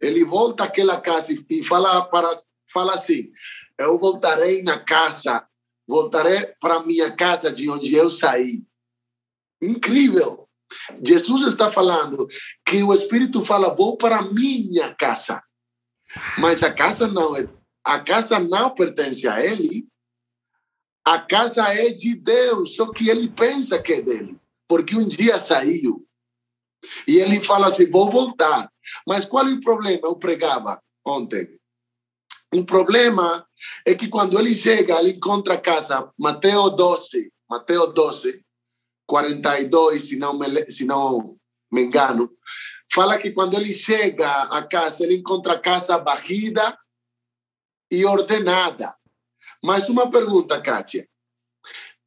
ele 0.00 0.24
volta 0.24 0.64
àquela 0.64 1.00
casa 1.00 1.32
e 1.48 1.64
fala, 1.64 2.02
para, 2.06 2.30
fala 2.72 2.94
assim: 2.94 3.30
Eu 3.78 3.98
voltarei 3.98 4.62
na 4.62 4.78
casa, 4.78 5.46
voltarei 5.86 6.46
para 6.60 6.82
minha 6.82 7.10
casa 7.14 7.52
de 7.52 7.68
onde 7.68 7.94
eu 7.94 8.08
saí. 8.08 8.64
Incrível! 9.62 10.48
Jesus 11.04 11.42
está 11.46 11.70
falando 11.70 12.26
que 12.64 12.82
o 12.82 12.94
Espírito 12.94 13.44
fala: 13.44 13.74
Vou 13.74 13.96
para 13.96 14.22
minha 14.22 14.94
casa. 14.94 15.42
Mas 16.38 16.62
a 16.62 16.72
casa 16.72 17.06
não 17.06 17.36
é. 17.36 17.48
A 17.84 18.00
casa 18.00 18.38
não 18.38 18.74
pertence 18.74 19.26
a 19.28 19.44
ele. 19.44 19.89
A 21.10 21.18
casa 21.18 21.74
é 21.74 21.90
de 21.90 22.14
Deus, 22.14 22.76
só 22.76 22.92
que 22.92 23.08
ele 23.08 23.28
pensa 23.28 23.82
que 23.82 23.94
é 23.94 24.00
dele, 24.00 24.40
porque 24.68 24.94
um 24.94 25.08
dia 25.08 25.40
saiu. 25.40 26.06
E 27.04 27.18
ele 27.18 27.40
fala 27.40 27.66
assim: 27.66 27.90
vou 27.90 28.08
voltar. 28.08 28.72
Mas 29.04 29.26
qual 29.26 29.44
é 29.48 29.50
o 29.50 29.58
problema? 29.58 30.02
Eu 30.04 30.14
pregava 30.14 30.80
ontem. 31.04 31.58
O 32.54 32.64
problema 32.64 33.44
é 33.84 33.92
que 33.92 34.06
quando 34.06 34.38
ele 34.38 34.54
chega, 34.54 35.00
ele 35.00 35.10
encontra 35.10 35.54
a 35.54 35.60
casa, 35.60 36.08
Mateus 36.16 36.76
12, 36.76 37.32
Mateus 37.50 37.92
12, 37.92 38.44
42, 39.04 40.02
se 40.02 40.16
não 40.16 40.38
me, 40.38 40.70
se 40.70 40.84
não 40.84 41.36
me 41.72 41.82
engano, 41.82 42.30
fala 42.92 43.18
que 43.18 43.32
quando 43.32 43.54
ele 43.54 43.72
chega 43.72 44.30
à 44.44 44.62
casa, 44.62 45.02
ele 45.02 45.16
encontra 45.16 45.54
a 45.54 45.58
casa 45.58 45.98
varrida 45.98 46.78
e 47.90 48.04
ordenada. 48.04 48.94
Mas 49.64 49.88
uma 49.88 50.10
pergunta, 50.10 50.60
Kátia. 50.60 51.08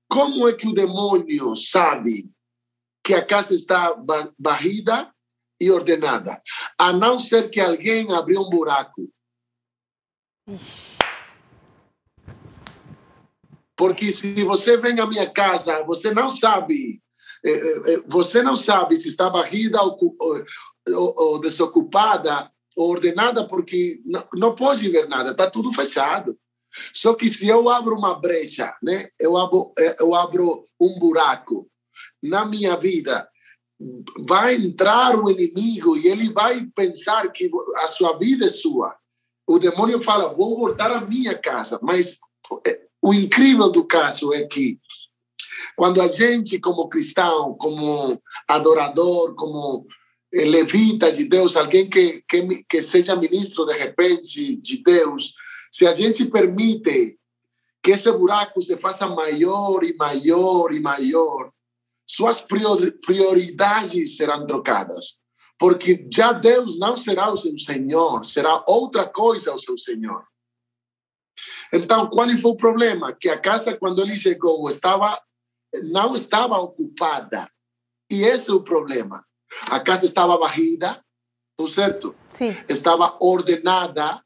Como 0.09 0.47
é 0.47 0.53
que 0.53 0.67
o 0.67 0.73
demônio 0.73 1.55
sabe 1.55 2.25
que 3.03 3.13
a 3.13 3.25
casa 3.25 3.53
está 3.53 3.95
varrida 4.39 5.13
e 5.59 5.71
ordenada, 5.71 6.41
a 6.77 6.91
não 6.91 7.19
ser 7.19 7.49
que 7.49 7.59
alguém 7.59 8.11
abriu 8.13 8.41
um 8.41 8.49
buraco. 8.49 9.09
Porque 13.75 14.11
se 14.11 14.43
você 14.43 14.77
vem 14.77 14.99
à 14.99 15.05
minha 15.05 15.29
casa, 15.29 15.83
você 15.83 16.13
não 16.13 16.29
sabe, 16.29 17.01
eh, 17.45 17.49
eh, 17.49 17.93
eh, 17.93 18.03
você 18.07 18.41
não 18.41 18.55
sabe 18.55 18.95
se 18.95 19.07
está 19.07 19.29
varrida 19.29 19.79
ou, 19.81 21.39
desocupada 21.41 22.51
ou 22.75 22.89
ordenada, 22.89 23.47
porque 23.47 24.01
não 24.35 24.53
pode 24.53 24.89
ver 24.89 25.07
nada, 25.07 25.31
está 25.31 25.49
tudo 25.49 25.73
fechado. 25.73 26.37
Só 26.93 27.13
que 27.13 27.27
se 27.27 27.47
eu 27.47 27.69
abro 27.69 27.95
uma 27.95 28.15
brecha, 28.15 28.73
né? 28.81 29.07
eu, 29.19 29.37
abro, 29.37 29.73
eu 29.99 30.15
abro 30.15 30.63
um 30.79 30.99
buraco, 30.99 31.69
na 32.21 32.45
minha 32.45 32.75
vida, 32.75 33.27
vai 34.19 34.55
entrar 34.55 35.17
o 35.17 35.29
inimigo 35.29 35.97
e 35.97 36.07
ele 36.07 36.31
vai 36.31 36.65
pensar 36.75 37.31
que 37.31 37.49
a 37.77 37.87
sua 37.87 38.17
vida 38.17 38.45
é 38.45 38.49
sua. 38.49 38.95
O 39.47 39.59
demônio 39.59 39.99
fala: 39.99 40.33
vou 40.33 40.57
voltar 40.57 40.91
à 40.91 41.01
minha 41.01 41.37
casa. 41.37 41.79
Mas 41.81 42.17
é, 42.65 42.81
o 43.01 43.13
incrível 43.13 43.69
do 43.69 43.85
caso 43.85 44.33
é 44.33 44.45
que 44.45 44.79
quando 45.75 46.01
a 46.01 46.11
gente, 46.11 46.59
como 46.59 46.89
cristão, 46.89 47.55
como 47.55 48.21
adorador, 48.47 49.35
como 49.35 49.85
eh, 50.33 50.45
levita 50.45 51.11
de 51.11 51.25
Deus, 51.25 51.55
alguém 51.55 51.89
que, 51.89 52.23
que, 52.27 52.63
que 52.67 52.81
seja 52.81 53.15
ministro 53.15 53.65
de 53.65 53.73
repente 53.73 54.55
de 54.57 54.83
Deus, 54.83 55.33
se 55.73 55.87
a 55.87 55.95
gente 55.95 56.25
permite 56.25 57.19
que 57.81 57.91
esse 57.91 58.11
buraco 58.11 58.61
se 58.61 58.77
faça 58.77 59.07
maior 59.07 59.83
e 59.83 59.95
maior 59.95 60.71
e 60.71 60.79
maior, 60.79 61.51
suas 62.07 62.41
prioridades 62.41 64.15
serão 64.15 64.45
trocadas. 64.45 65.19
Porque 65.57 66.07
já 66.11 66.31
Deus 66.31 66.77
não 66.77 66.95
será 66.95 67.31
o 67.31 67.37
seu 67.37 67.57
Senhor, 67.57 68.23
será 68.23 68.63
outra 68.67 69.09
coisa 69.09 69.53
o 69.53 69.59
seu 69.59 69.75
Senhor. 69.75 70.23
Então, 71.73 72.07
qual 72.07 72.29
foi 72.37 72.51
o 72.51 72.55
problema? 72.55 73.11
Que 73.11 73.29
a 73.29 73.39
casa, 73.39 73.75
quando 73.75 74.01
ele 74.01 74.15
chegou, 74.15 74.69
estava, 74.69 75.19
não 75.91 76.15
estava 76.15 76.59
ocupada. 76.59 77.49
E 78.11 78.21
esse 78.21 78.51
é 78.51 78.53
o 78.53 78.63
problema. 78.63 79.25
A 79.71 79.79
casa 79.79 80.05
estava 80.05 80.37
varrida, 80.37 81.03
certo? 81.73 82.15
Sim. 82.29 82.55
Estava 82.69 83.17
ordenada, 83.19 84.22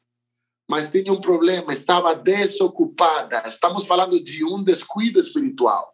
mas 0.70 0.90
tinha 0.90 1.12
um 1.14 1.22
problema, 1.22 1.72
estava 1.72 2.14
desocupada. 2.14 3.44
Estamos 3.48 3.86
falando 3.86 4.22
de 4.22 4.44
um 4.44 4.64
descuido 4.64 5.20
espiritual. 5.20 5.94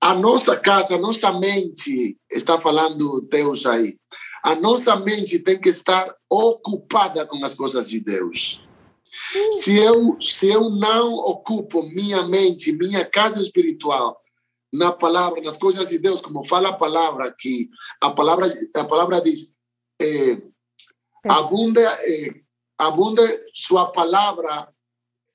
A 0.00 0.14
nossa 0.14 0.56
casa, 0.56 0.96
a 0.96 0.98
nossa 0.98 1.32
mente, 1.32 2.18
está 2.30 2.60
falando 2.60 3.22
Deus 3.22 3.64
aí, 3.64 3.96
a 4.44 4.54
nossa 4.54 4.94
mente 4.96 5.38
tem 5.38 5.58
que 5.58 5.70
estar 5.70 6.14
ocupada 6.30 7.26
com 7.26 7.42
as 7.42 7.54
coisas 7.54 7.88
de 7.88 8.00
Deus. 8.00 8.62
Se 9.52 9.76
eu, 9.76 10.20
se 10.20 10.50
eu 10.50 10.68
não 10.68 11.14
ocupo 11.14 11.82
minha 11.84 12.24
mente, 12.24 12.72
minha 12.72 13.04
casa 13.06 13.40
espiritual 13.40 14.20
na 14.70 14.92
palavra, 14.92 15.40
nas 15.40 15.56
coisas 15.56 15.88
de 15.88 15.98
Deus, 15.98 16.20
como 16.20 16.44
fala 16.44 16.70
a 16.70 16.76
palavra 16.76 17.26
aqui, 17.26 17.70
a 18.02 18.10
palavra, 18.10 18.46
a 18.76 18.84
palavra 18.84 19.20
diz: 19.20 19.54
é, 20.02 20.42
abunde, 21.28 21.80
eh, 21.80 22.43
abunde 22.78 23.22
sua 23.54 23.90
palavra 23.90 24.68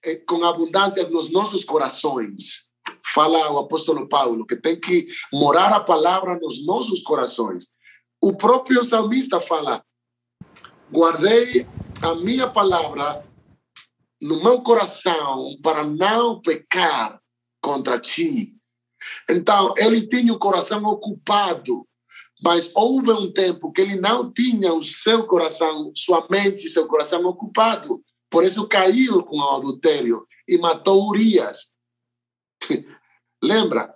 eh, 0.03 0.15
com 0.27 0.43
abundância 0.43 1.07
nos 1.09 1.31
nossos 1.31 1.63
corações. 1.63 2.69
Fala 3.13 3.51
o 3.51 3.59
apóstolo 3.59 4.07
Paulo, 4.07 4.45
que 4.45 4.55
tem 4.55 4.79
que 4.79 5.07
morar 5.33 5.73
a 5.73 5.79
palavra 5.79 6.37
nos 6.39 6.65
nossos 6.65 7.01
corações. 7.01 7.67
O 8.21 8.35
próprio 8.35 8.83
salmista 8.83 9.39
fala: 9.41 9.83
guardei 10.91 11.67
a 12.01 12.15
minha 12.15 12.49
palavra 12.49 13.25
no 14.21 14.43
meu 14.43 14.61
coração 14.61 15.49
para 15.63 15.83
não 15.83 16.41
pecar 16.41 17.19
contra 17.61 17.99
ti. 17.99 18.55
Então, 19.29 19.73
ele 19.77 20.05
tinha 20.07 20.33
o 20.33 20.39
coração 20.39 20.83
ocupado, 20.83 21.87
mas 22.43 22.69
houve 22.73 23.11
um 23.11 23.31
tempo 23.31 23.71
que 23.71 23.81
ele 23.81 23.95
não 23.95 24.31
tinha 24.31 24.73
o 24.73 24.81
seu 24.81 25.25
coração, 25.27 25.91
sua 25.95 26.25
mente, 26.29 26.69
seu 26.69 26.87
coração 26.87 27.25
ocupado. 27.25 28.01
Por 28.29 28.43
isso 28.43 28.67
caiu 28.67 29.23
com 29.23 29.37
o 29.37 29.55
adultério 29.55 30.25
e 30.47 30.57
matou 30.57 31.07
Urias. 31.07 31.75
Lembra? 33.43 33.93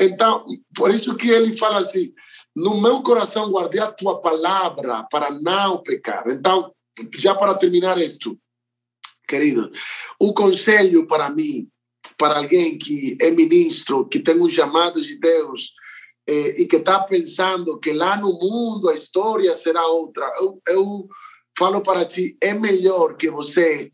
Então, 0.00 0.46
por 0.74 0.94
isso 0.94 1.16
que 1.16 1.28
ele 1.28 1.52
fala 1.52 1.78
assim: 1.78 2.12
no 2.54 2.80
meu 2.80 3.02
coração 3.02 3.50
guardei 3.50 3.80
a 3.80 3.90
tua 3.90 4.20
palavra 4.20 5.04
para 5.10 5.30
não 5.30 5.82
pecar. 5.82 6.24
Então, 6.28 6.72
já 7.16 7.34
para 7.34 7.54
terminar 7.54 7.98
isto, 7.98 8.38
querido, 9.26 9.70
o 10.18 10.32
conselho 10.32 11.06
para 11.06 11.28
mim, 11.30 11.68
para 12.16 12.38
alguém 12.38 12.78
que 12.78 13.16
é 13.20 13.30
ministro, 13.30 14.08
que 14.08 14.20
tem 14.20 14.40
um 14.40 14.48
chamado 14.48 15.00
de 15.00 15.18
Deus 15.18 15.72
eh, 16.28 16.60
e 16.62 16.66
que 16.66 16.76
está 16.76 17.00
pensando 17.00 17.78
que 17.78 17.92
lá 17.92 18.16
no 18.18 18.32
mundo 18.34 18.88
a 18.88 18.94
história 18.94 19.52
será 19.54 19.84
outra, 19.86 20.30
eu, 20.38 20.60
eu 20.68 21.08
falo 21.58 21.82
para 21.82 22.04
ti, 22.04 22.36
é 22.42 22.52
melhor 22.52 23.16
que 23.16 23.30
você 23.30 23.90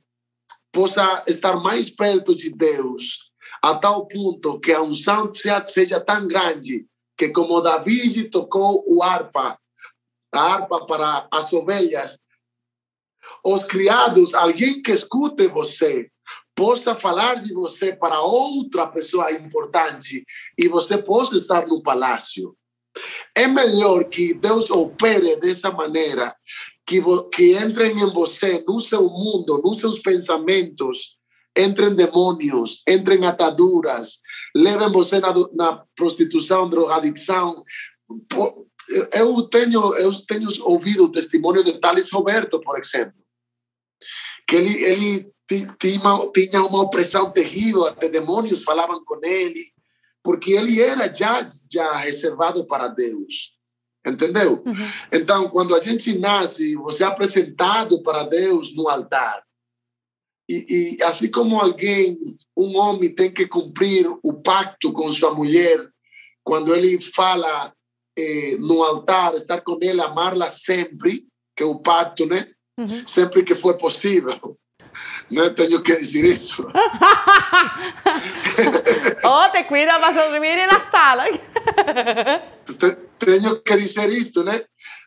possa 0.72 1.22
estar 1.28 1.57
mais 1.61 1.89
perto 1.89 2.35
de 2.35 2.51
Deus 2.51 3.32
a 3.62 3.76
tal 3.76 4.07
ponto 4.07 4.59
que 4.59 4.72
a 4.72 4.82
unção 4.82 5.30
seja 5.32 6.01
tão 6.01 6.26
grande 6.26 6.87
que 7.16 7.28
como 7.28 7.61
David 7.61 8.24
tocou 8.24 8.85
o 8.87 9.03
harpa, 9.03 9.59
a 10.35 10.41
harpa 10.41 10.85
para 10.85 11.28
as 11.32 11.53
ovelhas, 11.53 12.18
os 13.45 13.62
criados, 13.64 14.35
alguém 14.35 14.82
que 14.82 14.91
escute 14.91 15.47
você, 15.47 16.11
possa 16.55 16.95
falar 16.95 17.35
de 17.37 17.53
você 17.53 17.93
para 17.93 18.21
outra 18.21 18.87
pessoa 18.87 19.33
importante 19.33 20.25
e 20.59 20.69
você 20.69 20.99
possa 20.99 21.37
estar 21.37 21.67
no 21.67 21.83
palácio. 21.83 22.57
É 23.35 23.47
melhor 23.49 24.05
que 24.05 24.35
Deus 24.35 24.71
opere 24.71 25.37
dessa 25.37 25.71
maneira, 25.71 26.35
que, 26.87 27.03
que 27.33 27.57
entrem 27.57 27.99
em 27.99 28.13
você, 28.13 28.63
no 28.67 28.79
seu 28.79 29.09
mundo, 29.09 29.61
nos 29.65 29.81
seus 29.81 29.99
pensamentos, 29.99 31.19
entrem 31.57 31.95
demônios, 31.95 32.83
entrem 32.89 33.27
ataduras, 33.27 34.19
levem 34.55 34.91
você 34.93 35.19
na, 35.19 35.35
na 35.55 35.85
prostituição, 35.97 36.71
drogadicção. 36.71 37.65
Eu 39.13 39.43
tenho, 39.49 39.95
eu 39.97 40.13
tenho 40.27 40.49
ouvido 40.63 41.05
o 41.05 41.13
testemunho 41.13 41.65
de 41.65 41.81
Thales 41.81 42.11
Roberto, 42.13 42.61
por 42.61 42.79
exemplo, 42.79 43.15
que 44.47 44.57
ele, 44.57 44.85
ele 44.85 45.34
tinha, 45.49 46.63
uma 46.63 46.83
opressão 46.83 47.31
terrível, 47.31 47.85
até 47.85 48.09
demônios 48.09 48.63
falavam 48.63 49.05
com 49.05 49.19
ele, 49.23 49.73
porque 50.23 50.53
ele 50.53 50.81
era 50.81 51.13
já, 51.13 51.47
já 51.71 51.93
reservado 51.97 52.67
para 52.67 52.89
Deus. 52.89 53.55
Entendeu? 54.07 54.63
Uhum. 54.67 54.75
Então, 55.13 55.49
quando 55.49 55.75
a 55.75 55.81
gente 55.81 56.19
nasce, 56.19 56.75
você 56.77 57.05
é 57.05 57.07
apresentado 57.07 58.03
para 58.03 58.25
Deus 58.25 58.75
no 58.75 58.89
altar. 58.89 59.43
E, 60.49 60.99
e, 60.99 61.03
assim 61.03 61.31
como 61.31 61.59
alguém, 61.59 62.19
um 62.55 62.77
homem 62.77 63.15
tem 63.15 63.33
que 63.33 63.47
cumprir 63.47 64.07
o 64.23 64.35
pacto 64.35 64.93
com 64.93 65.11
sua 65.11 65.35
mulher, 65.35 65.89
quando 66.43 66.75
ele 66.75 67.01
fala 67.01 67.73
eh, 68.17 68.57
no 68.59 68.83
altar, 68.83 69.35
estar 69.35 69.63
com 69.63 69.79
ela, 69.81 70.05
amá-la 70.05 70.51
sempre, 70.51 71.27
que 71.57 71.63
é 71.63 71.67
o 71.67 71.79
pacto, 71.79 72.27
né? 72.27 72.47
Uhum. 72.79 73.07
Sempre 73.07 73.43
que 73.43 73.55
for 73.55 73.79
possível. 73.79 74.59
Né? 75.31 75.51
Tenho 75.51 75.83
que 75.83 75.97
dizer 75.97 76.25
isso. 76.25 76.67
oh, 79.25 79.49
te 79.51 79.65
cuida 79.65 79.99
para 79.99 80.29
dormir 80.29 80.67
na 80.67 80.81
sala. 80.91 81.25
Tenho 83.19 83.61
que 83.63 83.77
dizer 83.77 84.11
isto, 84.11 84.43
né? 84.45 84.65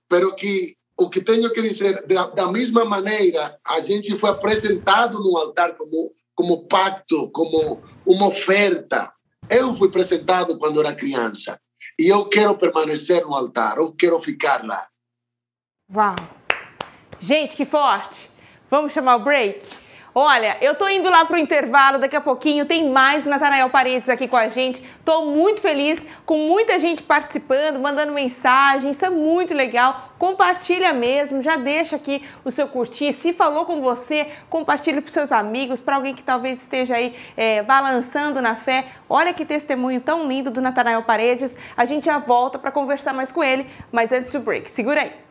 Pero 0.09 0.33
que 0.35 0.77
o 0.99 1.09
que 1.09 1.21
tenho 1.21 1.51
que 1.51 1.61
dizer, 1.61 2.05
da, 2.07 2.25
da 2.27 2.51
mesma 2.51 2.83
maneira, 2.83 3.59
a 3.63 3.79
gente 3.81 4.17
foi 4.17 4.31
apresentado 4.31 5.19
no 5.19 5.37
altar 5.37 5.77
como, 5.77 6.11
como 6.33 6.67
pacto, 6.67 7.29
como 7.29 7.83
uma 8.05 8.27
oferta. 8.27 9.13
Eu 9.47 9.73
fui 9.73 9.89
apresentado 9.89 10.57
quando 10.57 10.79
era 10.79 10.95
criança. 10.95 11.59
E 11.99 12.07
eu 12.07 12.25
quero 12.25 12.57
permanecer 12.57 13.23
no 13.23 13.35
altar, 13.35 13.77
eu 13.77 13.93
quero 13.93 14.19
ficar 14.19 14.65
lá. 14.65 14.87
Uau! 15.93 16.15
Gente, 17.19 17.55
que 17.55 17.65
forte! 17.65 18.26
Vamos 18.69 18.91
chamar 18.91 19.15
o 19.15 19.19
break? 19.19 19.65
Olha, 20.19 20.57
eu 20.61 20.73
tô 20.73 20.89
indo 20.89 21.09
lá 21.11 21.23
pro 21.25 21.37
intervalo, 21.37 21.99
daqui 21.99 22.15
a 22.15 22.21
pouquinho 22.21 22.65
tem 22.65 22.89
mais 22.89 23.25
Natanael 23.27 23.69
Paredes 23.69 24.09
aqui 24.09 24.27
com 24.27 24.35
a 24.35 24.47
gente. 24.47 24.83
Tô 25.05 25.27
muito 25.27 25.61
feliz, 25.61 26.03
com 26.25 26.39
muita 26.39 26.79
gente 26.79 27.03
participando, 27.03 27.79
mandando 27.79 28.11
mensagem, 28.11 28.89
isso 28.89 29.05
é 29.05 29.11
muito 29.11 29.53
legal. 29.53 30.09
Compartilha 30.17 30.91
mesmo, 30.91 31.43
já 31.43 31.55
deixa 31.55 31.97
aqui 31.97 32.23
o 32.43 32.49
seu 32.49 32.67
curtir. 32.67 33.13
Se 33.13 33.31
falou 33.31 33.63
com 33.63 33.79
você, 33.79 34.27
compartilhe 34.49 35.01
para 35.01 35.11
seus 35.11 35.31
amigos, 35.31 35.81
para 35.81 35.95
alguém 35.95 36.15
que 36.15 36.23
talvez 36.23 36.63
esteja 36.63 36.95
aí 36.95 37.15
é, 37.37 37.61
balançando 37.61 38.41
na 38.41 38.55
fé. 38.55 38.85
Olha 39.07 39.33
que 39.35 39.45
testemunho 39.45 40.01
tão 40.01 40.27
lindo 40.27 40.49
do 40.49 40.59
Natanael 40.59 41.03
Paredes. 41.03 41.55
A 41.77 41.85
gente 41.85 42.07
já 42.07 42.17
volta 42.17 42.57
para 42.57 42.71
conversar 42.71 43.13
mais 43.13 43.31
com 43.31 43.43
ele, 43.43 43.67
mas 43.91 44.11
antes 44.11 44.33
do 44.33 44.39
break, 44.39 44.69
segura 44.69 45.03
aí. 45.03 45.26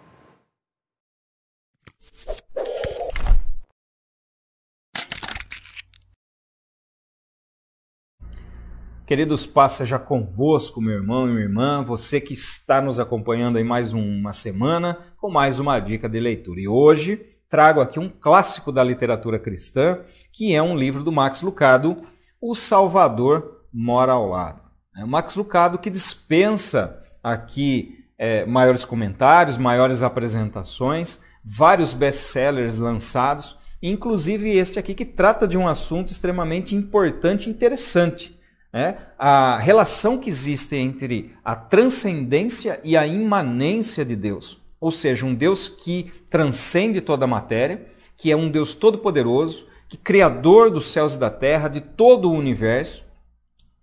Queridos, 9.07 9.47
passa 9.47 9.87
já 9.87 10.01
convosco, 10.01 10.81
meu 10.81 10.95
irmão 10.95 11.29
e 11.29 11.31
minha 11.31 11.45
irmã, 11.45 11.81
você 11.81 12.21
que 12.21 12.33
está 12.33 12.83
nos 12.83 12.99
acompanhando 12.99 13.57
aí 13.57 13.63
mais 13.63 13.93
uma 13.93 14.33
semana 14.33 14.99
com 15.17 15.31
mais 15.31 15.61
uma 15.61 15.79
dica 15.79 16.09
de 16.09 16.19
leitura. 16.19 16.61
E 16.61 16.67
hoje 16.67 17.25
trago 17.49 17.81
aqui 17.81 18.01
um 18.01 18.09
clássico 18.09 18.73
da 18.73 18.83
literatura 18.83 19.39
cristã, 19.39 20.01
que 20.33 20.53
é 20.53 20.61
um 20.61 20.77
livro 20.77 21.05
do 21.05 21.13
Max 21.13 21.41
Lucado, 21.41 21.97
O 22.41 22.53
Salvador 22.53 23.61
Mora 23.73 24.11
ao 24.11 24.29
Lado. 24.29 24.61
É 24.97 25.05
Max 25.05 25.37
Lucado 25.37 25.79
que 25.79 25.89
dispensa 25.89 27.01
aqui 27.23 28.07
é, 28.19 28.45
maiores 28.45 28.85
comentários, 28.85 29.57
maiores 29.57 30.03
apresentações, 30.03 31.21
vários 31.45 31.95
best-sellers 31.95 32.79
lançados, 32.79 33.57
inclusive 33.81 34.51
este 34.51 34.81
aqui 34.81 34.95
que 34.95 35.05
trata 35.05 35.47
de 35.47 35.57
um 35.57 35.69
assunto 35.69 36.11
extremamente 36.11 36.75
importante 36.75 37.47
e 37.47 37.51
interessante 37.51 38.36
é, 38.73 38.97
a 39.19 39.57
relação 39.59 40.19
que 40.19 40.29
existe 40.29 40.77
entre 40.77 41.35
a 41.45 41.55
transcendência 41.55 42.81
e 42.85 42.97
a 42.97 43.07
imanência 43.07 44.05
de 44.05 44.15
Deus. 44.15 44.59
Ou 44.81 44.91
seja, 44.91 45.25
um 45.25 45.35
Deus 45.35 45.69
que 45.69 46.13
transcende 46.29 47.01
toda 47.01 47.25
a 47.25 47.29
matéria, 47.29 47.87
que 48.17 48.31
é 48.31 48.37
um 48.37 48.51
Deus 48.51 48.75
todo-poderoso, 48.75 49.67
que 49.89 49.97
criador 49.97 50.71
dos 50.71 50.93
céus 50.93 51.15
e 51.15 51.19
da 51.19 51.31
terra, 51.31 51.69
de 51.69 51.81
todo 51.81 52.31
o 52.31 52.35
universo, 52.35 53.05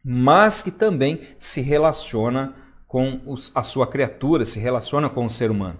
mas 0.04 0.62
que 0.62 0.72
também 0.72 1.22
se 1.38 1.62
relaciona 1.62 2.54
com 2.88 3.22
os, 3.26 3.52
a 3.56 3.64
sua 3.64 3.88
criatura, 3.88 4.46
se 4.46 4.60
relaciona 4.60 5.10
com 5.10 5.26
o 5.26 5.30
ser 5.30 5.50
humano. 5.50 5.80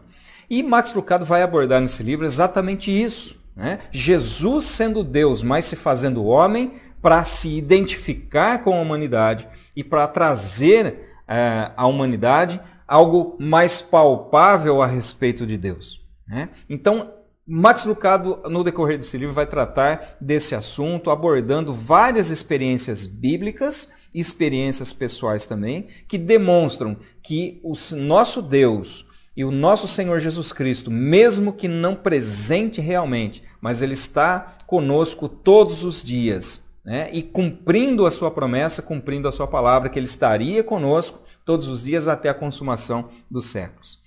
E 0.50 0.64
Max 0.64 0.94
Lucado 0.94 1.26
vai 1.26 1.42
abordar 1.42 1.82
nesse 1.82 2.02
livro 2.04 2.26
exatamente 2.26 2.90
isso. 2.90 3.36
Né? 3.56 3.80
Jesus 3.92 4.66
sendo 4.66 5.04
Deus, 5.04 5.44
mas 5.44 5.66
se 5.66 5.76
fazendo 5.76 6.26
homem, 6.26 6.74
para 7.04 7.24
se 7.26 7.50
identificar 7.50 8.64
com 8.64 8.74
a 8.74 8.82
humanidade 8.82 9.48
e 9.76 9.84
para 9.84 10.08
trazer 10.08 11.10
é, 11.28 11.70
à 11.76 11.86
humanidade 11.86 12.60
algo 12.88 13.36
mais 13.40 13.82
palpável 13.82 14.82
a 14.82 14.88
respeito 14.88 15.46
de 15.46 15.58
Deus. 15.58 16.02
Né? 16.26 16.50
Então, 16.70 17.12
Max 17.46 17.84
Lucado, 17.84 18.42
no 18.50 18.64
decorrer 18.64 18.98
desse 18.98 19.18
livro, 19.18 19.36
vai 19.36 19.46
tratar 19.46 20.16
desse 20.22 20.56
assunto, 20.56 21.12
abordando 21.12 21.74
várias 21.74 22.32
experiências 22.32 23.06
bíblicas 23.06 23.92
experiências 24.14 24.94
pessoais 24.94 25.46
também, 25.46 25.88
que 26.08 26.18
demonstram 26.18 26.96
que 27.22 27.60
o 27.64 27.74
nosso 27.96 28.42
Deus 28.42 29.06
e 29.36 29.44
o 29.44 29.50
nosso 29.50 29.88
Senhor 29.88 30.20
Jesus 30.20 30.54
Cristo, 30.54 30.92
mesmo 30.92 31.52
que 31.52 31.68
não 31.68 31.96
presente 31.96 32.80
realmente, 32.80 33.44
mas 33.60 33.82
Ele 33.82 33.94
está 33.94 34.56
conosco 34.68 35.28
todos 35.28 35.84
os 35.84 36.04
dias 36.04 36.63
né? 36.84 37.10
e 37.14 37.22
cumprindo 37.22 38.06
a 38.06 38.12
sua 38.12 38.30
promessa, 38.30 38.82
cumprindo 38.82 39.28
a 39.28 39.32
sua 39.32 39.48
palavra, 39.48 39.90
que 39.90 39.98
ele 39.98 40.06
estaria 40.06 40.64
conosco 40.64 41.24
todos 41.46 41.68
os 41.68 41.84
dias 41.84 42.08
até 42.08 42.30
a 42.30 42.34
consumação 42.34 43.10
dos 43.30 43.46
séculos. 43.48 44.00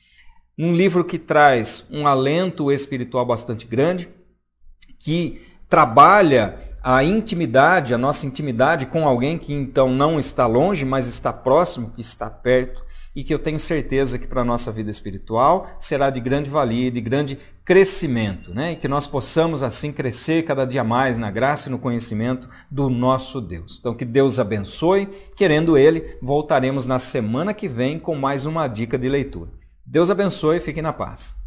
Um 0.59 0.75
livro 0.75 1.05
que 1.05 1.19
traz 1.19 1.85
um 1.91 2.07
alento 2.07 2.73
espiritual 2.73 3.27
bastante 3.27 3.67
grande, 3.67 4.09
que 4.99 5.43
trabalha 5.69 6.59
a 6.83 7.03
intimidade, 7.03 7.93
a 7.93 7.99
nossa 7.99 8.27
intimidade 8.27 8.87
com 8.87 9.07
alguém 9.07 9.37
que 9.37 9.53
então 9.53 9.91
não 9.91 10.19
está 10.19 10.47
longe, 10.47 10.85
mas 10.85 11.07
está 11.07 11.33
próximo, 11.33 11.91
que 11.91 12.01
está 12.01 12.31
perto, 12.31 12.86
e 13.17 13.25
que 13.25 13.33
eu 13.33 13.39
tenho 13.39 13.59
certeza 13.59 14.19
que 14.19 14.27
para 14.27 14.43
a 14.43 14.45
nossa 14.45 14.71
vida 14.71 14.91
espiritual 14.91 15.75
será 15.81 16.11
de 16.11 16.21
grande 16.21 16.51
valia, 16.51 16.91
de 16.91 17.01
grande 17.01 17.39
crescimento, 17.65 18.55
né? 18.55 18.73
E 18.73 18.77
que 18.77 18.87
nós 18.87 19.07
possamos 19.07 19.63
assim 19.63 19.91
crescer 19.91 20.43
cada 20.43 20.67
dia 20.67 20.85
mais 20.85 21.17
na 21.17 21.31
graça 21.31 21.69
e 21.69 21.73
no 21.73 21.79
conhecimento 21.79 22.47
do 22.71 22.91
nosso 22.91 23.41
Deus. 23.41 23.79
Então 23.81 23.95
que 23.95 24.05
Deus 24.05 24.39
abençoe, 24.39 25.09
querendo 25.35 25.79
ele, 25.79 26.19
voltaremos 26.21 26.85
na 26.85 26.99
semana 26.99 27.55
que 27.55 27.67
vem 27.67 27.99
com 27.99 28.15
mais 28.15 28.45
uma 28.45 28.69
dica 28.69 28.99
de 28.99 29.09
leitura. 29.09 29.51
Deus 29.85 30.11
abençoe, 30.11 30.61
fiquem 30.61 30.83
na 30.83 30.93
paz. 30.93 31.46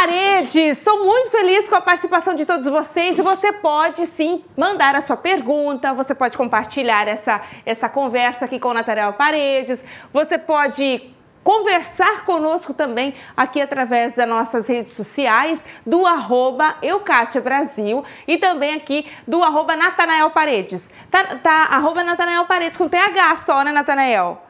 Paredes, 0.00 0.78
estou 0.78 1.04
muito 1.04 1.30
feliz 1.30 1.68
com 1.68 1.74
a 1.74 1.80
participação 1.82 2.34
de 2.34 2.46
todos 2.46 2.66
vocês 2.66 3.18
você 3.18 3.52
pode 3.52 4.06
sim 4.06 4.42
mandar 4.56 4.94
a 4.94 5.02
sua 5.02 5.14
pergunta, 5.14 5.92
você 5.92 6.14
pode 6.14 6.38
compartilhar 6.38 7.06
essa, 7.06 7.42
essa 7.66 7.86
conversa 7.86 8.46
aqui 8.46 8.58
com 8.58 8.68
o 8.68 8.72
Natanael 8.72 9.12
Paredes, 9.12 9.84
você 10.10 10.38
pode 10.38 11.14
conversar 11.44 12.24
conosco 12.24 12.72
também 12.72 13.12
aqui 13.36 13.60
através 13.60 14.14
das 14.14 14.26
nossas 14.26 14.66
redes 14.66 14.94
sociais, 14.94 15.62
do 15.84 16.06
arroba 16.06 16.76
Eucátia 16.80 17.42
Brasil 17.42 18.02
e 18.26 18.38
também 18.38 18.72
aqui 18.72 19.04
do 19.28 19.42
arroba 19.42 19.76
Natanael 19.76 20.30
Paredes. 20.30 20.90
Tá, 21.10 21.36
tá 21.36 21.64
arroba 21.64 22.02
Natanael 22.02 22.46
Paredes 22.46 22.78
com 22.78 22.88
TH 22.88 23.36
só, 23.36 23.62
né, 23.62 23.70
Natanael? 23.70 24.42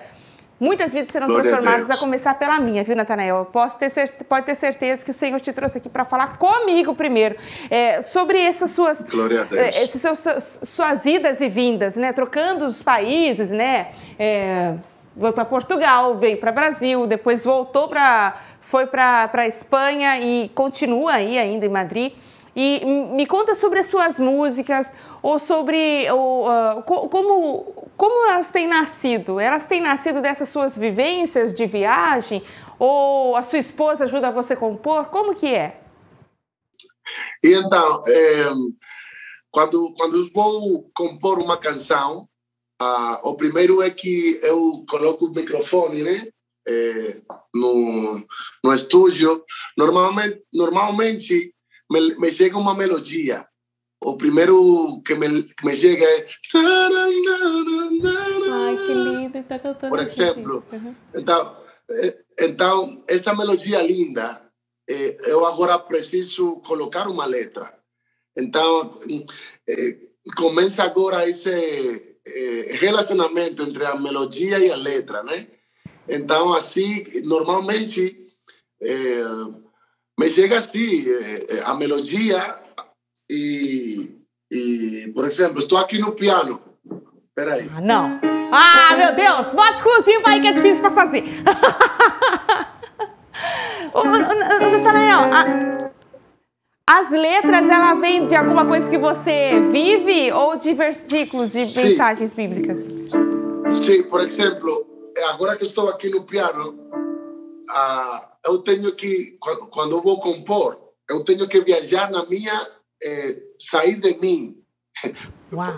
Muitas 0.58 0.94
vidas 0.94 1.10
serão 1.10 1.28
Glória 1.28 1.44
transformadas, 1.44 1.92
a, 1.92 1.96
a, 1.96 1.98
começar 1.98 2.34
pela 2.36 2.60
minha, 2.62 2.82
viu, 2.82 2.96
Natanael? 2.96 3.44
Posso 3.52 3.78
ter 3.78 3.92
pode 4.30 4.46
ter 4.46 4.56
certeza 4.56 5.04
que 5.04 5.12
o 5.12 5.14
Senhor 5.14 5.42
te 5.42 5.52
trouxe 5.52 5.80
aqui 5.80 5.90
para 5.90 6.06
falar 6.06 6.38
comigo 6.38 6.96
primeiro 6.96 7.36
é, 7.70 8.02
sobre 8.02 8.40
essas 8.40 8.72
suas, 8.72 9.06
é, 9.52 9.70
esses 9.84 10.00
seus, 10.00 10.20
suas 10.64 11.06
idas 11.06 11.42
e 11.42 11.50
vindas, 11.50 11.98
né? 11.98 12.14
Trocando 12.14 12.66
os 12.66 12.82
países, 12.82 13.52
né? 13.52 13.90
É, 14.18 14.76
foi 15.18 15.32
para 15.32 15.46
Portugal, 15.46 16.16
veio 16.16 16.38
para 16.38 16.52
Brasil, 16.52 17.08
depois 17.08 17.44
voltou 17.44 17.88
para 17.88 18.40
foi 18.60 18.88
para 18.88 19.48
Espanha 19.48 20.20
e 20.20 20.50
continua 20.50 21.14
aí 21.14 21.38
ainda 21.38 21.66
em 21.66 21.70
Madrid. 21.70 22.14
E 22.56 22.82
me 22.86 23.26
conta 23.26 23.54
sobre 23.54 23.80
as 23.80 23.88
suas 23.88 24.18
músicas 24.18 24.94
ou 25.22 25.38
sobre 25.38 26.10
ou, 26.10 26.48
uh, 26.48 26.82
como, 26.84 27.90
como 27.98 28.32
elas 28.32 28.50
têm 28.50 28.66
nascido. 28.66 29.40
Elas 29.40 29.68
têm 29.68 29.82
nascido 29.82 30.22
dessas 30.22 30.50
suas 30.50 30.76
vivências 30.76 31.54
de 31.54 31.66
viagem? 31.66 32.42
Ou 32.80 33.36
a 33.36 33.44
sua 33.44 33.60
esposa 33.60 34.06
ajuda 34.06 34.32
você 34.32 34.54
a 34.54 34.58
compor? 34.58 35.06
Como 35.06 35.36
que 35.36 35.54
é? 35.54 35.82
Então, 37.44 38.04
é, 38.08 38.48
quando, 39.52 39.94
quando 39.98 40.18
eu 40.18 40.30
vou 40.34 40.90
compor 40.94 41.40
uma 41.40 41.58
canção, 41.58 42.28
ah, 42.82 43.22
o 43.24 43.36
primeiro 43.36 43.82
é 43.82 43.90
que 43.90 44.40
eu 44.44 44.86
coloco 44.90 45.26
o 45.26 45.34
microfone, 45.34 46.04
né? 46.04 46.28
É, 46.68 47.22
no, 47.54 48.26
no 48.64 48.74
estúdio. 48.74 49.44
Normalmente, 49.78 50.42
normalmente 50.54 51.54
me, 51.92 52.16
me 52.16 52.32
chega 52.32 52.58
uma 52.58 52.74
melodia. 52.74 53.48
O 54.04 54.18
primeiro 54.18 55.02
que 55.06 55.16
me, 55.16 55.44
que 55.44 55.66
me 55.66 55.76
chega 55.76 56.04
é. 56.06 56.28
Ai, 58.52 58.78
que 58.78 58.94
lindo, 58.94 59.38
está 59.38 59.60
cantando. 59.60 59.90
Por 59.90 60.04
exemplo. 60.04 60.64
Uhum. 60.72 60.96
Então, 61.16 61.58
então, 62.40 63.04
essa 63.08 63.34
melodia 63.34 63.82
linda, 63.82 64.42
eu 64.88 65.46
agora 65.46 65.80
preciso 65.80 66.58
colocar 66.58 67.08
uma 67.08 67.26
letra. 67.26 67.74
Então, 68.38 69.00
começa 70.36 70.84
agora 70.84 71.28
esse 71.28 72.15
eh, 72.26 72.76
relacionamento 72.80 73.62
entre 73.64 73.86
a 73.86 73.96
melodia 73.96 74.60
e 74.60 74.72
a 74.72 74.76
letra, 74.76 75.22
né? 75.24 75.48
Então, 76.08 76.54
assim, 76.54 77.04
normalmente, 77.24 78.28
eh, 78.82 79.24
me 80.20 80.30
chega 80.30 80.58
assim, 80.60 81.06
eh, 81.08 81.62
a 81.66 81.74
melodia 81.76 82.40
e, 83.30 84.12
e, 84.52 85.12
por 85.14 85.26
exemplo, 85.26 85.60
estou 85.60 85.78
aqui 85.78 85.98
no 85.98 86.14
piano. 86.14 86.62
Peraí. 87.36 87.70
Ah, 87.76 87.82
não. 87.82 88.20
Ah, 88.52 88.96
meu 88.96 89.14
Deus! 89.16 89.52
Bota 89.52 89.76
exclusivo 89.76 90.24
aí 90.26 90.42
que 90.42 90.48
é 90.48 90.54
difícil 90.54 90.82
para 90.82 90.92
fazer. 90.92 91.24
ô, 93.94 94.00
a, 94.00 95.95
as 96.88 97.10
letras, 97.10 97.68
ela 97.68 97.96
vem 97.96 98.28
de 98.28 98.36
alguma 98.36 98.66
coisa 98.66 98.88
que 98.88 98.98
você 98.98 99.60
vive 99.72 100.32
ou 100.32 100.56
de 100.56 100.72
versículos, 100.74 101.52
de 101.52 101.68
Sim. 101.68 101.84
mensagens 101.84 102.36
bíblicas? 102.36 102.86
Sim, 103.72 104.04
por 104.04 104.22
exemplo, 104.22 104.86
agora 105.30 105.58
que 105.58 105.66
estou 105.66 105.90
aqui 105.90 106.10
no 106.10 106.24
piano, 106.24 106.78
uh, 107.72 108.36
eu 108.46 108.60
tenho 108.60 108.94
que, 108.96 109.36
quando 109.72 109.94
eu 109.94 110.04
vou 110.04 110.20
compor, 110.20 110.78
eu 111.10 111.24
tenho 111.24 111.48
que 111.48 111.62
viajar 111.62 112.12
na 112.12 112.26
minha, 112.26 112.54
eh, 113.04 113.42
sair 113.60 114.00
de 114.00 114.18
mim. 114.20 114.58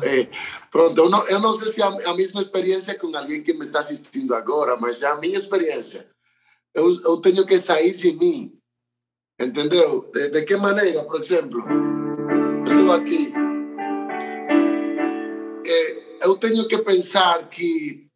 É, 0.01 0.27
pronto, 0.71 0.97
eu 0.97 1.09
não, 1.09 1.25
eu 1.27 1.39
não 1.39 1.53
sei 1.53 1.67
se 1.67 1.81
é 1.81 1.85
a, 1.85 2.13
mesma 2.13 2.39
experiência 2.39 2.97
com 2.97 3.15
alguém 3.15 3.43
que 3.43 3.53
me 3.53 3.63
está 3.63 3.79
assistindo 3.79 4.33
agora, 4.33 4.77
mas 4.77 5.01
é 5.01 5.07
a 5.07 5.17
minha 5.17 5.37
experiência. 5.37 6.07
Eu, 6.73 6.89
eu 7.03 7.17
tenho 7.17 7.45
que 7.45 7.57
sair 7.57 7.91
de 7.91 8.13
mim 8.13 8.56
Entendeu? 9.39 10.09
De, 10.11 10.29
de 10.29 10.45
que 10.45 10.55
maneira, 10.57 11.03
por 11.03 11.19
exemplo, 11.19 11.63
estou 12.65 12.91
aqui. 12.91 13.31
É, 15.65 16.25
eu 16.25 16.35
tenho 16.37 16.67
que 16.67 16.79
pensar 16.79 17.47
que 17.47 18.09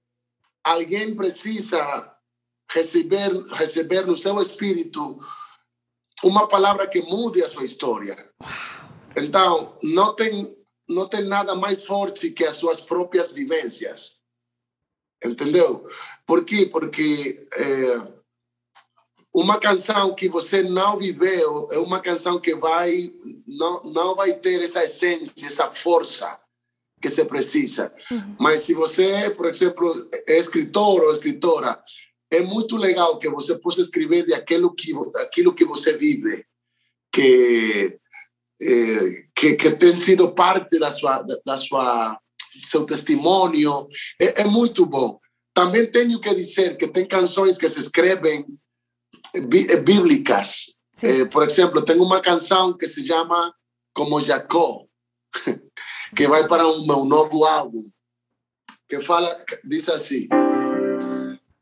alguém 0.63 1.15
precisa 1.15 2.17
receber, 2.72 3.32
receber 3.51 4.07
no 4.07 4.15
seu 4.15 4.39
espírito 4.41 5.19
uma 6.24 6.47
palavra 6.47 6.88
que 6.88 7.01
mude 7.01 7.43
a 7.43 7.49
sua 7.49 7.65
história. 7.65 8.32
Então, 9.15 9.78
não 9.84 10.15
tem, 10.15 10.57
não 10.89 11.07
tem 11.07 11.24
nada 11.24 11.53
mais 11.55 11.86
forte 11.86 12.32
que 12.32 12.45
as 12.45 12.57
suas 12.57 12.82
próprias 12.82 13.32
vivências. 13.32 14.22
Entendeu? 15.24 15.88
Por 16.26 16.43
quê? 16.43 16.65
Porque. 16.65 17.47
É, 17.53 18.20
uma 19.34 19.58
canção 19.58 20.14
que 20.14 20.28
você 20.28 20.62
não 20.62 20.98
viveu 20.98 21.68
é 21.72 21.78
uma 21.78 22.00
canção 22.00 22.40
que 22.40 22.54
vai 22.54 23.12
não, 23.48 23.84
não 23.86 24.16
vai 24.16 24.34
ter 24.34 24.62
essa 24.62 24.84
essência, 24.84 25.34
essa 25.46 25.70
força 25.72 26.40
que 27.02 27.10
você 27.10 27.26
precisa. 27.26 27.94
Uhum. 28.12 28.36
Mas 28.40 28.62
se 28.62 28.74
você, 28.74 29.30
por 29.32 29.48
exemplo, 29.48 30.10
é 30.28 30.38
escritor 30.38 31.02
ou 31.02 31.12
escritora, 31.12 31.82
é 32.30 32.42
muito 32.42 32.78
legal 32.78 33.18
que 33.18 33.30
você 33.30 33.58
possa 33.58 33.82
escrever 33.82 34.26
de 34.26 34.34
aquilo 34.34 34.74
que 34.74 34.94
aquilo 35.18 35.54
que 35.54 35.66
você 35.66 35.94
vive, 35.94 36.46
que 37.12 37.98
é, 38.62 39.26
que, 39.36 39.56
que 39.56 39.72
tem 39.72 39.96
sido 39.98 40.32
parte 40.34 40.78
da 40.78 40.92
sua 40.92 41.26
da 41.46 41.58
sua 41.58 42.20
seu 42.64 42.86
testemunho. 42.86 43.88
É, 44.20 44.42
é 44.42 44.46
muito 44.46 44.86
bom. 44.86 45.20
Também 45.54 45.86
tenho 45.86 46.20
que 46.20 46.34
dizer 46.36 46.78
que 46.78 46.88
tem 46.88 47.06
canções 47.06 47.58
que 47.58 47.68
se 47.68 47.80
escrevem 47.80 48.46
bíblicas. 49.34 50.82
Eh, 51.02 51.26
por 51.26 51.48
ejemplo, 51.48 51.84
tengo 51.84 52.06
una 52.06 52.22
canción 52.22 52.78
que 52.78 52.86
se 52.86 53.04
llama 53.04 53.58
Como 53.94 54.22
Jacob, 54.22 54.88
que 56.16 56.28
va 56.28 56.48
para 56.48 56.68
un, 56.68 56.90
un 56.90 57.10
nuevo 57.10 57.48
álbum, 57.48 57.84
que 58.88 59.00
fala, 59.00 59.30
dice 59.64 59.92
así. 59.94 60.28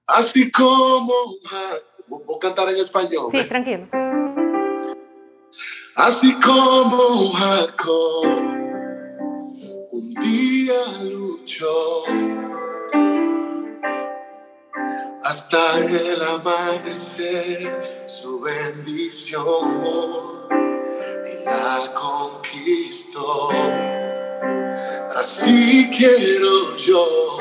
Así 0.05 0.51
como... 0.51 1.13
Voy 2.07 2.21
a 2.37 2.39
cantar 2.39 2.69
en 2.69 2.77
español. 2.77 3.27
Sí, 3.31 3.43
tranquilo. 3.43 3.87
Así 5.95 6.33
como 6.39 7.33
Jacob 7.33 8.49
un 9.91 10.13
día 10.15 11.03
luchó 11.03 12.03
hasta 15.29 15.77
el 15.77 16.21
amanecer 16.23 18.03
su 18.07 18.39
bendición 18.39 19.37
y 21.23 21.45
la 21.45 21.93
conquistó. 21.93 23.49
Así 25.15 25.91
quiero 25.95 26.75
yo 26.77 27.37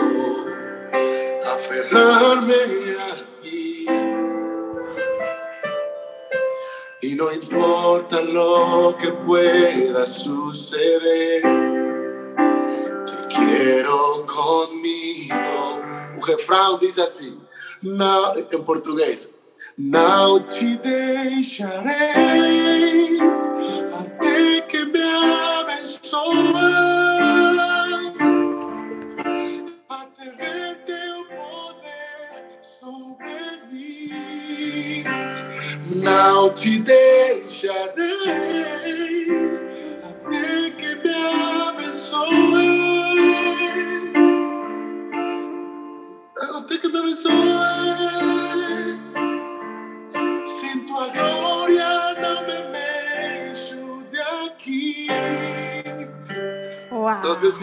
aferrarme 1.51 2.55
a 2.55 3.41
ti. 3.41 3.87
Y 7.01 7.15
no 7.15 7.33
importa 7.33 8.21
lo 8.21 8.95
que 9.01 9.13
pueda 9.13 10.05
suceder, 10.05 11.41
te 13.07 13.35
quiero 13.35 14.27
conmigo. 14.27 15.81
Un 16.15 16.23
refrão 16.27 16.79
dice 16.79 17.01
así 17.01 17.48
não, 17.83 18.39
em 18.39 18.63
português. 18.63 19.31
Não 19.77 20.41
te 20.43 20.77
deixarei 20.77 21.95
até 23.93 24.61
que 24.63 24.85
me 24.85 25.01
abençoe, 25.61 26.55
até 29.89 30.25
ver 30.37 30.79
teu 30.85 31.25
poder 31.27 32.59
sobre 32.61 33.61
mim. 33.71 35.05
Não 36.03 36.53
te 36.53 36.79
deixarei 36.81 37.18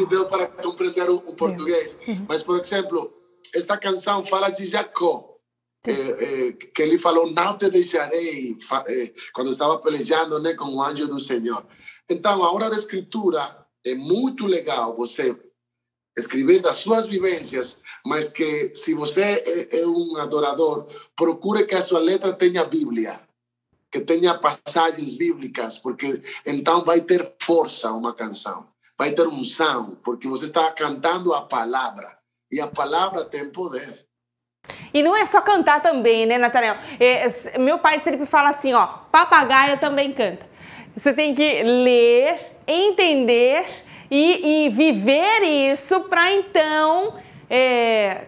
Deu 0.04 0.28
para 0.28 0.48
compreender 0.48 1.10
o, 1.10 1.16
o 1.18 1.36
português. 1.36 1.98
Mas, 2.28 2.44
por 2.44 2.60
exemplo, 2.60 3.14
esta 3.54 3.78
canção 3.78 4.26
fala 4.26 4.50
de 4.50 4.66
Jacó. 4.66 5.32
É, 5.88 5.92
é, 5.92 6.52
que 6.52 6.82
ele 6.82 6.98
falou, 6.98 7.32
não 7.32 7.56
te 7.60 7.70
deixarei, 7.70 8.58
é, 8.88 9.14
quando 9.32 9.52
estava 9.52 9.78
pelejando 9.78 10.40
né, 10.40 10.56
com 10.56 10.66
o 10.66 10.82
anjo 10.82 11.08
do 11.08 11.20
Senhor. 11.20 11.64
Então, 12.10 12.44
a 12.44 12.52
hora 12.52 12.72
da 12.72 12.76
escritura 12.76 13.68
é 13.86 13.94
muito 13.94 14.48
legal 14.48 14.96
você 14.96 15.38
escrever 16.18 16.60
das 16.60 16.78
suas 16.78 17.06
vivências, 17.06 17.84
mas 18.04 18.28
que 18.30 18.74
se 18.74 18.96
você 18.96 19.22
é, 19.22 19.82
é 19.82 19.88
um 19.88 20.18
adorador, 20.18 20.88
procure 21.16 21.66
que 21.66 21.76
a 21.76 21.82
sua 21.82 22.00
letra 22.00 22.34
tenha 22.34 22.66
Bíblia, 22.66 23.20
que 23.92 24.00
tenha 24.00 24.34
passagens 24.34 25.14
bíblicas, 25.14 25.78
porque 25.78 26.20
então 26.48 26.84
vai 26.84 27.02
ter 27.02 27.36
força 27.40 27.92
uma 27.92 28.12
canção 28.12 28.68
vai 28.98 29.12
ter 29.12 29.28
unção, 29.28 29.98
porque 30.04 30.28
você 30.28 30.46
está 30.46 30.72
cantando 30.72 31.34
a 31.34 31.42
palavra. 31.42 32.18
E 32.52 32.60
a 32.60 32.68
palavra 32.68 33.26
tem 33.26 33.50
poder. 33.50 34.06
E 34.94 35.04
não 35.04 35.16
é 35.16 35.26
só 35.26 35.42
cantar 35.42 35.82
também, 35.82 36.26
né, 36.26 36.38
Nathaniel? 36.38 36.76
É, 37.00 37.58
meu 37.60 37.78
pai 37.80 38.00
sempre 38.00 38.26
fala 38.26 38.50
assim, 38.50 38.74
ó, 38.74 38.86
papagaio 39.12 39.80
também 39.80 40.14
canta. 40.14 40.48
Você 40.96 41.14
tem 41.14 41.34
que 41.36 41.64
ler, 41.64 42.40
entender 42.66 43.66
e, 44.10 44.66
e 44.66 44.70
viver 44.70 45.44
isso 45.44 46.02
para 46.06 46.32
então 46.32 47.16
é, 47.50 48.28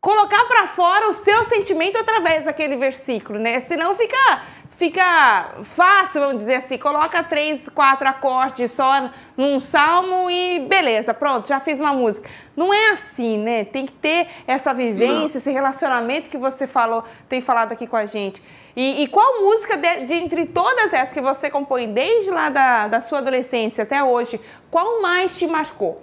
colocar 0.00 0.44
para 0.44 0.66
fora 0.66 1.08
o 1.08 1.12
seu 1.12 1.44
sentimento 1.44 1.96
através 1.96 2.44
daquele 2.44 2.76
versículo, 2.76 3.38
né? 3.38 3.58
Senão 3.58 3.94
fica 3.94 4.44
fica 4.76 5.62
fácil, 5.64 6.20
vamos 6.20 6.36
dizer 6.36 6.56
assim, 6.56 6.76
coloca 6.76 7.22
três, 7.22 7.66
quatro 7.68 8.06
acordes 8.06 8.70
só 8.70 9.10
num 9.36 9.58
salmo 9.58 10.30
e 10.30 10.60
beleza, 10.60 11.14
pronto, 11.14 11.48
já 11.48 11.58
fiz 11.58 11.80
uma 11.80 11.94
música. 11.94 12.28
Não 12.54 12.72
é 12.72 12.90
assim, 12.90 13.38
né? 13.38 13.64
Tem 13.64 13.86
que 13.86 13.92
ter 13.92 14.28
essa 14.46 14.74
vivência, 14.74 15.38
esse 15.38 15.50
relacionamento 15.50 16.28
que 16.28 16.36
você 16.36 16.66
falou, 16.66 17.02
tem 17.28 17.40
falado 17.40 17.72
aqui 17.72 17.86
com 17.86 17.96
a 17.96 18.04
gente. 18.04 18.42
E, 18.76 19.02
e 19.02 19.08
qual 19.08 19.40
música, 19.40 19.78
de, 19.78 20.04
de, 20.04 20.12
entre 20.12 20.44
todas 20.46 20.92
essas 20.92 21.14
que 21.14 21.22
você 21.22 21.48
compõe 21.48 21.92
desde 21.92 22.30
lá 22.30 22.50
da, 22.50 22.88
da 22.88 23.00
sua 23.00 23.18
adolescência 23.18 23.84
até 23.84 24.04
hoje, 24.04 24.38
qual 24.70 25.00
mais 25.00 25.38
te 25.38 25.46
marcou? 25.46 26.02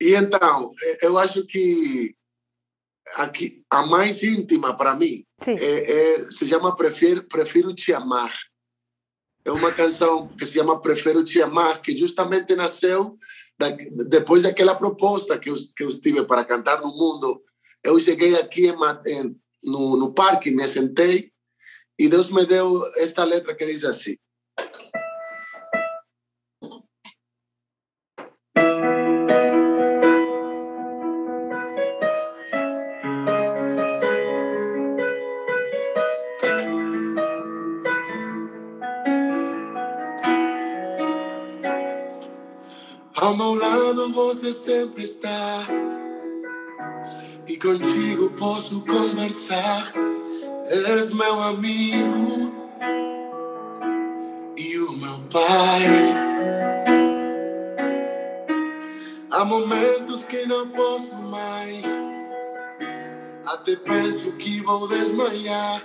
E 0.00 0.16
então, 0.16 0.70
eu 1.00 1.16
acho 1.16 1.46
que 1.46 2.14
aqui, 3.16 3.62
a 3.70 3.86
mais 3.86 4.22
íntima 4.24 4.74
para 4.74 4.96
mim 4.96 5.23
é, 5.46 5.92
é, 5.92 6.30
se 6.30 6.48
chama 6.48 6.74
Prefiro, 6.74 7.22
Prefiro 7.24 7.74
Te 7.74 7.92
Amar. 7.92 8.32
É 9.44 9.50
uma 9.50 9.72
canção 9.72 10.28
que 10.28 10.46
se 10.46 10.54
chama 10.54 10.80
Prefiro 10.80 11.22
Te 11.22 11.42
Amar, 11.42 11.82
que 11.82 11.96
justamente 11.96 12.56
nasceu 12.56 13.18
da, 13.58 13.68
depois 13.68 14.42
daquela 14.42 14.74
proposta 14.74 15.38
que 15.38 15.50
eu, 15.50 15.54
que 15.76 15.84
eu 15.84 15.88
tive 16.00 16.24
para 16.24 16.44
cantar 16.44 16.80
no 16.80 16.88
mundo. 16.88 17.42
Eu 17.82 17.98
cheguei 18.00 18.34
aqui 18.36 18.68
em, 18.68 18.74
em, 19.06 19.36
no, 19.64 19.96
no 19.96 20.12
parque, 20.12 20.50
me 20.50 20.66
sentei 20.66 21.30
e 21.98 22.08
Deus 22.08 22.28
me 22.28 22.44
deu 22.46 22.82
esta 22.96 23.24
letra 23.24 23.54
que 23.54 23.66
diz 23.66 23.84
assim. 23.84 24.16
Você 44.34 44.52
sempre 44.52 45.04
está 45.04 45.64
e 47.46 47.56
contigo 47.56 48.30
posso 48.30 48.80
conversar. 48.80 49.92
És 50.66 51.14
meu 51.14 51.40
amigo 51.40 52.52
e 54.56 54.78
o 54.78 54.92
meu 54.92 55.20
pai. 55.30 56.14
Há 59.30 59.44
momentos 59.44 60.24
que 60.24 60.44
não 60.46 60.68
posso 60.68 61.14
mais, 61.22 61.86
até 63.46 63.76
penso 63.76 64.32
que 64.32 64.60
vou 64.62 64.88
desmaiar, 64.88 65.82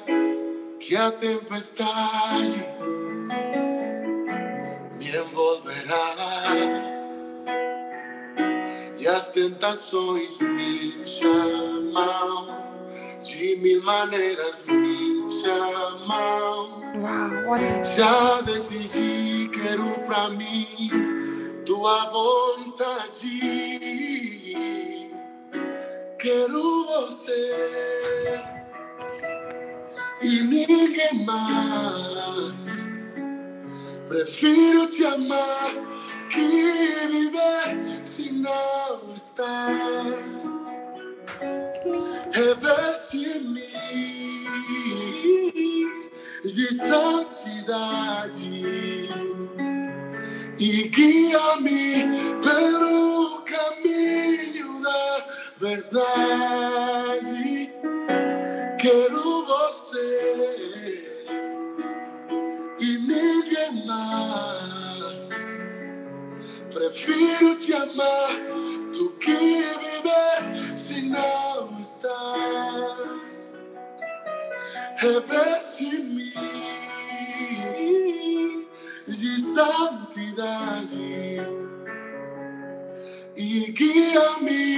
que 0.80 0.96
a 0.96 1.12
tempestade 1.12 2.64
me 4.98 5.18
envolverá 5.18 6.89
e 9.00 9.08
as 9.08 9.28
tentações 9.30 10.38
me 10.40 11.08
chamam, 11.08 12.48
de 13.24 13.56
mil 13.58 13.82
maneiras 13.84 14.66
me 14.66 15.32
chamam. 15.42 16.80
Já 17.96 18.42
decidi, 18.42 19.50
quero 19.54 19.86
pra 20.06 20.30
mim 20.30 20.68
tua 21.66 22.10
vontade. 22.10 23.40
Quero 26.20 26.86
você 26.86 27.54
e 30.22 30.42
ninguém 30.42 31.26
mais. 31.26 32.90
Prefiro 34.10 34.88
te 34.88 35.06
amar 35.06 35.99
que 36.30 37.08
viver 37.08 38.06
se 38.06 38.32
não 38.32 39.16
estás. 39.16 40.78
Reveste-me 42.32 43.68
de 46.44 46.78
santidade 46.78 48.50
e 50.60 50.84
guia-me 50.90 52.06
pelo 52.42 53.42
caminho 53.42 54.82
da 54.82 55.26
verdade. 55.60 57.72
Que 58.80 59.10
você 59.10 60.10
e 62.80 62.98
ninguém 62.98 63.86
mais. 63.86 64.89
Prefiro 66.80 67.56
te 67.56 67.74
amar 67.74 68.32
do 68.94 69.10
que 69.20 69.34
viver 69.34 70.78
se 70.78 71.02
não 71.02 71.78
estás. 71.82 73.54
Reveste-me 74.96 76.34
de 79.06 79.40
santidade 79.54 80.96
e 83.36 83.72
guia-me 83.74 84.78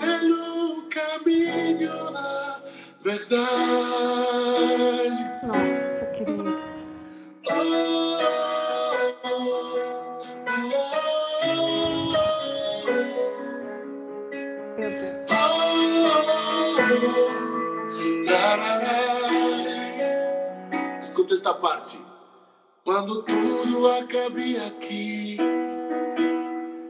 pelo 0.00 0.88
caminho 0.88 2.12
da 2.12 2.62
verdade. 3.04 3.36
Nossa, 5.46 6.06
querido. 6.12 6.56
Meu 7.50 8.16
Escuta 21.00 21.34
esta 21.34 21.54
parte. 21.54 21.98
Quando 22.84 23.22
tudo 23.22 23.88
acabe 23.92 24.56
aqui, 24.58 25.36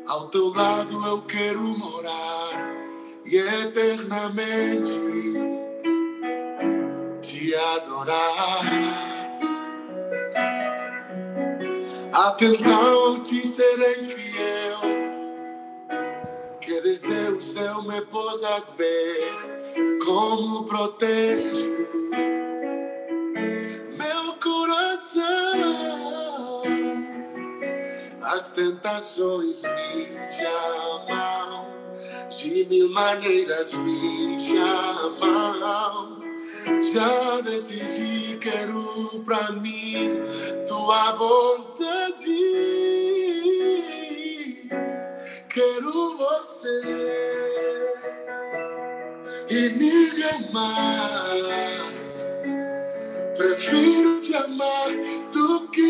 ao 0.06 0.28
teu 0.28 0.48
lado 0.48 1.06
eu 1.06 1.22
quero 1.22 1.62
morar 1.78 2.76
e 3.24 3.36
eternamente 3.36 5.00
te 7.22 7.54
adorar. 7.54 8.64
Até 12.12 12.46
então 12.46 13.22
te 13.22 13.46
serei 13.46 13.94
fiel, 13.94 14.80
desde 16.98 17.32
o 17.32 17.40
céu 17.40 17.82
me 17.82 18.00
possas 18.02 18.68
ver 18.76 19.34
como 20.04 20.64
protege 20.64 21.68
meu 23.98 24.34
coração. 24.42 25.82
As 28.22 28.52
tentações 28.52 29.62
me 29.62 30.06
chamam, 30.32 31.66
de 32.30 32.64
mil 32.64 32.90
maneiras 32.90 33.72
me 33.72 34.38
chamam. 34.48 36.16
Já 36.92 37.40
decidi, 37.42 38.38
quero 38.38 39.20
pra 39.24 39.52
mim 39.52 40.20
tua 40.66 41.12
vontade. 41.12 42.26
Quero 45.56 46.18
você 46.18 46.82
e 49.48 49.70
ninguém 49.70 50.52
mais. 50.52 52.30
Prefiro 53.38 54.20
te 54.20 54.34
amar 54.34 54.90
do 55.32 55.66
que 55.68 55.80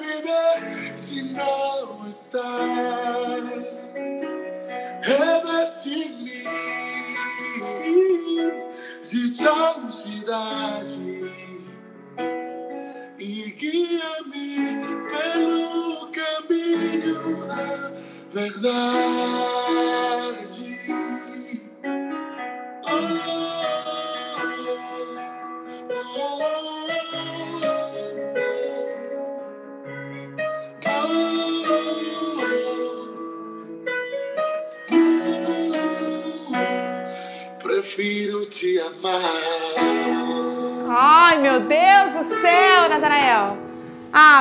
viver 0.00 0.94
se 0.96 1.20
não 1.24 2.08
estás. 2.08 3.21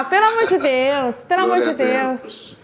Ah, 0.01 0.05
pelo 0.05 0.25
amor 0.25 0.47
de 0.47 0.57
Deus, 0.57 1.15
pelo 1.27 1.43
amor 1.43 1.61
de 1.61 1.69
a 1.69 1.73
Deus. 1.73 2.57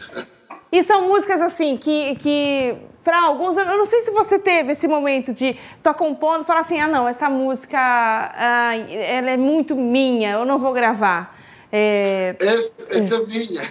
E 0.71 0.83
são 0.83 1.07
músicas 1.07 1.39
assim 1.39 1.77
que, 1.77 2.15
que 2.15 2.75
para 3.03 3.21
alguns, 3.21 3.55
eu 3.55 3.77
não 3.77 3.85
sei 3.85 4.01
se 4.01 4.09
você 4.09 4.39
teve 4.39 4.71
esse 4.71 4.88
momento 4.88 5.31
de 5.31 5.55
estar 5.77 5.93
compondo 5.93 6.41
e 6.41 6.45
falar 6.45 6.61
assim, 6.61 6.79
ah 6.79 6.88
não, 6.88 7.07
essa 7.07 7.29
música, 7.29 7.77
ah, 7.79 8.75
ela 8.75 9.29
é 9.29 9.38
muito 9.38 9.75
minha, 9.75 10.31
eu 10.31 10.45
não 10.45 10.57
vou 10.57 10.73
gravar. 10.73 11.38
É... 11.71 12.35
Essa, 12.39 12.73
essa 12.89 13.15
é 13.15 13.25
minha. 13.25 13.61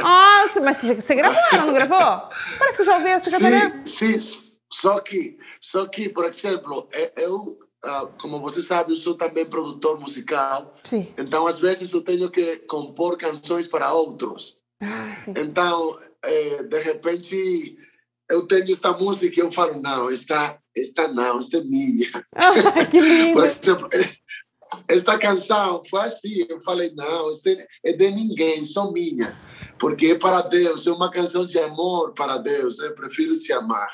Nossa, 0.00 0.60
mas 0.60 0.78
você, 0.82 1.14
gravou, 1.16 1.40
não, 1.52 1.66
não 1.66 1.74
gravou? 1.74 2.28
Parece 2.58 2.76
que 2.76 2.82
eu 2.82 2.86
já 2.86 2.94
ouvi 2.94 3.08
essa 3.08 3.30
cantarina. 3.32 3.82
Sim, 3.84 4.18
sim. 4.20 4.52
Só 4.72 5.00
que, 5.00 5.38
só 5.60 5.86
que, 5.86 6.08
por 6.08 6.24
exemplo, 6.24 6.88
é- 6.92 7.12
eu, 7.16 7.58
ah, 7.60 7.61
como 8.20 8.40
você 8.40 8.62
sabe, 8.62 8.92
eu 8.92 8.96
sou 8.96 9.14
também 9.14 9.44
produtor 9.44 9.98
musical. 9.98 10.74
Sim. 10.84 11.08
Então, 11.18 11.46
às 11.46 11.58
vezes, 11.58 11.92
eu 11.92 12.02
tenho 12.02 12.30
que 12.30 12.56
compor 12.58 13.16
canções 13.16 13.66
para 13.66 13.92
outros. 13.92 14.56
Ah. 14.80 15.08
Então, 15.28 15.98
eh, 16.24 16.62
de 16.62 16.78
repente, 16.80 17.76
eu 18.30 18.46
tenho 18.46 18.72
esta 18.72 18.92
música 18.92 19.40
e 19.40 19.42
eu 19.42 19.50
falo, 19.50 19.80
não, 19.80 20.10
esta, 20.10 20.58
esta 20.76 21.08
não, 21.08 21.36
esta 21.36 21.58
é 21.58 21.64
minha. 21.64 22.08
Ah, 22.34 22.86
que 22.86 23.00
lindo. 23.00 23.34
Por 23.34 23.44
exemplo, 23.44 23.88
esta 24.88 25.18
canção 25.18 25.82
foi 25.84 26.00
assim, 26.00 26.46
eu 26.48 26.60
falei, 26.62 26.92
não, 26.94 27.30
esta 27.30 27.50
é 27.84 27.92
de 27.92 28.10
ninguém, 28.10 28.62
só 28.62 28.90
minha. 28.92 29.36
Porque 29.78 30.06
é 30.06 30.18
para 30.18 30.42
Deus, 30.42 30.86
é 30.86 30.92
uma 30.92 31.10
canção 31.10 31.46
de 31.46 31.58
amor 31.58 32.14
para 32.14 32.38
Deus, 32.38 32.78
eu 32.78 32.94
prefiro 32.94 33.38
te 33.38 33.52
amar. 33.52 33.88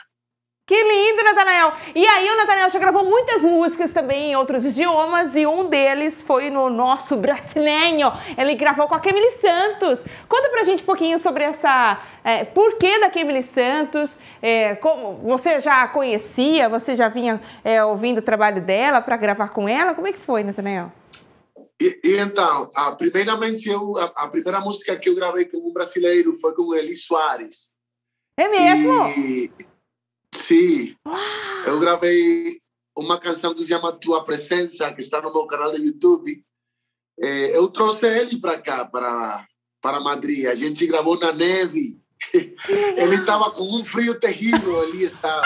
Que 0.69 0.75
lindo, 0.75 1.25
Natanael! 1.25 1.73
E 1.95 2.07
aí, 2.07 2.29
o 2.29 2.37
Natanael 2.37 2.69
já 2.69 2.79
gravou 2.79 3.03
muitas 3.03 3.41
músicas 3.41 3.91
também 3.91 4.33
em 4.33 4.37
outros 4.37 4.67
idiomas 4.67 5.35
e 5.35 5.47
um 5.47 5.67
deles 5.67 6.21
foi 6.21 6.51
no 6.51 6.69
nosso 6.69 7.17
brasileiro. 7.17 8.13
Ele 8.37 8.55
gravou 8.55 8.87
com 8.87 8.95
a 8.95 9.01
Camille 9.01 9.31
Santos. 9.31 10.05
Conta 10.29 10.51
pra 10.51 10.65
gente 10.65 10.83
um 10.83 10.87
pouquinho 10.87 11.19
sobre 11.19 11.43
essa. 11.43 11.99
É, 12.23 12.45
porquê 12.45 13.01
da 13.01 13.09
Camille 13.09 13.43
Santos? 13.43 14.19
É, 14.43 14.75
como 14.75 15.15
Você 15.27 15.59
já 15.59 15.85
a 15.85 15.89
conhecia? 15.89 16.69
Você 16.69 16.95
já 16.95 17.09
vinha 17.09 17.41
é, 17.65 17.83
ouvindo 17.83 18.19
o 18.19 18.23
trabalho 18.23 18.61
dela 18.61 19.01
para 19.01 19.17
gravar 19.17 19.49
com 19.49 19.67
ela? 19.67 19.95
Como 19.95 20.07
é 20.07 20.13
que 20.13 20.21
foi, 20.21 20.45
Natanael? 20.45 20.93
E, 21.81 21.99
e 22.05 22.19
então, 22.19 22.69
a, 22.77 22.93
primeiramente, 22.93 23.71
eu, 23.71 23.97
a, 23.97 24.25
a 24.25 24.29
primeira 24.29 24.61
música 24.61 24.95
que 24.99 25.09
eu 25.09 25.15
gravei 25.15 25.47
com 25.47 25.67
um 25.67 25.73
brasileiro 25.73 26.35
foi 26.35 26.53
com 26.53 26.75
Eli 26.75 26.95
Soares. 26.95 27.73
É 28.37 28.49
mesmo? 28.49 29.07
E, 29.17 29.51
sim, 30.39 30.95
eu 31.67 31.79
gravei 31.79 32.61
uma 32.97 33.19
canção 33.19 33.55
que 33.55 33.63
se 33.63 33.69
chama 33.69 33.93
Tua 33.93 34.25
Presença, 34.25 34.93
que 34.93 35.01
está 35.01 35.21
no 35.21 35.33
meu 35.33 35.47
canal 35.47 35.71
do 35.71 35.79
YouTube. 35.79 36.43
Eh, 37.21 37.57
eu 37.57 37.69
trouxe 37.69 38.07
ele 38.07 38.41
para 38.41 38.59
cá, 38.61 38.85
para, 38.85 39.47
para 39.81 40.01
Madrid. 40.01 40.47
A 40.47 40.55
gente 40.55 40.87
gravou 40.87 41.19
na 41.19 41.33
neve. 41.33 42.01
Ele 42.97 43.15
estava 43.15 43.49
com 43.53 43.63
um 43.63 43.85
frio 43.85 44.19
terrível, 44.19 44.89
ele 44.89 45.05
estava. 45.05 45.41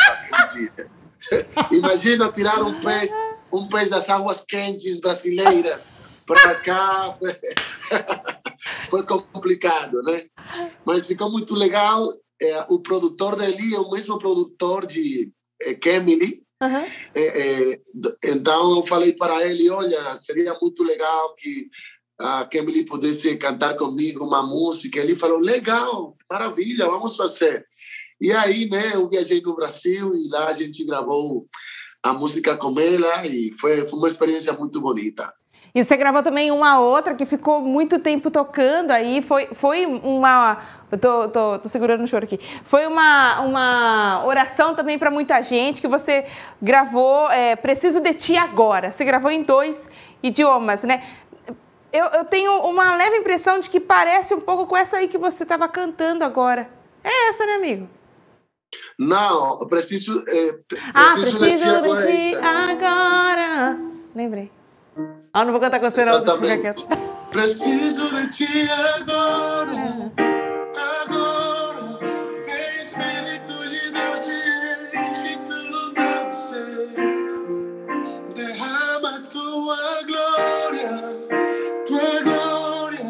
Imagina 1.70 2.32
tirar 2.32 2.62
um 2.62 2.80
peixe, 2.80 3.12
um 3.52 3.68
peixe 3.68 3.90
das 3.90 4.08
águas 4.08 4.40
quentes 4.40 4.98
brasileiras 4.98 5.90
para 6.26 6.54
cá. 6.56 7.16
Foi 8.88 9.04
complicado, 9.04 10.02
né? 10.02 10.24
Mas 10.84 11.04
ficou 11.04 11.30
muito 11.30 11.54
legal. 11.54 12.08
É, 12.42 12.66
o 12.68 12.80
produtor 12.80 13.36
dele 13.36 13.74
é 13.74 13.78
o 13.78 13.90
mesmo 13.90 14.18
produtor 14.18 14.84
de 14.84 15.32
é, 15.62 15.74
Kemily. 15.74 16.42
Aham. 16.60 16.84
É, 17.14 17.80
então 18.24 18.76
eu 18.76 18.82
falei 18.84 19.12
para 19.12 19.46
ele, 19.48 19.70
olha, 19.70 20.14
seria 20.16 20.56
muito 20.60 20.82
legal 20.82 21.34
que 21.34 21.68
a 22.20 22.44
Kemily 22.44 22.84
pudesse 22.84 23.36
cantar 23.36 23.76
comigo 23.76 24.24
uma 24.24 24.42
música. 24.42 24.98
Ele 24.98 25.16
falou, 25.16 25.38
legal, 25.38 26.16
maravilha, 26.30 26.86
vamos 26.86 27.16
fazer. 27.16 27.64
E 28.20 28.32
aí, 28.32 28.68
né, 28.68 28.94
eu 28.94 29.08
viajei 29.08 29.40
no 29.40 29.54
Brasil 29.54 30.12
e 30.14 30.28
lá 30.28 30.48
a 30.48 30.54
gente 30.54 30.84
gravou 30.84 31.48
a 32.04 32.12
música 32.12 32.56
com 32.56 32.78
ela 32.78 33.26
e 33.26 33.52
foi, 33.56 33.86
foi 33.86 33.98
uma 33.98 34.08
experiência 34.08 34.52
muito 34.52 34.80
bonita. 34.80 35.32
E 35.74 35.82
você 35.82 35.96
gravou 35.96 36.22
também 36.22 36.50
uma 36.50 36.78
outra 36.80 37.14
que 37.14 37.24
ficou 37.24 37.62
muito 37.62 37.98
tempo 37.98 38.30
tocando 38.30 38.90
aí. 38.90 39.22
Foi, 39.22 39.48
foi 39.54 39.86
uma. 39.86 40.58
Eu 40.90 40.98
tô, 40.98 41.28
tô, 41.28 41.58
tô 41.60 41.68
segurando 41.68 42.04
o 42.04 42.06
choro 42.06 42.24
aqui. 42.24 42.38
Foi 42.62 42.86
uma, 42.86 43.40
uma 43.40 44.22
oração 44.26 44.74
também 44.74 44.98
para 44.98 45.10
muita 45.10 45.40
gente 45.42 45.80
que 45.80 45.88
você 45.88 46.26
gravou 46.60 47.30
é, 47.30 47.56
Preciso 47.56 48.00
de 48.00 48.12
Ti 48.12 48.36
Agora. 48.36 48.92
Você 48.92 49.02
gravou 49.02 49.30
em 49.30 49.42
dois 49.42 49.88
idiomas, 50.22 50.82
né? 50.82 51.02
Eu, 51.90 52.04
eu 52.06 52.24
tenho 52.26 52.52
uma 52.66 52.94
leve 52.94 53.16
impressão 53.16 53.58
de 53.58 53.70
que 53.70 53.80
parece 53.80 54.34
um 54.34 54.40
pouco 54.40 54.66
com 54.66 54.76
essa 54.76 54.98
aí 54.98 55.08
que 55.08 55.18
você 55.18 55.42
estava 55.42 55.66
cantando 55.68 56.22
agora. 56.22 56.68
É 57.02 57.30
essa, 57.30 57.46
né, 57.46 57.54
amigo? 57.54 57.88
Não, 58.98 59.66
preciso. 59.68 60.22
É, 60.28 60.54
ah, 60.92 61.14
preciso 61.14 61.38
de 61.38 61.56
ti 61.56 61.64
agora. 61.64 62.06
De 62.06 62.12
ti 62.12 62.34
agora. 62.36 63.78
Lembrei. 64.14 64.61
Ah, 65.34 65.46
não 65.46 65.52
vou 65.52 65.62
cantar 65.62 65.80
com 65.80 65.90
você, 65.90 66.04
não. 66.04 66.12
Exatamente. 66.22 66.86
Preciso 67.30 68.14
de 68.14 68.28
ti 68.28 68.68
agora. 68.98 70.12
Agora. 71.00 71.98
Vem, 72.44 72.82
Espírito 72.82 73.66
de 73.66 73.90
Deus, 73.92 74.20
te 74.20 74.98
enche 74.98 75.38
tudo 75.38 75.94
meu 75.94 76.32
ser. 76.34 76.92
Derrama 78.34 79.20
tua 79.30 80.02
glória. 80.04 81.00
Tua 81.86 82.20
glória. 82.24 83.06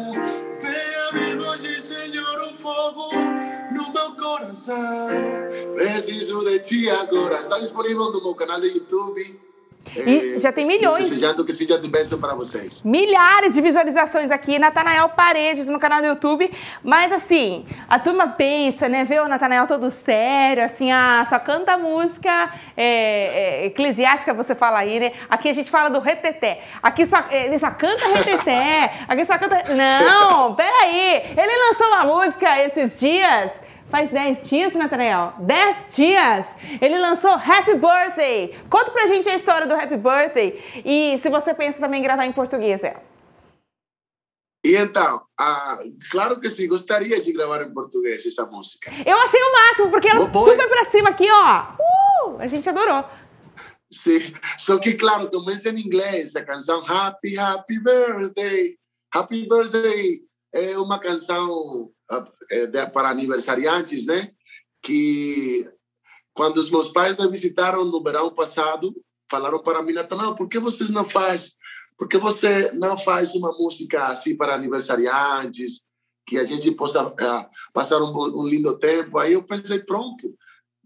Venha 0.61 1.81
Senhor 1.81 2.41
o 2.41 2.53
fogo 2.53 3.09
no 3.75 3.91
meu 3.91 4.15
coração. 4.15 4.77
Preciso 5.75 6.39
de 6.45 6.59
ti 6.59 6.89
agora. 6.89 7.35
Está 7.35 7.59
disponível 7.59 8.13
no 8.13 8.23
meu 8.23 8.33
canal 8.33 8.61
de 8.61 8.69
YouTube. 8.69 9.52
E 9.95 10.39
já 10.39 10.51
tem 10.51 10.65
milhões. 10.65 11.09
Desejando 11.09 11.45
que 11.45 11.53
seja 11.53 11.77
de 11.77 11.87
bênção 11.87 12.19
para 12.19 12.33
vocês. 12.35 12.81
Milhares 12.83 13.53
de 13.53 13.61
visualizações 13.61 14.31
aqui, 14.31 14.57
Natanael 14.57 15.09
Paredes 15.09 15.67
no 15.67 15.79
canal 15.79 16.01
do 16.01 16.07
YouTube. 16.07 16.49
Mas 16.83 17.11
assim, 17.11 17.65
a 17.87 17.99
turma 17.99 18.27
pensa, 18.27 18.89
né? 18.89 19.03
Vê 19.03 19.19
o 19.19 19.27
Natanael 19.27 19.67
todo 19.67 19.89
sério, 19.89 20.63
assim, 20.63 20.91
ah, 20.91 21.25
só 21.29 21.39
canta 21.39 21.77
música 21.77 22.51
é, 22.75 22.85
é, 22.85 23.65
eclesiástica, 23.65 24.33
você 24.33 24.55
fala 24.55 24.79
aí, 24.79 24.99
né? 24.99 25.11
Aqui 25.29 25.49
a 25.49 25.53
gente 25.53 25.69
fala 25.69 25.89
do 25.89 25.99
reteté. 25.99 26.59
Aqui 26.81 27.05
só, 27.05 27.23
ele 27.29 27.57
só 27.59 27.71
canta 27.71 28.07
reteté. 28.07 28.93
Aqui 29.07 29.25
só 29.25 29.37
canta. 29.37 29.63
Não, 29.73 30.55
peraí. 30.55 31.23
Ele 31.37 31.69
lançou 31.69 31.87
uma 31.87 32.05
música 32.05 32.59
esses 32.65 32.99
dias 32.99 33.51
Faz 33.93 34.09
10 34.09 34.49
dias, 34.49 34.73
Natanael? 34.73 35.35
10 35.37 35.95
dias! 35.95 36.47
Ele 36.81 36.97
lançou 36.97 37.29
Happy 37.29 37.75
Birthday! 37.75 38.51
Conta 38.67 38.89
pra 38.89 39.05
gente 39.05 39.29
a 39.29 39.35
história 39.35 39.67
do 39.67 39.75
Happy 39.75 39.97
Birthday 39.97 40.59
e 40.83 41.15
se 41.19 41.29
você 41.29 41.53
pensa 41.53 41.79
também 41.79 41.99
em 41.99 42.03
gravar 42.03 42.25
em 42.25 42.31
português 42.31 42.79
dela. 42.79 43.03
E 44.65 44.75
então, 44.75 45.21
ah, 45.39 45.77
claro 46.09 46.39
que 46.39 46.49
sim, 46.49 46.67
gostaria 46.67 47.21
de 47.21 47.31
gravar 47.31 47.61
em 47.61 47.71
português 47.71 48.25
essa 48.25 48.47
música. 48.47 48.91
Eu 49.05 49.15
achei 49.19 49.39
o 49.39 49.51
máximo, 49.51 49.91
porque 49.91 50.09
ela 50.09 50.25
Boa. 50.25 50.49
super 50.49 50.67
pra 50.67 50.85
cima 50.85 51.09
aqui, 51.11 51.27
ó. 51.29 52.29
Uh, 52.29 52.37
a 52.39 52.47
gente 52.47 52.67
adorou. 52.67 53.05
Sim, 53.91 54.33
só 54.57 54.79
que, 54.79 54.93
claro, 54.95 55.29
começa 55.29 55.69
em 55.69 55.77
inglês, 55.77 56.35
a 56.35 56.43
canção 56.43 56.83
Happy, 56.89 57.37
Happy 57.37 57.79
Birthday. 57.79 58.75
Happy 59.13 59.47
Birthday 59.47 60.23
é 60.53 60.77
uma 60.77 60.99
canção 60.99 61.91
é, 62.49 62.85
para 62.85 63.09
aniversariantes, 63.09 64.05
né? 64.05 64.31
Que 64.81 65.67
quando 66.33 66.57
os 66.57 66.69
meus 66.69 66.89
pais 66.89 67.17
me 67.17 67.27
visitaram 67.27 67.83
no 67.85 68.03
verão 68.03 68.33
passado, 68.33 68.93
falaram 69.29 69.61
para 69.61 69.81
mim, 69.81 69.93
Natanael, 69.93 70.35
por 70.35 70.47
que 70.47 70.59
vocês 70.59 70.89
não 70.89 71.05
faz? 71.05 71.53
Por 71.97 72.07
que 72.07 72.17
você 72.17 72.71
não 72.71 72.97
faz 72.97 73.33
uma 73.33 73.51
música 73.51 74.07
assim 74.07 74.35
para 74.35 74.55
aniversariantes, 74.55 75.85
que 76.25 76.37
a 76.37 76.43
gente 76.43 76.71
possa 76.71 77.05
uh, 77.05 77.49
passar 77.73 78.01
um, 78.01 78.13
um, 78.15 78.47
lindo 78.47 78.77
tempo? 78.77 79.17
Aí 79.17 79.33
eu 79.33 79.43
pensei, 79.43 79.79
pronto, 79.79 80.35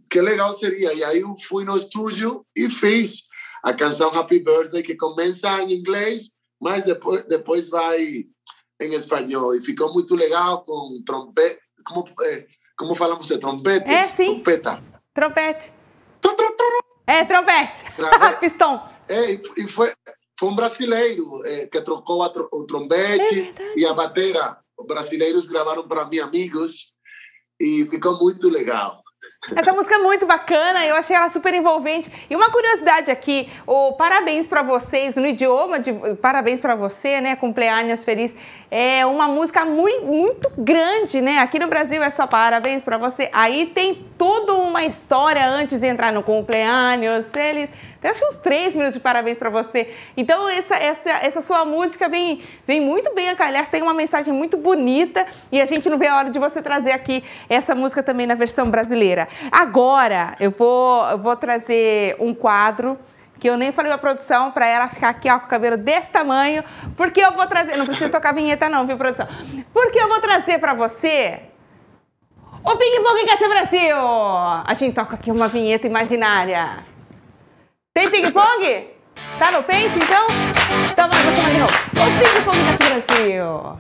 que 0.09 0.21
legal 0.21 0.53
seria. 0.53 0.93
E 0.93 1.03
aí 1.03 1.19
eu 1.21 1.35
fui 1.47 1.65
no 1.65 1.75
estúdio 1.75 2.45
e 2.55 2.69
fiz 2.69 3.27
a 3.63 3.73
canção 3.73 4.15
Happy 4.15 4.39
Birthday, 4.39 4.83
que 4.83 4.95
começa 4.95 5.61
em 5.61 5.73
inglês, 5.73 6.31
mas 6.61 6.83
depois, 6.83 7.23
depois 7.25 7.69
vai 7.69 8.25
em 8.79 8.93
espanhol 8.93 9.55
e 9.55 9.61
ficou 9.61 9.91
muito 9.93 10.15
legal 10.15 10.63
com 10.63 11.01
trompete. 11.05 11.59
Como, 11.85 12.05
é, 12.23 12.45
como 12.77 12.95
falamos 12.95 13.27
de 13.27 13.37
trompete? 13.37 13.89
É, 13.89 14.03
sim. 14.03 14.35
Trompeta. 14.35 14.83
Trompete. 15.13 15.71
É, 17.07 17.23
trompete. 17.23 17.85
Pistão. 18.41 18.83
É, 19.07 19.31
e 19.31 19.67
foi, 19.67 19.91
foi 20.37 20.49
um 20.49 20.55
brasileiro 20.55 21.45
é, 21.45 21.65
que 21.65 21.81
trocou 21.81 22.21
a, 22.21 22.31
o 22.51 22.65
trompete 22.65 23.53
é 23.57 23.79
e 23.79 23.85
a 23.85 23.93
bateria. 23.93 24.57
Os 24.77 24.85
brasileiros 24.85 25.47
gravaram 25.47 25.87
para 25.87 26.05
mim 26.05 26.19
amigos 26.19 26.97
e 27.59 27.87
ficou 27.89 28.19
muito 28.19 28.49
legal. 28.49 29.01
Essa 29.55 29.71
música 29.71 29.95
é 29.95 29.97
muito 29.99 30.25
bacana, 30.25 30.85
eu 30.85 30.95
achei 30.95 31.15
ela 31.15 31.29
super 31.29 31.53
envolvente. 31.53 32.11
E 32.29 32.35
uma 32.35 32.51
curiosidade 32.51 33.09
aqui, 33.09 33.47
o 33.65 33.93
parabéns 33.93 34.45
para 34.45 34.61
vocês 34.61 35.15
no 35.15 35.25
idioma 35.25 35.79
de 35.79 35.93
parabéns 36.21 36.59
para 36.59 36.75
você, 36.75 37.21
né? 37.21 37.35
Cumpleaños 37.35 38.03
feliz. 38.03 38.35
É 38.69 39.05
uma 39.05 39.27
música 39.29 39.63
muito, 39.63 40.03
muito 40.05 40.51
grande, 40.57 41.21
né? 41.21 41.39
Aqui 41.39 41.59
no 41.59 41.67
Brasil 41.67 42.03
é 42.03 42.09
só 42.09 42.27
parabéns 42.27 42.83
para 42.83 42.97
você. 42.97 43.29
Aí 43.31 43.67
tem 43.67 44.05
toda 44.17 44.53
uma 44.53 44.83
história 44.83 45.47
antes 45.47 45.79
de 45.79 45.87
entrar 45.87 46.11
no 46.11 46.23
cumpleaños 46.23 47.31
feliz. 47.31 47.69
Tem 48.01 48.11
acho 48.11 48.19
que 48.19 48.27
uns 48.27 48.37
três 48.37 48.75
minutos 48.75 48.95
de 48.95 48.99
parabéns 48.99 49.37
para 49.37 49.49
você. 49.49 49.89
Então, 50.15 50.47
essa, 50.47 50.75
essa, 50.75 51.09
essa 51.09 51.41
sua 51.41 51.65
música 51.65 52.07
vem, 52.07 52.41
vem 52.65 52.79
muito 52.79 53.13
bem 53.13 53.29
a 53.29 53.35
calhar, 53.35 53.67
tem 53.67 53.81
uma 53.81 53.93
mensagem 53.93 54.33
muito 54.33 54.55
bonita 54.55 55.25
e 55.51 55.59
a 55.59 55.65
gente 55.65 55.89
não 55.89 55.97
vê 55.97 56.07
a 56.07 56.15
hora 56.15 56.29
de 56.29 56.37
você 56.37 56.61
trazer 56.61 56.91
aqui 56.91 57.23
essa 57.49 57.73
música 57.73 58.03
também 58.03 58.27
na 58.27 58.35
versão 58.35 58.69
brasileira. 58.69 59.26
Agora, 59.51 60.35
eu 60.39 60.51
vou, 60.51 61.05
eu 61.09 61.17
vou 61.17 61.35
trazer 61.35 62.15
um 62.19 62.33
quadro 62.33 62.97
que 63.39 63.49
eu 63.49 63.57
nem 63.57 63.71
falei 63.71 63.91
pra 63.91 63.99
produção 63.99 64.51
para 64.51 64.65
ela 64.65 64.87
ficar 64.87 65.09
aqui 65.09 65.29
ó, 65.29 65.39
com 65.39 65.45
o 65.45 65.49
cabelo 65.49 65.77
desse 65.77 66.11
tamanho, 66.11 66.63
porque 66.95 67.21
eu 67.21 67.31
vou 67.33 67.45
trazer, 67.45 67.77
não 67.77 67.85
precisa 67.85 68.09
tocar 68.09 68.33
vinheta 68.33 68.67
não, 68.67 68.85
viu, 68.85 68.97
produção? 68.97 69.27
Porque 69.71 69.99
eu 69.99 70.07
vou 70.07 70.19
trazer 70.19 70.59
para 70.59 70.73
você 70.73 71.41
o 72.63 72.75
Ping 72.75 73.01
Pong 73.01 73.25
Cat 73.25 73.47
Brasil. 73.47 73.97
A 73.97 74.73
gente 74.73 74.93
toca 74.93 75.15
aqui 75.15 75.31
uma 75.31 75.47
vinheta 75.47 75.87
imaginária. 75.87 76.83
Tem 77.93 78.09
ping-pong? 78.09 78.89
Tá 79.39 79.51
no 79.51 79.63
pente, 79.63 79.97
então? 79.97 80.27
Então 80.91 81.09
vai, 81.09 81.23
vou 81.23 81.33
chamar 81.33 81.49
de 81.51 81.59
novo. 81.59 81.73
O 81.73 82.19
ping-pong 82.19 82.57
Cátia 82.65 83.01
Brasil. 83.01 83.79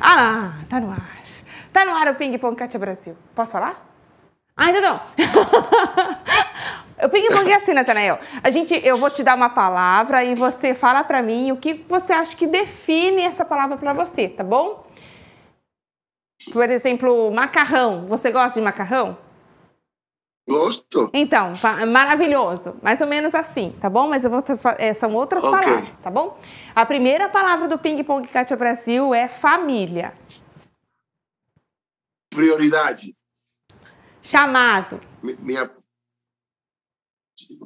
Ah, 0.00 0.52
tá 0.68 0.80
no 0.80 0.92
ar. 0.92 1.20
Tá 1.72 1.84
no 1.84 1.96
ar 1.96 2.08
o 2.08 2.14
ping-pong 2.16 2.54
Cátia 2.56 2.78
Brasil. 2.78 3.16
Posso 3.34 3.52
falar? 3.52 3.89
Ah, 4.60 4.66
ainda 4.66 4.82
não. 4.82 5.00
o 7.02 7.08
ping-pong 7.08 7.50
é 7.50 7.54
assim, 7.54 7.72
Natanael. 7.72 8.18
A 8.42 8.50
gente, 8.50 8.78
eu 8.86 8.98
vou 8.98 9.10
te 9.10 9.22
dar 9.22 9.34
uma 9.34 9.48
palavra 9.48 10.22
e 10.22 10.34
você 10.34 10.74
fala 10.74 11.02
pra 11.02 11.22
mim 11.22 11.50
o 11.50 11.56
que 11.56 11.82
você 11.88 12.12
acha 12.12 12.36
que 12.36 12.46
define 12.46 13.22
essa 13.22 13.42
palavra 13.42 13.78
pra 13.78 13.94
você, 13.94 14.28
tá 14.28 14.44
bom? 14.44 14.84
Por 16.52 16.68
exemplo, 16.68 17.30
macarrão. 17.32 18.06
Você 18.06 18.30
gosta 18.30 18.60
de 18.60 18.60
macarrão? 18.60 19.16
Gosto. 20.46 21.10
Então, 21.14 21.54
maravilhoso. 21.88 22.76
Mais 22.82 23.00
ou 23.00 23.06
menos 23.06 23.34
assim, 23.34 23.74
tá 23.80 23.88
bom? 23.88 24.08
Mas 24.08 24.26
eu 24.26 24.30
vou 24.30 24.44
é, 24.76 24.92
são 24.92 25.14
outras 25.14 25.42
okay. 25.42 25.58
palavras, 25.58 25.98
tá 26.02 26.10
bom? 26.10 26.38
A 26.74 26.84
primeira 26.84 27.30
palavra 27.30 27.66
do 27.66 27.78
Ping 27.78 28.04
Pong 28.04 28.28
Kátia 28.28 28.58
Brasil 28.58 29.14
é 29.14 29.26
família. 29.26 30.12
Prioridade. 32.28 33.14
Chamado. 34.22 35.00
minha... 35.22 35.70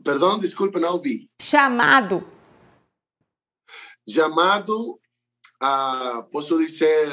Perdão, 0.05 0.39
desculpa, 0.39 0.79
não 0.79 0.93
ouvi. 0.95 1.29
Chamado. 1.41 2.27
Chamado, 4.09 5.01
ah, 5.61 6.27
posso 6.31 6.57
dizer, 6.59 7.11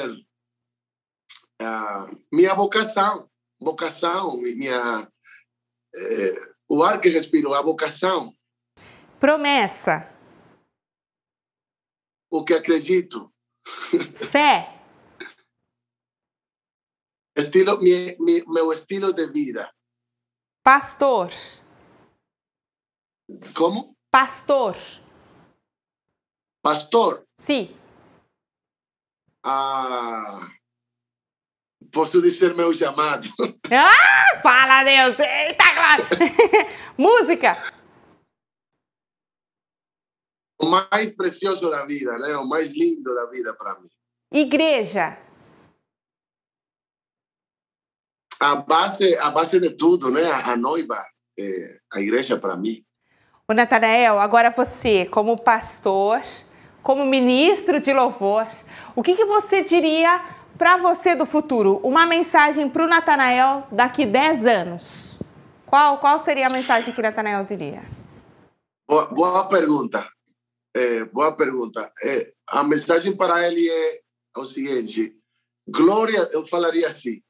ah, 1.60 2.06
minha 2.32 2.54
vocação. 2.54 3.28
Vocação, 3.60 4.36
minha 4.40 5.08
é, 5.94 6.34
o 6.68 6.82
ar 6.82 7.00
que 7.00 7.08
respiro, 7.10 7.52
a 7.52 7.62
vocação. 7.62 8.34
Promessa. 9.20 10.08
O 12.30 12.44
que 12.44 12.54
acredito. 12.54 13.32
Fé. 14.14 14.81
Estilo, 17.42 17.78
mi, 17.78 18.16
mi, 18.18 18.42
meu 18.46 18.72
estilo 18.72 19.12
de 19.12 19.26
vida. 19.26 19.70
Pastor. 20.62 21.30
Como? 23.54 23.94
Pastor. 24.10 24.76
Pastor. 26.62 27.24
Sim. 27.38 27.76
Ah, 29.44 30.40
posso 31.92 32.22
dizer 32.22 32.54
meu 32.54 32.72
chamado. 32.72 33.28
Ah, 33.74 34.40
fala 34.42 34.84
Deus! 34.84 35.18
Eita, 35.18 35.64
claro! 35.74 36.04
Música! 36.98 37.56
o 40.62 40.66
mais 40.66 41.10
precioso 41.10 41.68
da 41.68 41.84
vida, 41.84 42.16
né? 42.18 42.36
O 42.36 42.48
mais 42.48 42.72
lindo 42.72 43.12
da 43.14 43.26
vida 43.26 43.52
para 43.54 43.80
mim. 43.80 43.90
Igreja. 44.32 45.18
A 48.42 48.56
base, 48.56 49.14
a 49.18 49.30
base 49.30 49.60
de 49.60 49.70
tudo, 49.70 50.10
né? 50.10 50.24
A, 50.24 50.54
a 50.54 50.56
noiva, 50.56 51.00
é, 51.38 51.78
a 51.92 52.00
igreja 52.00 52.36
para 52.36 52.56
mim. 52.56 52.84
O 53.48 53.54
Natanael, 53.54 54.18
agora 54.18 54.50
você, 54.50 55.06
como 55.06 55.40
pastor, 55.40 56.20
como 56.82 57.06
ministro 57.06 57.78
de 57.78 57.92
louvor, 57.92 58.48
o 58.96 59.02
que, 59.02 59.14
que 59.14 59.24
você 59.24 59.62
diria 59.62 60.24
para 60.58 60.76
você 60.76 61.14
do 61.14 61.24
futuro? 61.24 61.80
Uma 61.84 62.04
mensagem 62.04 62.68
para 62.68 62.84
o 62.84 62.88
Natanael 62.88 63.64
daqui 63.70 64.04
10 64.04 64.46
anos. 64.46 65.18
Qual, 65.64 65.98
qual 65.98 66.18
seria 66.18 66.48
a 66.48 66.50
mensagem 66.50 66.92
que 66.92 67.00
Natanael 67.00 67.44
diria? 67.44 67.84
Boa, 68.88 69.06
boa 69.06 69.48
pergunta. 69.48 70.04
É, 70.74 71.04
boa 71.04 71.30
pergunta. 71.30 71.92
É, 72.02 72.32
a 72.48 72.64
mensagem 72.64 73.16
para 73.16 73.46
ele 73.46 73.70
é 73.70 74.00
o 74.36 74.44
seguinte: 74.44 75.16
glória, 75.68 76.28
eu 76.32 76.44
falaria 76.44 76.88
assim, 76.88 77.22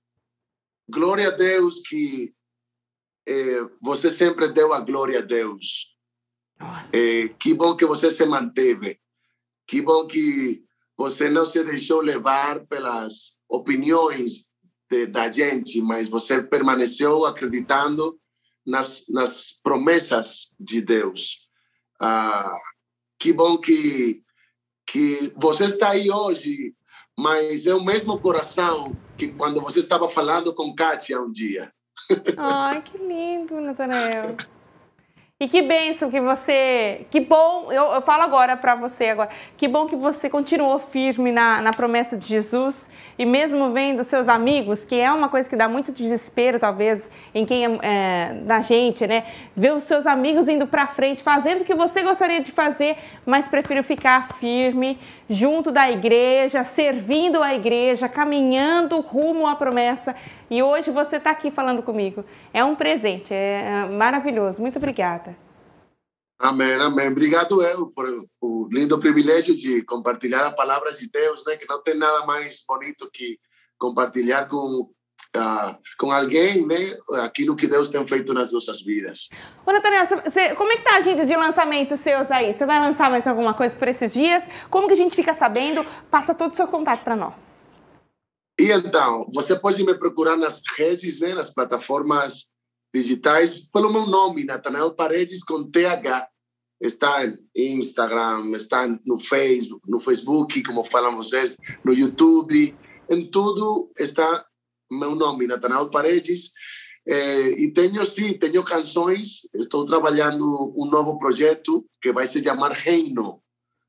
glória 0.89 1.29
a 1.29 1.31
Deus 1.31 1.81
que 1.81 2.35
é, 3.27 3.61
você 3.81 4.11
sempre 4.11 4.49
deu 4.49 4.73
a 4.73 4.81
glória 4.81 5.19
a 5.19 5.23
Deus. 5.23 5.97
É, 6.93 7.29
que 7.29 7.55
bom 7.55 7.77
que 7.77 7.87
você 7.87 8.11
se 8.11 8.25
manteve. 8.25 9.01
Que 9.67 9.81
bom 9.81 10.07
que 10.07 10.65
você 10.97 11.29
não 11.29 11.47
se 11.47 11.63
deixou 11.65 12.01
levar 12.01 12.67
pelas 12.67 13.39
opiniões 13.49 14.53
de, 14.91 15.07
da 15.07 15.31
gente, 15.31 15.81
mas 15.81 16.09
você 16.09 16.43
permaneceu 16.43 17.25
acreditando 17.25 18.21
nas, 18.67 19.05
nas 19.09 19.61
promessas 19.63 20.55
de 20.59 20.81
Deus. 20.81 21.49
Ah, 22.01 22.57
que 23.19 23.33
bom 23.33 23.59
que, 23.59 24.23
que 24.87 25.33
você 25.37 25.65
está 25.65 25.91
aí 25.91 26.11
hoje, 26.11 26.75
mas 27.19 27.67
é 27.67 27.75
o 27.75 27.85
mesmo 27.85 28.21
coração 28.21 28.97
que 29.23 29.29
quando 29.35 29.61
você 29.61 29.79
estava 29.79 30.09
falando 30.09 30.53
com 30.53 30.75
Kátia 30.75 31.21
um 31.21 31.31
dia. 31.31 31.73
Ai, 32.37 32.83
que 32.83 32.99
lindo, 32.99 33.61
Natanael. 33.61 34.37
E 35.43 35.49
que 35.49 35.61
bênção 35.61 36.09
que 36.09 36.21
você. 36.21 37.05
Que 37.11 37.19
bom, 37.19 37.73
eu, 37.73 37.95
eu 37.95 38.01
falo 38.01 38.23
agora 38.23 38.57
para 38.57 38.77
você 38.77 39.07
agora. 39.07 39.29
Que 39.57 39.67
bom 39.67 39.87
que 39.87 39.97
você 39.97 40.31
continuou 40.31 40.79
firme 40.79 41.33
na, 41.33 41.61
na 41.61 41.73
promessa 41.73 42.17
de 42.17 42.29
Jesus 42.29 42.89
e 43.19 43.27
mesmo 43.27 43.73
vendo 43.73 44.05
seus 44.05 44.29
amigos, 44.29 44.85
que 44.85 44.95
é 44.95 45.13
uma 45.13 45.29
coisa 45.29 45.51
que 45.51 45.57
dá 45.57 45.69
muito 45.69 45.91
desespero, 45.91 46.61
talvez, 46.61 47.11
em 47.35 47.45
quem 47.45 47.65
é, 47.65 47.79
é 47.83 48.33
na 48.45 48.61
gente, 48.61 49.05
né? 49.05 49.25
Ver 49.57 49.75
os 49.75 49.83
seus 49.83 50.07
amigos 50.07 50.49
indo 50.49 50.65
para 50.65 50.87
frente, 50.87 51.25
fazendo 51.25 51.63
o 51.63 51.65
que 51.65 51.75
você 51.75 52.05
gostaria 52.05 52.41
de 52.41 52.53
fazer, 52.53 52.97
mas 53.27 53.49
prefiro 53.49 53.83
ficar 53.83 54.29
firme, 54.35 54.97
junto 55.29 55.73
da 55.73 55.91
igreja, 55.91 56.63
servindo 56.63 57.43
a 57.43 57.53
igreja, 57.53 58.09
caminhando 58.09 59.01
rumo 59.01 59.49
à 59.49 59.57
promessa. 59.57 60.15
E 60.49 60.63
hoje 60.63 60.93
você 60.93 61.17
está 61.17 61.31
aqui 61.31 61.51
falando 61.51 61.83
comigo. 61.83 62.25
É 62.55 62.63
um 62.63 62.77
presente, 62.77 63.35
é, 63.35 63.85
é 63.85 63.85
maravilhoso. 63.87 64.61
Muito 64.61 64.77
obrigada. 64.77 65.32
Amém, 66.43 66.73
amém. 66.73 67.09
Obrigado 67.09 67.63
eu 67.63 67.87
por 67.87 68.05
o 68.41 68.69
lindo 68.73 68.99
privilégio 68.99 69.55
de 69.55 69.81
compartilhar 69.85 70.45
a 70.45 70.51
palavra 70.51 70.93
de 70.93 71.09
Deus, 71.09 71.45
né? 71.47 71.57
Que 71.57 71.69
não 71.69 71.81
tem 71.81 71.95
nada 71.95 72.27
mais 72.27 72.65
bonito 72.67 73.09
que 73.13 73.39
compartilhar 73.79 74.49
com 74.49 74.91
uh, 75.37 75.79
com 75.97 76.11
alguém, 76.11 76.67
né? 76.67 76.97
Aquilo 77.23 77.55
que 77.55 77.69
Deus 77.69 77.89
tem 77.89 78.05
feito 78.09 78.35
nas 78.35 78.51
nossas 78.51 78.83
vidas. 78.83 79.29
Ô, 79.65 79.71
Nathaniel, 79.71 80.05
você, 80.05 80.57
como 80.57 80.73
é 80.73 80.77
que 80.77 80.83
tá 80.83 80.95
a 80.95 80.97
agenda 80.97 81.25
de 81.25 81.37
lançamento 81.37 81.97
seus 81.97 82.29
aí? 82.29 82.53
Você 82.53 82.67
vai 82.67 82.81
lançar 82.81 83.09
mais 83.09 83.25
alguma 83.25 83.55
coisa 83.55 83.77
por 83.77 83.87
esses 83.87 84.13
dias? 84.13 84.45
Como 84.69 84.89
que 84.89 84.95
a 84.95 84.97
gente 84.97 85.15
fica 85.15 85.33
sabendo? 85.33 85.87
Passa 86.11 86.35
todo 86.35 86.55
o 86.55 86.57
seu 86.57 86.67
contato 86.67 87.05
para 87.05 87.15
nós. 87.15 87.63
E 88.59 88.73
então, 88.73 89.29
você 89.33 89.55
pode 89.55 89.83
me 89.85 89.95
procurar 89.95 90.37
nas 90.37 90.61
redes, 90.77 91.21
né, 91.21 91.35
nas 91.35 91.55
plataformas 91.55 92.51
digitais, 92.93 93.71
pelo 93.71 93.93
meu 93.93 94.07
nome, 94.07 94.45
Natanael 94.45 94.93
Paredes, 94.93 95.43
com 95.43 95.71
TH. 95.71 96.32
Está 96.83 97.25
em 97.57 97.79
Instagram, 97.79 98.51
está 98.57 98.89
no 99.07 99.19
Facebook, 99.19 99.83
no 99.89 100.01
Facebook, 100.01 100.63
como 100.65 100.83
falam 100.83 101.17
vocês, 101.17 101.57
no 101.85 101.93
YouTube, 101.93 102.77
em 103.09 103.31
tudo 103.31 103.91
está 103.99 104.45
meu 104.91 105.15
nome, 105.15 105.47
Natanael 105.47 105.89
Paredes. 105.89 106.51
É, 107.07 107.49
e 107.61 107.73
tenho, 107.73 108.05
sim, 108.05 108.35
tenho 108.35 108.63
canções, 108.63 109.41
estou 109.55 109.87
trabalhando 109.87 110.73
um 110.77 110.87
novo 110.87 111.19
projeto 111.19 111.85
que 112.01 112.13
vai 112.13 112.27
se 112.27 112.43
chamar 112.43 112.73
Reino 112.73 113.43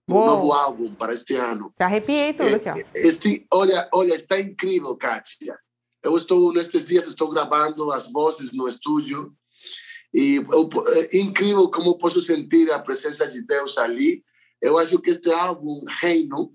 um 0.10 0.26
novo 0.26 0.52
álbum 0.52 0.94
para 0.96 1.14
este 1.14 1.36
ano. 1.36 1.74
Já 1.80 1.86
arrepiei 1.86 2.34
tudo 2.34 2.56
aqui, 2.56 2.70
ó. 2.70 2.76
Este, 2.96 3.46
olha, 3.54 3.88
olha, 3.94 4.14
está 4.16 4.40
incrível, 4.40 4.96
Kátia. 4.98 5.58
Eu 6.04 6.18
estou, 6.18 6.52
nestes 6.52 6.86
dias, 6.86 7.08
estou 7.08 7.30
gravando 7.30 7.90
as 7.92 8.12
vozes 8.12 8.54
no 8.54 8.68
estúdio 8.68 9.34
e 10.14 10.36
eu, 10.36 10.70
é 11.12 11.18
incrível 11.18 11.70
como 11.70 11.98
posso 11.98 12.22
sentir 12.22 12.72
a 12.72 12.80
presença 12.80 13.28
de 13.28 13.44
Deus 13.46 13.78
ali. 13.78 14.24
Eu 14.62 14.78
acho 14.78 15.00
que 15.00 15.10
este 15.10 15.32
álbum, 15.32 15.84
Reino, 16.02 16.54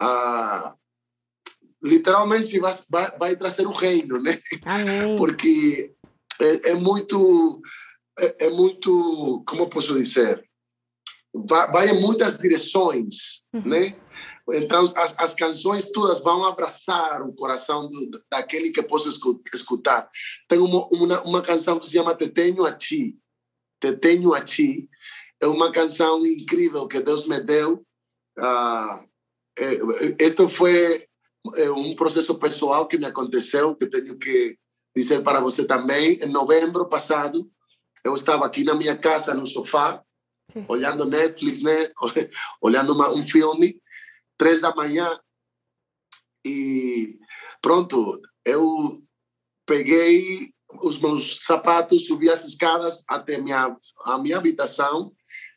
ah, 0.00 0.74
literalmente 1.82 2.58
vai, 2.58 2.74
vai, 2.90 3.18
vai, 3.18 3.36
trazer 3.36 3.66
o 3.66 3.72
reino, 3.72 4.20
né? 4.22 4.38
Amém. 4.64 5.16
Porque 5.16 5.92
é, 6.40 6.70
é 6.70 6.74
muito, 6.74 7.60
é, 8.18 8.46
é 8.46 8.50
muito, 8.50 9.42
como 9.46 9.68
posso 9.68 9.94
dizer? 9.94 10.44
vai, 11.34 11.90
em 11.90 12.00
muitas 12.00 12.38
direções, 12.38 13.46
uhum. 13.52 13.62
né? 13.66 13.96
Então, 14.52 14.92
as, 14.96 15.14
as 15.18 15.34
canções 15.34 15.90
todas 15.90 16.20
vão 16.20 16.44
abraçar 16.44 17.22
o 17.22 17.32
coração 17.32 17.88
do, 17.88 18.10
daquele 18.30 18.70
que 18.70 18.82
possa 18.82 19.08
escutar. 19.52 20.08
Tem 20.48 20.58
uma, 20.58 20.86
uma, 20.92 21.22
uma 21.22 21.42
canção 21.42 21.78
que 21.80 21.86
se 21.86 21.94
chama 21.94 22.14
Te 22.14 22.28
Tenho 22.28 22.64
a 22.64 22.72
Ti. 22.72 23.16
Te 23.80 23.92
Tenho 23.92 24.34
a 24.34 24.40
Ti. 24.40 24.88
É 25.40 25.46
uma 25.46 25.72
canção 25.72 26.24
incrível 26.26 26.86
que 26.86 27.00
Deus 27.00 27.26
me 27.26 27.40
deu. 27.40 27.84
Ah, 28.38 29.04
é, 29.58 29.78
este 30.18 30.46
foi 30.48 31.06
é, 31.56 31.70
um 31.70 31.94
processo 31.94 32.34
pessoal 32.36 32.88
que 32.88 32.98
me 32.98 33.06
aconteceu, 33.06 33.74
que 33.74 33.86
tenho 33.86 34.16
que 34.18 34.56
dizer 34.96 35.22
para 35.22 35.40
você 35.40 35.66
também. 35.66 36.22
Em 36.22 36.28
novembro 36.28 36.88
passado, 36.88 37.50
eu 38.04 38.14
estava 38.14 38.44
aqui 38.46 38.64
na 38.64 38.74
minha 38.74 38.96
casa, 38.96 39.34
no 39.34 39.46
sofá, 39.46 40.02
Sim. 40.50 40.64
olhando 40.68 41.04
Netflix, 41.04 41.62
né? 41.62 41.90
olhando 42.60 42.92
uma, 42.92 43.10
um 43.10 43.22
filme, 43.22 43.80
três 44.36 44.60
da 44.60 44.74
manhã, 44.74 45.08
e 46.44 47.18
pronto, 47.62 48.20
eu 48.44 49.02
peguei 49.66 50.50
os 50.82 51.00
meus 51.00 51.44
sapatos, 51.44 52.06
subi 52.06 52.28
as 52.28 52.44
escadas 52.44 53.02
até 53.08 53.38
minha, 53.38 53.76
a 54.04 54.18
minha 54.18 54.36
habitação, 54.36 55.12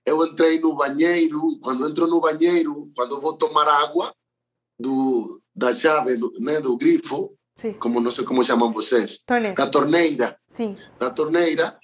eu 0.06 0.26
entrei 0.26 0.60
no 0.60 0.76
banheiro, 0.76 1.60
quando 1.62 1.88
entro 1.88 2.08
no 2.08 2.22
banheiro, 2.22 2.90
quando 2.95 3.20
vou 3.20 3.34
tomar 3.34 3.68
água 3.68 4.14
do, 4.80 5.41
da 5.54 5.74
chave, 5.74 6.16
do, 6.16 6.32
né, 6.40 6.62
do 6.62 6.78
grifo, 6.78 7.36
Sim. 7.58 7.74
como 7.74 7.99
não 7.99 8.12
sei 8.12 8.24
como 8.24 8.44
chamam 8.44 8.72
vocês, 8.72 9.20
torneira. 9.26 9.56
da 9.56 9.68
torneira, 9.68 10.40
Sim. 10.48 10.76
da 10.98 11.10
torneira, 11.10 11.78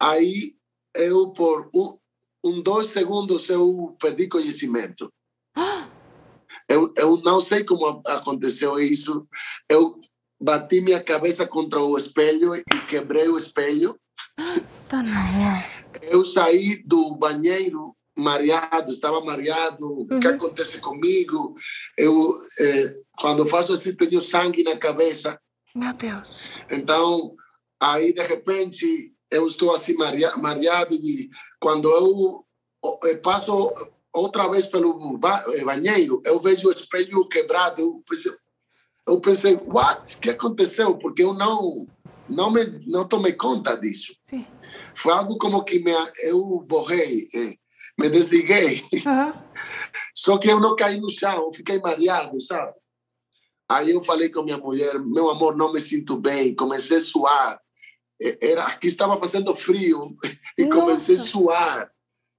aí 0.00 0.56
eu 0.94 1.30
por 1.30 1.70
um, 1.74 1.96
um 2.44 2.62
dois 2.62 2.86
segundos 2.86 3.48
eu 3.48 3.96
perdi 4.00 4.26
conhecimento. 4.26 5.12
Eu, 6.70 6.92
eu 6.96 7.16
não 7.24 7.40
sei 7.40 7.64
como 7.64 8.00
aconteceu 8.06 8.78
isso. 8.78 9.26
Eu 9.68 10.00
bati 10.40 10.80
minha 10.80 11.02
cabeça 11.02 11.44
contra 11.44 11.80
o 11.80 11.98
espelho 11.98 12.54
e 12.54 12.62
quebrei 12.88 13.28
o 13.28 13.36
espelho. 13.36 13.98
Eu 16.00 16.24
saí 16.24 16.80
do 16.84 17.16
banheiro 17.16 17.92
mareado, 18.16 18.90
estava 18.90 19.20
mareado. 19.20 19.84
Uhum. 19.84 20.02
O 20.02 20.20
que 20.20 20.28
uhum. 20.28 20.34
acontece 20.34 20.80
comigo? 20.80 21.56
Eu, 21.98 22.38
eh, 22.60 22.94
quando 23.18 23.46
faço 23.46 23.72
assim, 23.72 23.96
tenho 23.96 24.20
sangue 24.20 24.62
na 24.62 24.76
cabeça. 24.76 25.40
Meu 25.74 25.92
Deus. 25.94 26.50
Então, 26.70 27.34
aí, 27.80 28.12
de 28.12 28.22
repente, 28.22 29.12
eu 29.28 29.44
estou 29.46 29.74
assim 29.74 29.94
mareado 29.94 30.94
e 30.94 31.28
quando 31.58 31.88
eu 31.88 32.46
eh, 33.04 33.16
passo 33.16 33.72
outra 34.12 34.48
vez 34.48 34.66
pelo 34.66 35.18
eh, 35.54 35.64
banheiro, 35.64 36.20
eu 36.24 36.40
vejo 36.40 36.68
o 36.68 36.72
espelho 36.72 37.28
quebrado, 37.28 37.80
eu 37.80 38.02
pensei, 38.08 38.32
eu 39.06 39.20
pensei, 39.20 39.54
what? 39.66 40.16
O 40.16 40.20
que 40.20 40.30
aconteceu? 40.30 40.96
Porque 40.96 41.22
eu 41.22 41.32
não 41.34 41.86
não 42.28 42.50
me 42.50 42.64
não 42.86 43.06
tomei 43.06 43.32
conta 43.32 43.76
disso. 43.76 44.14
Sim. 44.28 44.46
Foi 44.94 45.12
algo 45.12 45.36
como 45.38 45.64
que 45.64 45.78
me 45.78 45.92
eu 46.22 46.60
borrei, 46.60 47.28
eh, 47.34 47.54
me 47.98 48.08
desliguei. 48.08 48.82
Uhum. 48.92 49.32
Só 50.14 50.38
que 50.38 50.50
eu 50.50 50.60
não 50.60 50.76
caí 50.76 51.00
no 51.00 51.10
chão, 51.10 51.46
eu 51.46 51.52
fiquei 51.52 51.78
mareado, 51.78 52.40
sabe? 52.40 52.74
Aí 53.68 53.90
eu 53.90 54.02
falei 54.02 54.28
com 54.28 54.42
minha 54.42 54.58
mulher, 54.58 54.98
meu 54.98 55.30
amor, 55.30 55.56
não 55.56 55.72
me 55.72 55.80
sinto 55.80 56.16
bem, 56.16 56.54
comecei 56.54 56.96
a 56.96 57.00
suar 57.00 57.60
era 58.40 58.64
aqui 58.64 58.86
estava 58.86 59.18
fazendo 59.18 59.56
frio 59.56 60.16
e 60.58 60.64
Nossa. 60.64 60.80
comecei 60.80 61.16
a 61.16 61.22
suar. 61.22 61.90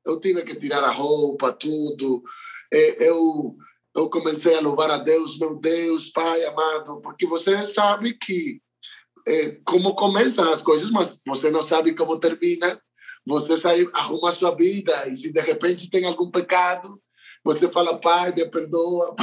Eu 0.06 0.20
tive 0.20 0.44
que 0.44 0.56
tirar 0.56 0.84
a 0.84 0.92
roupa, 0.92 1.52
tudo. 1.54 2.24
Eu, 2.72 3.56
eu 3.96 4.10
comecei 4.10 4.56
a 4.56 4.62
louvar 4.62 4.90
a 4.90 4.98
Deus, 4.98 5.38
meu 5.40 5.56
Deus, 5.56 6.12
Pai 6.12 6.46
amado, 6.46 7.02
porque 7.02 7.26
você 7.26 7.64
sabe 7.64 8.14
que 8.14 8.62
é, 9.28 9.58
como 9.66 9.94
começam 9.94 10.52
as 10.52 10.62
coisas, 10.62 10.90
mas 10.90 11.22
você 11.26 11.52
não 11.52 11.62
sabe 11.62 11.96
como 11.96 12.20
termina. 12.20 12.82
Você 13.28 13.56
sai, 13.56 13.86
arruma 13.94 14.30
a 14.30 14.34
sua 14.34 14.56
vida 14.56 15.08
e 15.08 15.16
se 15.16 15.32
de 15.32 15.42
repente 15.42 15.92
tem 15.92 16.06
algum 16.06 16.32
pecado, 16.32 17.00
você 17.44 17.68
fala, 17.68 18.00
Pai, 18.00 18.34
me 18.34 18.50
perdoa. 18.50 19.16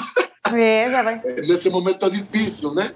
É, 0.55 0.91
já 0.91 1.03
vai. 1.03 1.21
Nesse 1.47 1.69
momento 1.69 2.07
é 2.07 2.11
difícil, 2.11 2.75
né? 2.75 2.95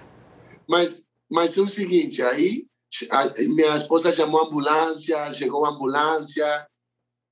Mas, 0.69 1.09
mas 1.31 1.57
é 1.57 1.61
o 1.61 1.69
seguinte, 1.69 2.23
aí 2.23 2.67
a, 3.11 3.29
minha 3.43 3.75
esposa 3.75 4.13
chamou 4.13 4.41
a 4.41 4.47
ambulância, 4.47 5.33
chegou 5.33 5.65
a 5.65 5.71
ambulância, 5.71 6.67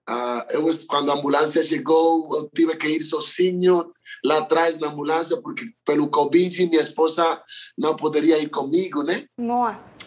Uh, 0.08 0.42
eu, 0.50 0.66
quando 0.88 1.10
a 1.10 1.14
ambulância 1.14 1.62
chegou, 1.62 2.34
eu 2.36 2.50
tive 2.54 2.76
que 2.76 2.88
ir 2.88 3.00
sozinho 3.00 3.92
lá 4.24 4.38
atrás 4.38 4.78
na 4.78 4.88
ambulância, 4.88 5.40
porque 5.40 5.66
pelo 5.84 6.08
Covid 6.08 6.66
minha 6.66 6.80
esposa 6.80 7.40
não 7.78 7.94
poderia 7.94 8.38
ir 8.38 8.48
comigo, 8.48 9.02
né? 9.02 9.26
Nossa! 9.38 9.98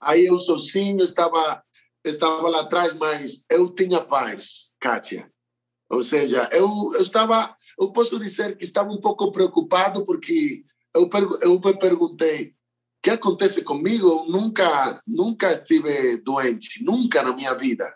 Aí 0.00 0.26
eu 0.26 0.38
sozinho 0.38 1.02
estava, 1.02 1.62
estava 2.04 2.48
lá 2.48 2.60
atrás, 2.60 2.94
mas 2.94 3.44
eu 3.50 3.68
tinha 3.74 4.00
paz, 4.00 4.74
Kátia. 4.80 5.30
Ou 5.90 6.02
seja, 6.02 6.48
eu, 6.52 6.68
eu 6.94 7.02
estava, 7.02 7.54
eu 7.78 7.92
posso 7.92 8.18
dizer 8.18 8.56
que 8.56 8.64
estava 8.64 8.90
um 8.90 9.00
pouco 9.00 9.30
preocupado, 9.30 10.04
porque 10.04 10.64
eu, 10.94 11.08
eu 11.42 11.60
me 11.60 11.78
perguntei, 11.78 12.48
o 12.48 12.52
que 13.02 13.10
acontece 13.10 13.62
comigo? 13.62 14.08
Eu 14.08 14.24
nunca, 14.26 15.00
nunca 15.06 15.50
estive 15.52 16.18
doente, 16.18 16.84
nunca 16.84 17.22
na 17.22 17.34
minha 17.34 17.54
vida. 17.54 17.92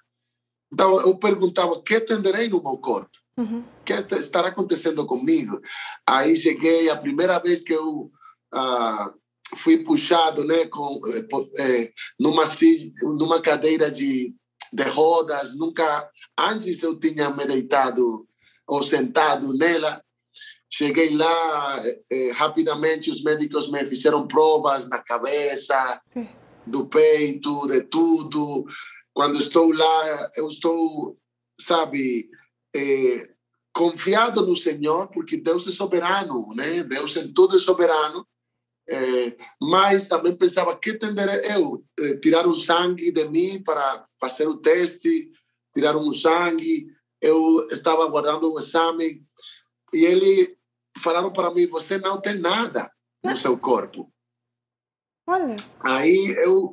Então 0.73 1.01
eu 1.01 1.17
perguntava: 1.19 1.73
o 1.73 1.83
que 1.83 2.01
tenderei 2.01 2.49
no 2.49 2.63
meu 2.63 2.79
corpo? 2.79 3.11
O 3.37 3.43
uhum. 3.43 3.65
que 3.85 3.93
estará 3.93 4.49
acontecendo 4.49 5.07
comigo? 5.07 5.61
Aí 6.07 6.35
cheguei, 6.37 6.89
a 6.89 6.97
primeira 6.97 7.39
vez 7.39 7.61
que 7.61 7.75
eu 7.75 8.11
ah, 8.53 9.13
fui 9.59 9.79
puxado 9.79 10.45
né, 10.45 10.67
com, 10.67 11.01
é, 11.59 11.93
numa, 12.19 12.45
numa 13.19 13.41
cadeira 13.41 13.91
de, 13.91 14.35
de 14.73 14.83
rodas, 14.85 15.57
nunca 15.57 16.11
antes 16.39 16.83
eu 16.83 16.99
tinha 16.99 17.31
me 17.31 17.45
deitado 17.45 18.27
ou 18.67 18.83
sentado 18.83 19.57
nela. 19.57 20.03
Cheguei 20.73 21.15
lá, 21.15 21.83
é, 22.11 22.31
rapidamente 22.33 23.11
os 23.11 23.23
médicos 23.23 23.71
me 23.71 23.87
fizeram 23.87 24.27
provas 24.27 24.89
na 24.89 24.99
cabeça, 24.99 26.01
Sim. 26.13 26.29
do 26.67 26.87
peito, 26.87 27.67
de 27.69 27.83
tudo. 27.83 28.67
Quando 29.17 29.39
estou 29.39 29.73
lá, 29.73 30.31
eu 30.37 30.47
estou, 30.47 31.19
sabe, 31.59 32.29
é, 32.77 33.35
confiado 33.73 34.45
no 34.45 34.55
Senhor, 34.55 35.09
porque 35.09 35.39
Deus 35.39 35.67
é 35.67 35.71
soberano, 35.71 36.55
né? 36.55 36.85
Deus 36.85 37.17
em 37.17 37.33
tudo 37.33 37.57
é 37.57 37.59
soberano. 37.59 38.29
É, 38.87 39.35
mas 39.59 40.07
também 40.07 40.37
pensava 40.37 40.79
que 40.79 40.93
tenderei 40.93 41.51
eu 41.51 41.83
é, 41.99 42.19
tirar 42.19 42.47
um 42.47 42.53
sangue 42.53 43.11
de 43.11 43.27
mim 43.27 43.63
para 43.63 44.05
fazer 44.21 44.47
o 44.47 44.59
teste, 44.59 45.33
tirar 45.75 45.97
um 45.97 46.13
sangue. 46.13 46.87
Eu 47.19 47.67
estava 47.71 48.05
aguardando 48.05 48.53
o 48.53 48.59
exame 48.59 49.25
e 49.95 50.05
ele 50.05 50.59
falaram 50.99 51.33
para 51.33 51.51
mim: 51.55 51.67
você 51.69 51.97
não 51.97 52.21
tem 52.21 52.39
nada 52.39 52.93
no 53.25 53.35
seu 53.35 53.57
corpo. 53.57 54.13
Olha. 55.27 55.57
Aí 55.81 56.37
eu 56.45 56.71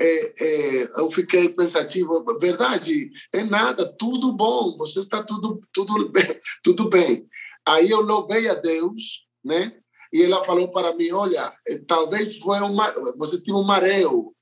é, 0.00 0.44
é, 0.44 0.90
eu 1.00 1.10
fiquei 1.10 1.48
pensativo, 1.48 2.24
verdade, 2.40 3.10
é 3.32 3.42
nada, 3.42 3.86
tudo 3.98 4.32
bom, 4.32 4.76
você 4.76 5.00
está 5.00 5.22
tudo, 5.22 5.60
tudo, 5.72 6.10
bem, 6.10 6.40
tudo 6.62 6.88
bem. 6.88 7.28
Aí 7.66 7.90
eu 7.90 8.00
louvei 8.00 8.48
a 8.48 8.54
Deus, 8.54 9.26
né? 9.44 9.72
E 10.12 10.22
ela 10.22 10.42
falou 10.44 10.70
para 10.70 10.94
mim, 10.94 11.10
olha, 11.10 11.52
eh, 11.66 11.78
talvez 11.86 12.38
foi 12.38 12.60
uma, 12.60 12.90
você 13.16 13.40
tinha 13.42 13.56
um 13.56 13.64
mareo, 13.64 14.32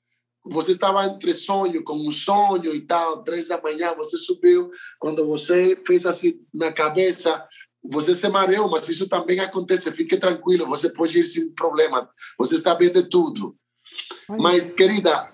você 0.45 0.71
estava 0.71 1.05
entre 1.07 1.35
sonho, 1.35 1.83
com 1.83 1.97
um 1.97 2.11
sonho 2.11 2.73
e 2.73 2.81
tal, 2.83 3.25
três 3.25 3.49
da 3.49 3.61
manhã, 3.61 3.95
você 3.97 4.17
subiu, 4.17 4.71
quando 5.01 5.27
você 5.27 5.77
fez 5.85 6.07
assim 6.07 6.41
na 6.55 6.71
cabeça, 6.71 7.45
você 7.83 8.15
se 8.15 8.29
mareou, 8.29 8.71
mas 8.71 8.89
isso 8.89 9.09
também 9.09 9.41
acontece, 9.41 9.91
fique 9.91 10.17
tranquilo, 10.17 10.67
você 10.67 10.91
pode 10.91 11.19
ir 11.19 11.25
sem 11.25 11.51
problema, 11.53 12.09
você 12.39 12.55
está 12.55 12.75
bem 12.75 12.93
de 12.93 13.03
tudo. 13.03 13.57
Mas, 14.29 14.73
querida, 14.73 15.33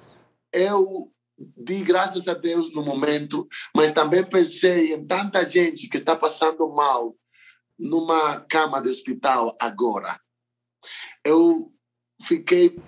eu 0.53 1.13
di 1.39 1.83
graças 1.83 2.29
a 2.29 2.35
Deus 2.35 2.73
no 2.73 2.85
momento, 2.85 3.47
mas 3.77 3.93
também 3.93 4.25
pensei 4.25 4.95
em 4.95 5.07
tanta 5.07 5.45
gente 5.45 5.89
que 5.89 5.97
está 5.97 6.15
passando 6.15 6.69
mal 6.71 7.17
numa 7.79 8.41
cama 8.41 8.81
de 8.81 8.89
hospital 8.89 9.55
agora. 9.61 10.21
Eu 11.25 11.73
fiquei 12.23 12.79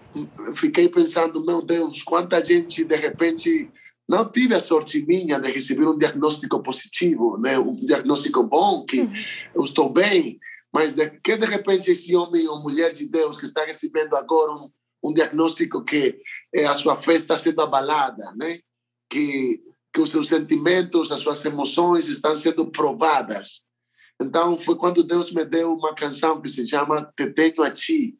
fiquei 0.55 0.89
pensando, 0.89 1.45
meu 1.45 1.61
Deus, 1.61 2.03
quanta 2.03 2.45
gente 2.45 2.85
de 2.85 2.97
repente 2.97 3.71
não 4.09 4.31
tive 4.31 4.55
a 4.55 4.61
sorte 4.61 5.05
minha 5.07 5.41
de 5.41 5.51
receber 5.51 5.89
um 5.89 5.97
diagnóstico 5.97 6.63
positivo, 6.63 7.39
né? 7.39 7.59
um 7.59 7.75
diagnóstico 7.85 8.43
bom, 8.43 8.85
que 8.85 9.09
eu 9.55 9.63
estou 9.63 9.91
bem, 9.91 10.39
mas 10.73 10.93
de, 10.93 11.09
que 11.21 11.37
de 11.37 11.47
repente 11.47 11.91
esse 11.91 12.15
homem 12.15 12.47
ou 12.47 12.63
mulher 12.63 12.93
de 12.93 13.09
Deus 13.09 13.37
que 13.37 13.45
está 13.45 13.65
recebendo 13.65 14.15
agora 14.15 14.53
um, 14.53 14.71
um 15.05 15.13
diagnóstico 15.13 15.85
que 15.85 16.19
eh, 16.55 16.65
a 16.65 16.73
sua 16.73 16.97
fé 16.97 17.15
está 17.15 17.37
sendo 17.37 17.61
abalada, 17.61 18.33
né? 18.37 18.59
Que 19.09 19.63
que 19.95 20.01
os 20.01 20.11
seus 20.11 20.27
sentimentos, 20.27 21.13
as 21.13 21.21
suas 21.21 21.45
emoções 21.45 22.09
estão 22.09 22.37
sendo 22.37 22.67
provadas. 22.67 23.63
Então 24.21 24.59
foi 24.59 24.75
quando 24.75 25.05
Deus 25.05 25.31
me 25.31 25.45
deu 25.45 25.73
uma 25.73 25.95
canção 25.95 26.43
que 26.43 26.49
se 26.49 26.69
chama 26.69 27.13
Te 27.17 27.31
Tenho 27.31 27.63
a 27.63 27.71
Ti, 27.71 28.19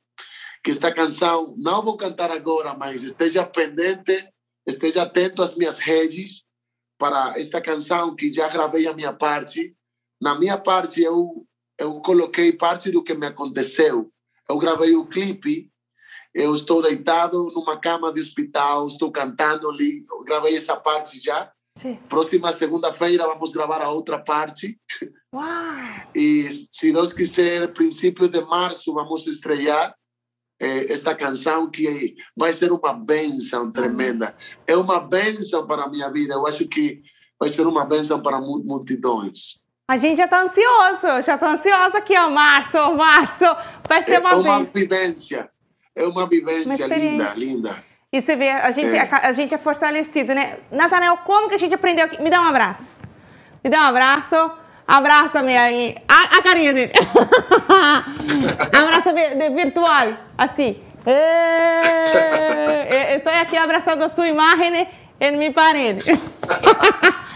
que 0.63 0.71
esta 0.71 0.95
canção 0.95 1.53
não 1.59 1.83
vou 1.83 1.97
cantar 1.97 2.31
agora, 2.31 2.75
mas 2.75 3.03
esteja 3.03 3.45
pendente, 3.45 4.29
esteja 4.65 5.03
atento 5.03 5.43
às 5.43 5.57
minhas 5.57 5.79
redes 5.79 6.47
para 6.97 7.35
esta 7.41 7.61
canção 7.61 8.15
que 8.15 8.33
já 8.33 8.49
gravei 8.49 8.87
a 8.87 8.95
minha 8.95 9.13
parte. 9.13 9.77
Na 10.23 10.39
minha 10.39 10.57
parte 10.57 11.03
eu 11.03 11.45
eu 11.77 12.01
coloquei 12.03 12.53
parte 12.53 12.93
do 12.93 13.03
que 13.03 13.15
me 13.15 13.27
aconteceu. 13.27 14.13
Eu 14.49 14.59
gravei 14.59 14.95
o 14.95 15.07
clipe 15.07 15.73
eu 16.35 16.53
estou 16.53 16.83
deitado 16.83 17.53
numa 17.55 17.77
cama 17.77 18.13
de 18.13 18.21
hospital, 18.21 18.87
estou 18.87 19.13
cantando 19.13 19.71
ali, 19.71 20.03
gravei 20.27 20.57
essa 20.57 20.75
parte 20.75 21.23
já. 21.23 21.51
Sim. 21.79 21.97
Próxima 22.09 22.51
segunda-feira 22.51 23.27
vamos 23.27 23.53
gravar 23.53 23.81
a 23.81 23.91
outra 23.91 24.19
parte. 24.19 24.79
Uau. 25.33 25.47
E 26.15 26.49
se 26.51 26.93
Deus 26.93 27.13
quiser, 27.13 27.73
princípio 27.73 28.29
de 28.29 28.41
março 28.43 28.93
vamos 28.93 29.27
estrear 29.27 29.95
eh, 30.61 30.93
esta 30.93 31.15
canção 31.15 31.71
que 31.71 32.17
vai 32.37 32.53
ser 32.53 32.73
uma 32.73 32.93
benção 32.93 33.71
tremenda. 33.71 34.35
É 34.67 34.77
uma 34.77 35.01
benção 35.01 35.67
para 35.67 35.85
a 35.85 35.89
minha 35.89 36.11
vida. 36.11 36.35
Eu 36.35 36.47
acho 36.47 36.67
que 36.69 37.01
vai 37.39 37.49
ser 37.49 37.67
uma 37.67 37.85
benção 37.85 38.21
para 38.21 38.41
multidões. 38.41 39.65
A 39.89 39.97
gente 39.97 40.17
já 40.17 40.25
está 40.25 40.43
ansioso, 40.43 41.23
já 41.27 41.35
estou 41.35 41.49
ansiosa 41.49 41.99
aqui, 41.99 42.17
ó, 42.17 42.31
março, 42.31 42.79
março, 42.95 43.45
vai 43.87 44.03
ser 44.03 44.19
uma, 44.19 44.31
é 44.31 44.35
uma 44.37 44.65
vivência 44.65 45.51
é 45.97 46.05
uma 46.05 46.27
vivência 46.27 46.87
uma 46.87 46.97
linda, 46.97 47.33
linda. 47.37 47.85
E 48.13 48.21
você 48.21 48.37
vê, 48.37 48.51
a 48.51 48.71
gente 48.71 48.95
é. 48.95 49.01
A, 49.01 49.29
a, 49.29 49.33
gente 49.33 49.55
é 49.55 49.59
fortalecido, 49.59 50.35
né? 50.35 50.59
Nathanael, 50.71 51.19
como 51.19 51.49
que 51.49 51.55
a 51.57 51.59
gente 51.59 51.75
aprendeu 51.75 52.05
aqui? 52.05 52.21
Me 52.23 52.31
dá 52.31 52.41
um 52.41 52.45
abraço. 52.45 53.03
Me 53.63 53.71
dá 53.71 53.81
um 53.81 53.89
abraço. 53.89 54.53
Abraça 54.87 55.43
me 55.43 55.57
aí. 55.57 55.97
A, 56.07 56.39
a 56.39 56.43
carinha 56.43 56.73
dele. 56.73 56.93
abraça 58.73 59.13
virtual. 59.51 60.15
Assim. 60.37 60.77
Estou 63.17 63.33
aqui 63.33 63.57
abraçando 63.57 64.03
a 64.05 64.09
sua 64.09 64.29
imagem 64.29 64.87
em 65.21 65.37
minha 65.37 65.53
parede. 65.53 66.05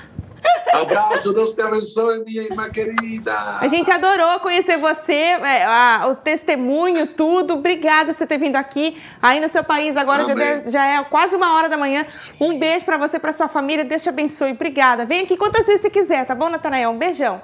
Abraço, 0.72 1.32
Deus 1.32 1.52
te 1.52 1.62
abençoe, 1.62 2.24
minha 2.24 2.42
irmã 2.42 2.68
querida. 2.70 3.32
A 3.60 3.68
gente 3.68 3.90
adorou 3.90 4.40
conhecer 4.40 4.76
você, 4.76 5.12
é, 5.12 5.64
a, 5.64 6.06
o 6.08 6.14
testemunho, 6.14 7.06
tudo. 7.06 7.54
Obrigada 7.54 8.12
por 8.12 8.18
você 8.18 8.26
ter 8.26 8.38
vindo 8.38 8.56
aqui. 8.56 8.96
Aí 9.20 9.40
no 9.40 9.48
seu 9.48 9.64
país 9.64 9.96
agora 9.96 10.24
já, 10.24 10.70
já, 10.70 10.86
é 10.86 11.04
quase 11.04 11.34
uma 11.36 11.56
hora 11.56 11.68
da 11.68 11.76
manhã. 11.76 12.06
Um 12.40 12.58
beijo 12.58 12.84
para 12.84 12.96
você, 12.96 13.18
para 13.18 13.32
sua 13.32 13.48
família. 13.48 13.84
Deus 13.84 14.02
te 14.02 14.08
abençoe. 14.08 14.52
Obrigada. 14.52 15.04
Vem 15.04 15.22
aqui 15.22 15.36
quantas 15.36 15.66
vezes 15.66 15.82
você 15.82 15.90
quiser, 15.90 16.26
tá 16.26 16.34
bom, 16.34 16.48
Natanael? 16.48 16.90
Um 16.90 16.98
beijão. 16.98 17.40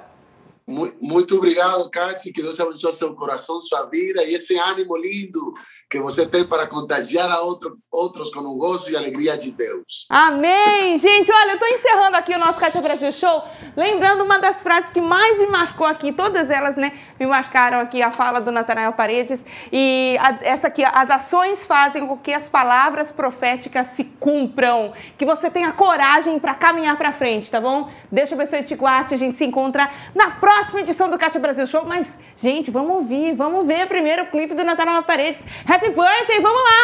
Muito 0.67 1.37
obrigado, 1.37 1.87
Cati. 1.91 2.33
Que 2.33 2.41
Deus 2.41 2.59
abençoe 2.59 2.91
seu 2.91 3.13
coração, 3.13 3.61
sua 3.61 3.85
vida 3.85 4.23
e 4.23 4.33
esse 4.33 4.57
ânimo 4.57 4.97
lindo 4.97 5.53
que 5.89 5.99
você 5.99 6.25
tem 6.25 6.45
para 6.45 6.65
contagiar 6.65 7.29
a 7.31 7.41
outro, 7.41 7.77
outros 7.91 8.29
com 8.31 8.39
o 8.39 8.55
gosto 8.55 8.91
e 8.91 8.97
alegria 8.97 9.37
de 9.37 9.51
Deus. 9.51 10.07
Amém! 10.09 10.97
Gente, 10.97 11.31
olha, 11.31 11.51
eu 11.51 11.53
estou 11.55 11.67
encerrando 11.67 12.17
aqui 12.17 12.33
o 12.33 12.39
nosso 12.39 12.59
Cátia 12.59 12.81
Brasil 12.81 13.11
Show, 13.11 13.43
lembrando 13.77 14.23
uma 14.23 14.39
das 14.39 14.63
frases 14.63 14.89
que 14.89 14.99
mais 14.99 15.39
me 15.39 15.47
marcou 15.47 15.85
aqui, 15.85 16.11
todas 16.11 16.49
elas, 16.49 16.75
né, 16.75 16.91
me 17.19 17.27
marcaram 17.27 17.79
aqui, 17.79 18.01
a 18.01 18.11
fala 18.11 18.41
do 18.41 18.51
Natanael 18.51 18.93
Paredes, 18.93 19.45
e 19.71 20.17
a, 20.19 20.39
essa 20.41 20.67
aqui, 20.67 20.83
as 20.83 21.09
ações 21.11 21.65
fazem 21.67 22.07
com 22.07 22.17
que 22.17 22.33
as 22.33 22.49
palavras 22.49 23.11
proféticas 23.11 23.87
se 23.87 24.05
cumpram, 24.05 24.91
que 25.17 25.25
você 25.25 25.51
tenha 25.51 25.71
coragem 25.71 26.39
para 26.39 26.55
caminhar 26.55 26.97
para 26.97 27.13
frente, 27.13 27.51
tá 27.51 27.61
bom? 27.61 27.89
Deixa 28.11 28.33
eu 28.33 28.39
abençoe 28.39 28.63
te 28.63 28.75
guarde, 28.75 29.13
a 29.13 29.17
gente 29.17 29.37
se 29.37 29.45
encontra 29.45 29.89
na 30.15 30.31
próxima 30.31 30.79
edição 30.79 31.09
do 31.09 31.17
Cátia 31.17 31.39
Brasil 31.39 31.67
Show, 31.67 31.85
mas, 31.85 32.19
gente, 32.35 32.71
vamos 32.71 32.95
ouvir, 32.95 33.33
vamos 33.33 33.67
ver 33.67 33.87
primeiro 33.87 34.23
o 34.23 34.25
clipe 34.27 34.55
do 34.55 34.63
Natanael 34.63 35.03
Paredes. 35.03 35.45
Happy 35.75 35.89
birthday, 35.89 36.39
vamos 36.41 36.61
lá! 36.63 36.79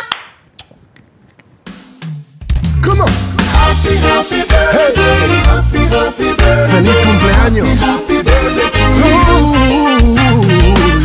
Come 2.84 3.00
on! 3.00 3.08
Happy, 3.54 3.96
happy 3.96 4.42
birthday, 4.44 4.92
hey. 4.92 5.48
happy, 5.48 5.80
happy 5.80 6.28
birthday. 6.36 6.68
Feliz 6.68 6.98
cumpleaños. 7.06 7.68
Happy, 7.70 7.88
happy 7.88 8.18
birthday 8.22 8.70
to 8.76 8.84
you. 9.00 9.16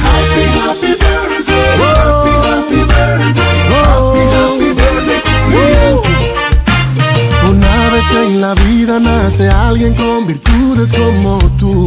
Happy, 0.02 0.42
happy 0.58 0.90
birthday. 0.98 1.78
Happy, 1.78 2.32
happy 2.42 2.80
birthday. 2.90 3.54
Happy, 3.70 4.22
happy 4.34 4.68
birthday 4.74 5.20
to 5.22 5.36
you. 5.54 6.02
Una 7.52 7.74
vez 7.92 8.08
en 8.16 8.30
la 8.40 8.52
vida 8.54 8.98
nace 8.98 9.48
alguien 9.48 9.94
con 9.94 10.26
virtudes 10.26 10.90
como 10.92 11.38
tú. 11.56 11.86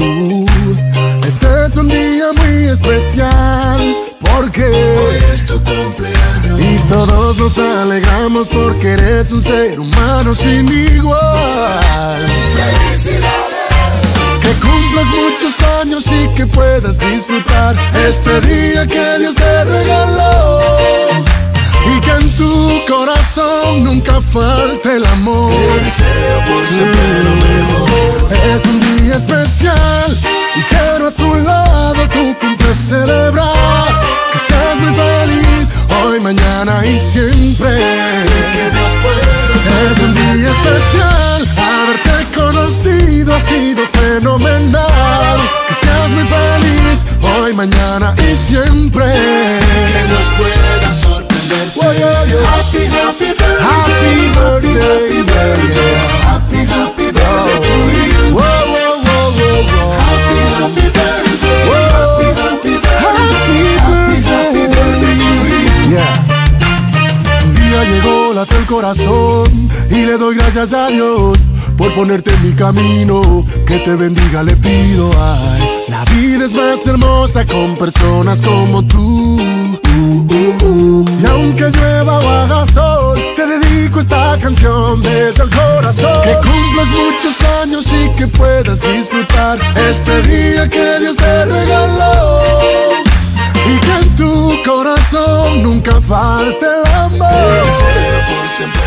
Este 1.30 1.48
es 1.64 1.78
un 1.78 1.88
día 1.88 2.26
muy 2.38 2.70
especial 2.70 3.96
porque 4.20 4.66
hoy 4.66 5.16
es 5.32 5.46
tu 5.46 5.64
cumpleaños. 5.64 6.60
Y 6.60 6.80
todos 6.90 7.38
nos 7.38 7.56
alegramos 7.60 8.50
porque 8.50 8.94
eres 8.94 9.32
un 9.32 9.40
ser 9.40 9.80
humano 9.80 10.34
sin 10.34 10.68
igual. 10.68 12.26
¡Felicidades! 12.56 13.22
Que 14.42 14.54
cumplas 14.54 15.06
muchos 15.06 15.62
años 15.82 16.06
y 16.08 16.36
que 16.36 16.48
puedas 16.48 16.98
disfrutar 16.98 17.76
este 18.08 18.42
día 18.42 18.88
que 18.88 19.20
Dios 19.20 19.36
te 19.36 19.66
regaló. 19.66 20.62
Y 21.96 22.02
que 22.02 22.12
en 22.12 22.36
tu 22.38 22.86
corazón 22.88 23.84
nunca 23.84 24.20
falte 24.20 24.96
el 24.96 25.06
amor. 25.06 25.52
Te 25.52 25.84
deseo 25.84 26.40
por 26.48 26.68
siempre 26.68 27.24
lo 27.24 27.36
mejor. 27.36 28.34
Es 28.56 28.66
un 28.66 28.80
día 28.98 29.16
especial 29.16 30.39
y 30.56 30.62
quiero 30.64 31.08
a 31.08 31.12
tu 31.12 31.36
lado 31.36 32.02
tu 32.10 32.36
cumple 32.40 32.76
celebrar. 32.76 33.88
Que 34.32 34.40
seas 34.40 34.76
muy 34.80 34.96
feliz 34.96 35.70
hoy, 36.04 36.20
mañana 36.20 36.86
y 36.86 37.00
siempre. 37.00 37.70
Es 39.56 40.02
un 40.02 40.14
día 40.16 40.50
especial. 40.50 41.48
Haberte 41.58 42.40
conocido 42.40 43.36
ha 43.36 43.42
sido 43.42 43.84
fenomenal. 43.88 45.38
Que 45.68 45.74
seas 45.74 46.10
muy 46.10 46.28
feliz 46.28 47.06
hoy, 47.22 47.54
mañana 47.54 48.16
y 48.18 48.36
siempre. 48.36 49.06
Que 49.06 50.04
Dios 50.08 50.34
pueda 50.38 50.94
sorprender. 50.94 51.30
Happy. 52.46 52.86
Happy 53.06 53.26
birthday. 53.26 53.56
Happy 53.60 54.70
birthday. 54.70 55.19
Late 68.40 68.56
el 68.56 68.66
corazón 68.68 69.70
y 69.90 70.06
le 70.06 70.18
doy 70.18 70.36
gracias 70.36 70.72
a 70.72 70.88
Dios 70.88 71.38
por 71.78 71.94
ponerte 71.94 72.34
en 72.34 72.48
mi 72.48 72.54
camino. 72.54 73.44
Que 73.68 73.80
te 73.80 73.96
bendiga, 73.96 74.44
le 74.44 74.56
pido. 74.56 75.12
Ay, 75.20 75.86
la 75.90 76.06
vida 76.06 76.46
es 76.46 76.54
más 76.54 76.88
hermosa 76.88 77.46
con 77.46 77.76
personas 77.76 78.42
como 78.42 78.82
tú. 78.86 79.40
Y 81.22 81.26
aunque 81.26 81.70
llueva 81.70 82.20
o 82.20 82.30
haga 82.30 82.66
sol, 82.68 83.20
te 83.36 83.46
dedico 83.46 84.00
esta 84.00 84.38
canción 84.40 85.02
desde 85.02 85.44
el 85.44 85.50
corazón. 85.50 86.22
Que 86.24 86.34
cumplas 86.36 86.88
muchos 86.88 87.44
años 87.62 87.86
y 87.92 88.10
que 88.18 88.28
puedas 88.28 88.80
disfrutar 88.82 89.60
este 89.90 90.22
día 90.22 90.70
que 90.70 91.00
Dios 91.00 91.18
te 91.18 91.46
regaló. 91.46 93.09
Y 93.70 93.80
que 93.80 93.92
en 94.02 94.16
tu 94.16 94.64
corazón 94.66 95.64
nunca 95.64 96.02
falte 96.02 96.66
el 96.66 96.94
amor. 96.96 97.64
por 98.30 98.50
siempre 98.50 98.82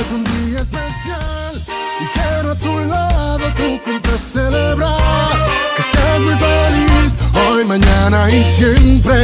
Es 0.00 0.12
un 0.12 0.24
día 0.24 0.60
especial 0.60 1.62
y 2.00 2.04
quiero 2.14 2.50
a 2.50 2.54
tu 2.56 2.78
lado 2.80 3.44
tu 3.56 3.80
cumple 3.84 4.18
celebrar. 4.18 5.32
Que 5.76 5.82
seas 5.82 6.20
muy 6.20 6.34
feliz 6.34 7.14
hoy, 7.48 7.64
mañana 7.64 8.30
y 8.30 8.44
siempre. 8.44 9.14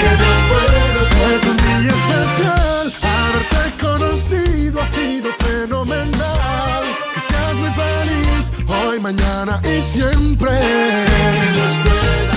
Que 0.00 0.10
Dios 0.20 0.38
pueda 0.48 1.34
Es 1.34 1.44
un 1.44 1.56
día 1.56 1.92
especial, 1.98 2.92
haberte 3.16 3.62
conocido 3.84 4.80
ha 4.80 4.86
sido 4.86 5.28
fenomenal. 5.44 6.84
Que 7.14 7.20
seas 7.28 7.54
muy 7.54 7.70
feliz 7.82 8.50
hoy, 8.68 9.00
mañana 9.00 9.60
y 9.64 9.82
siempre. 9.82 10.50
Que. 11.82 12.33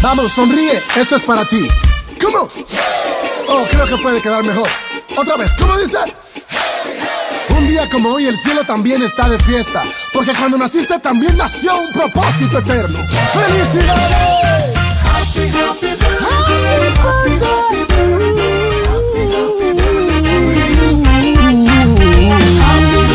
Vamos, 0.00 0.32
sonríe. 0.32 0.80
Esto 0.96 1.16
es 1.16 1.22
para 1.22 1.44
ti. 1.44 1.68
¿Cómo? 2.22 2.48
Oh, 3.48 3.64
creo 3.70 3.86
que 3.86 3.96
puede 3.98 4.20
quedar 4.20 4.44
mejor. 4.44 4.68
Otra 5.16 5.36
vez, 5.36 5.52
¿cómo 5.58 5.76
dice? 5.78 5.98
Un 7.50 7.66
día 7.66 7.88
como 7.90 8.10
hoy 8.10 8.26
el 8.26 8.36
cielo 8.36 8.62
también 8.64 9.02
está 9.02 9.28
de 9.28 9.38
fiesta, 9.40 9.82
porque 10.12 10.32
cuando 10.34 10.58
naciste 10.58 10.98
también 11.00 11.36
nació 11.36 11.76
un 11.76 11.92
propósito 11.92 12.58
eterno. 12.58 12.98
¡Felicidades! 13.32 14.78
Happy, 15.02 15.48
happy 15.48 15.88
happy, 16.20 16.68
happy 17.02 17.30
birthday. 17.40 17.78
Happy, 18.88 19.22
happy 19.34 19.72
birthday. 19.74 20.18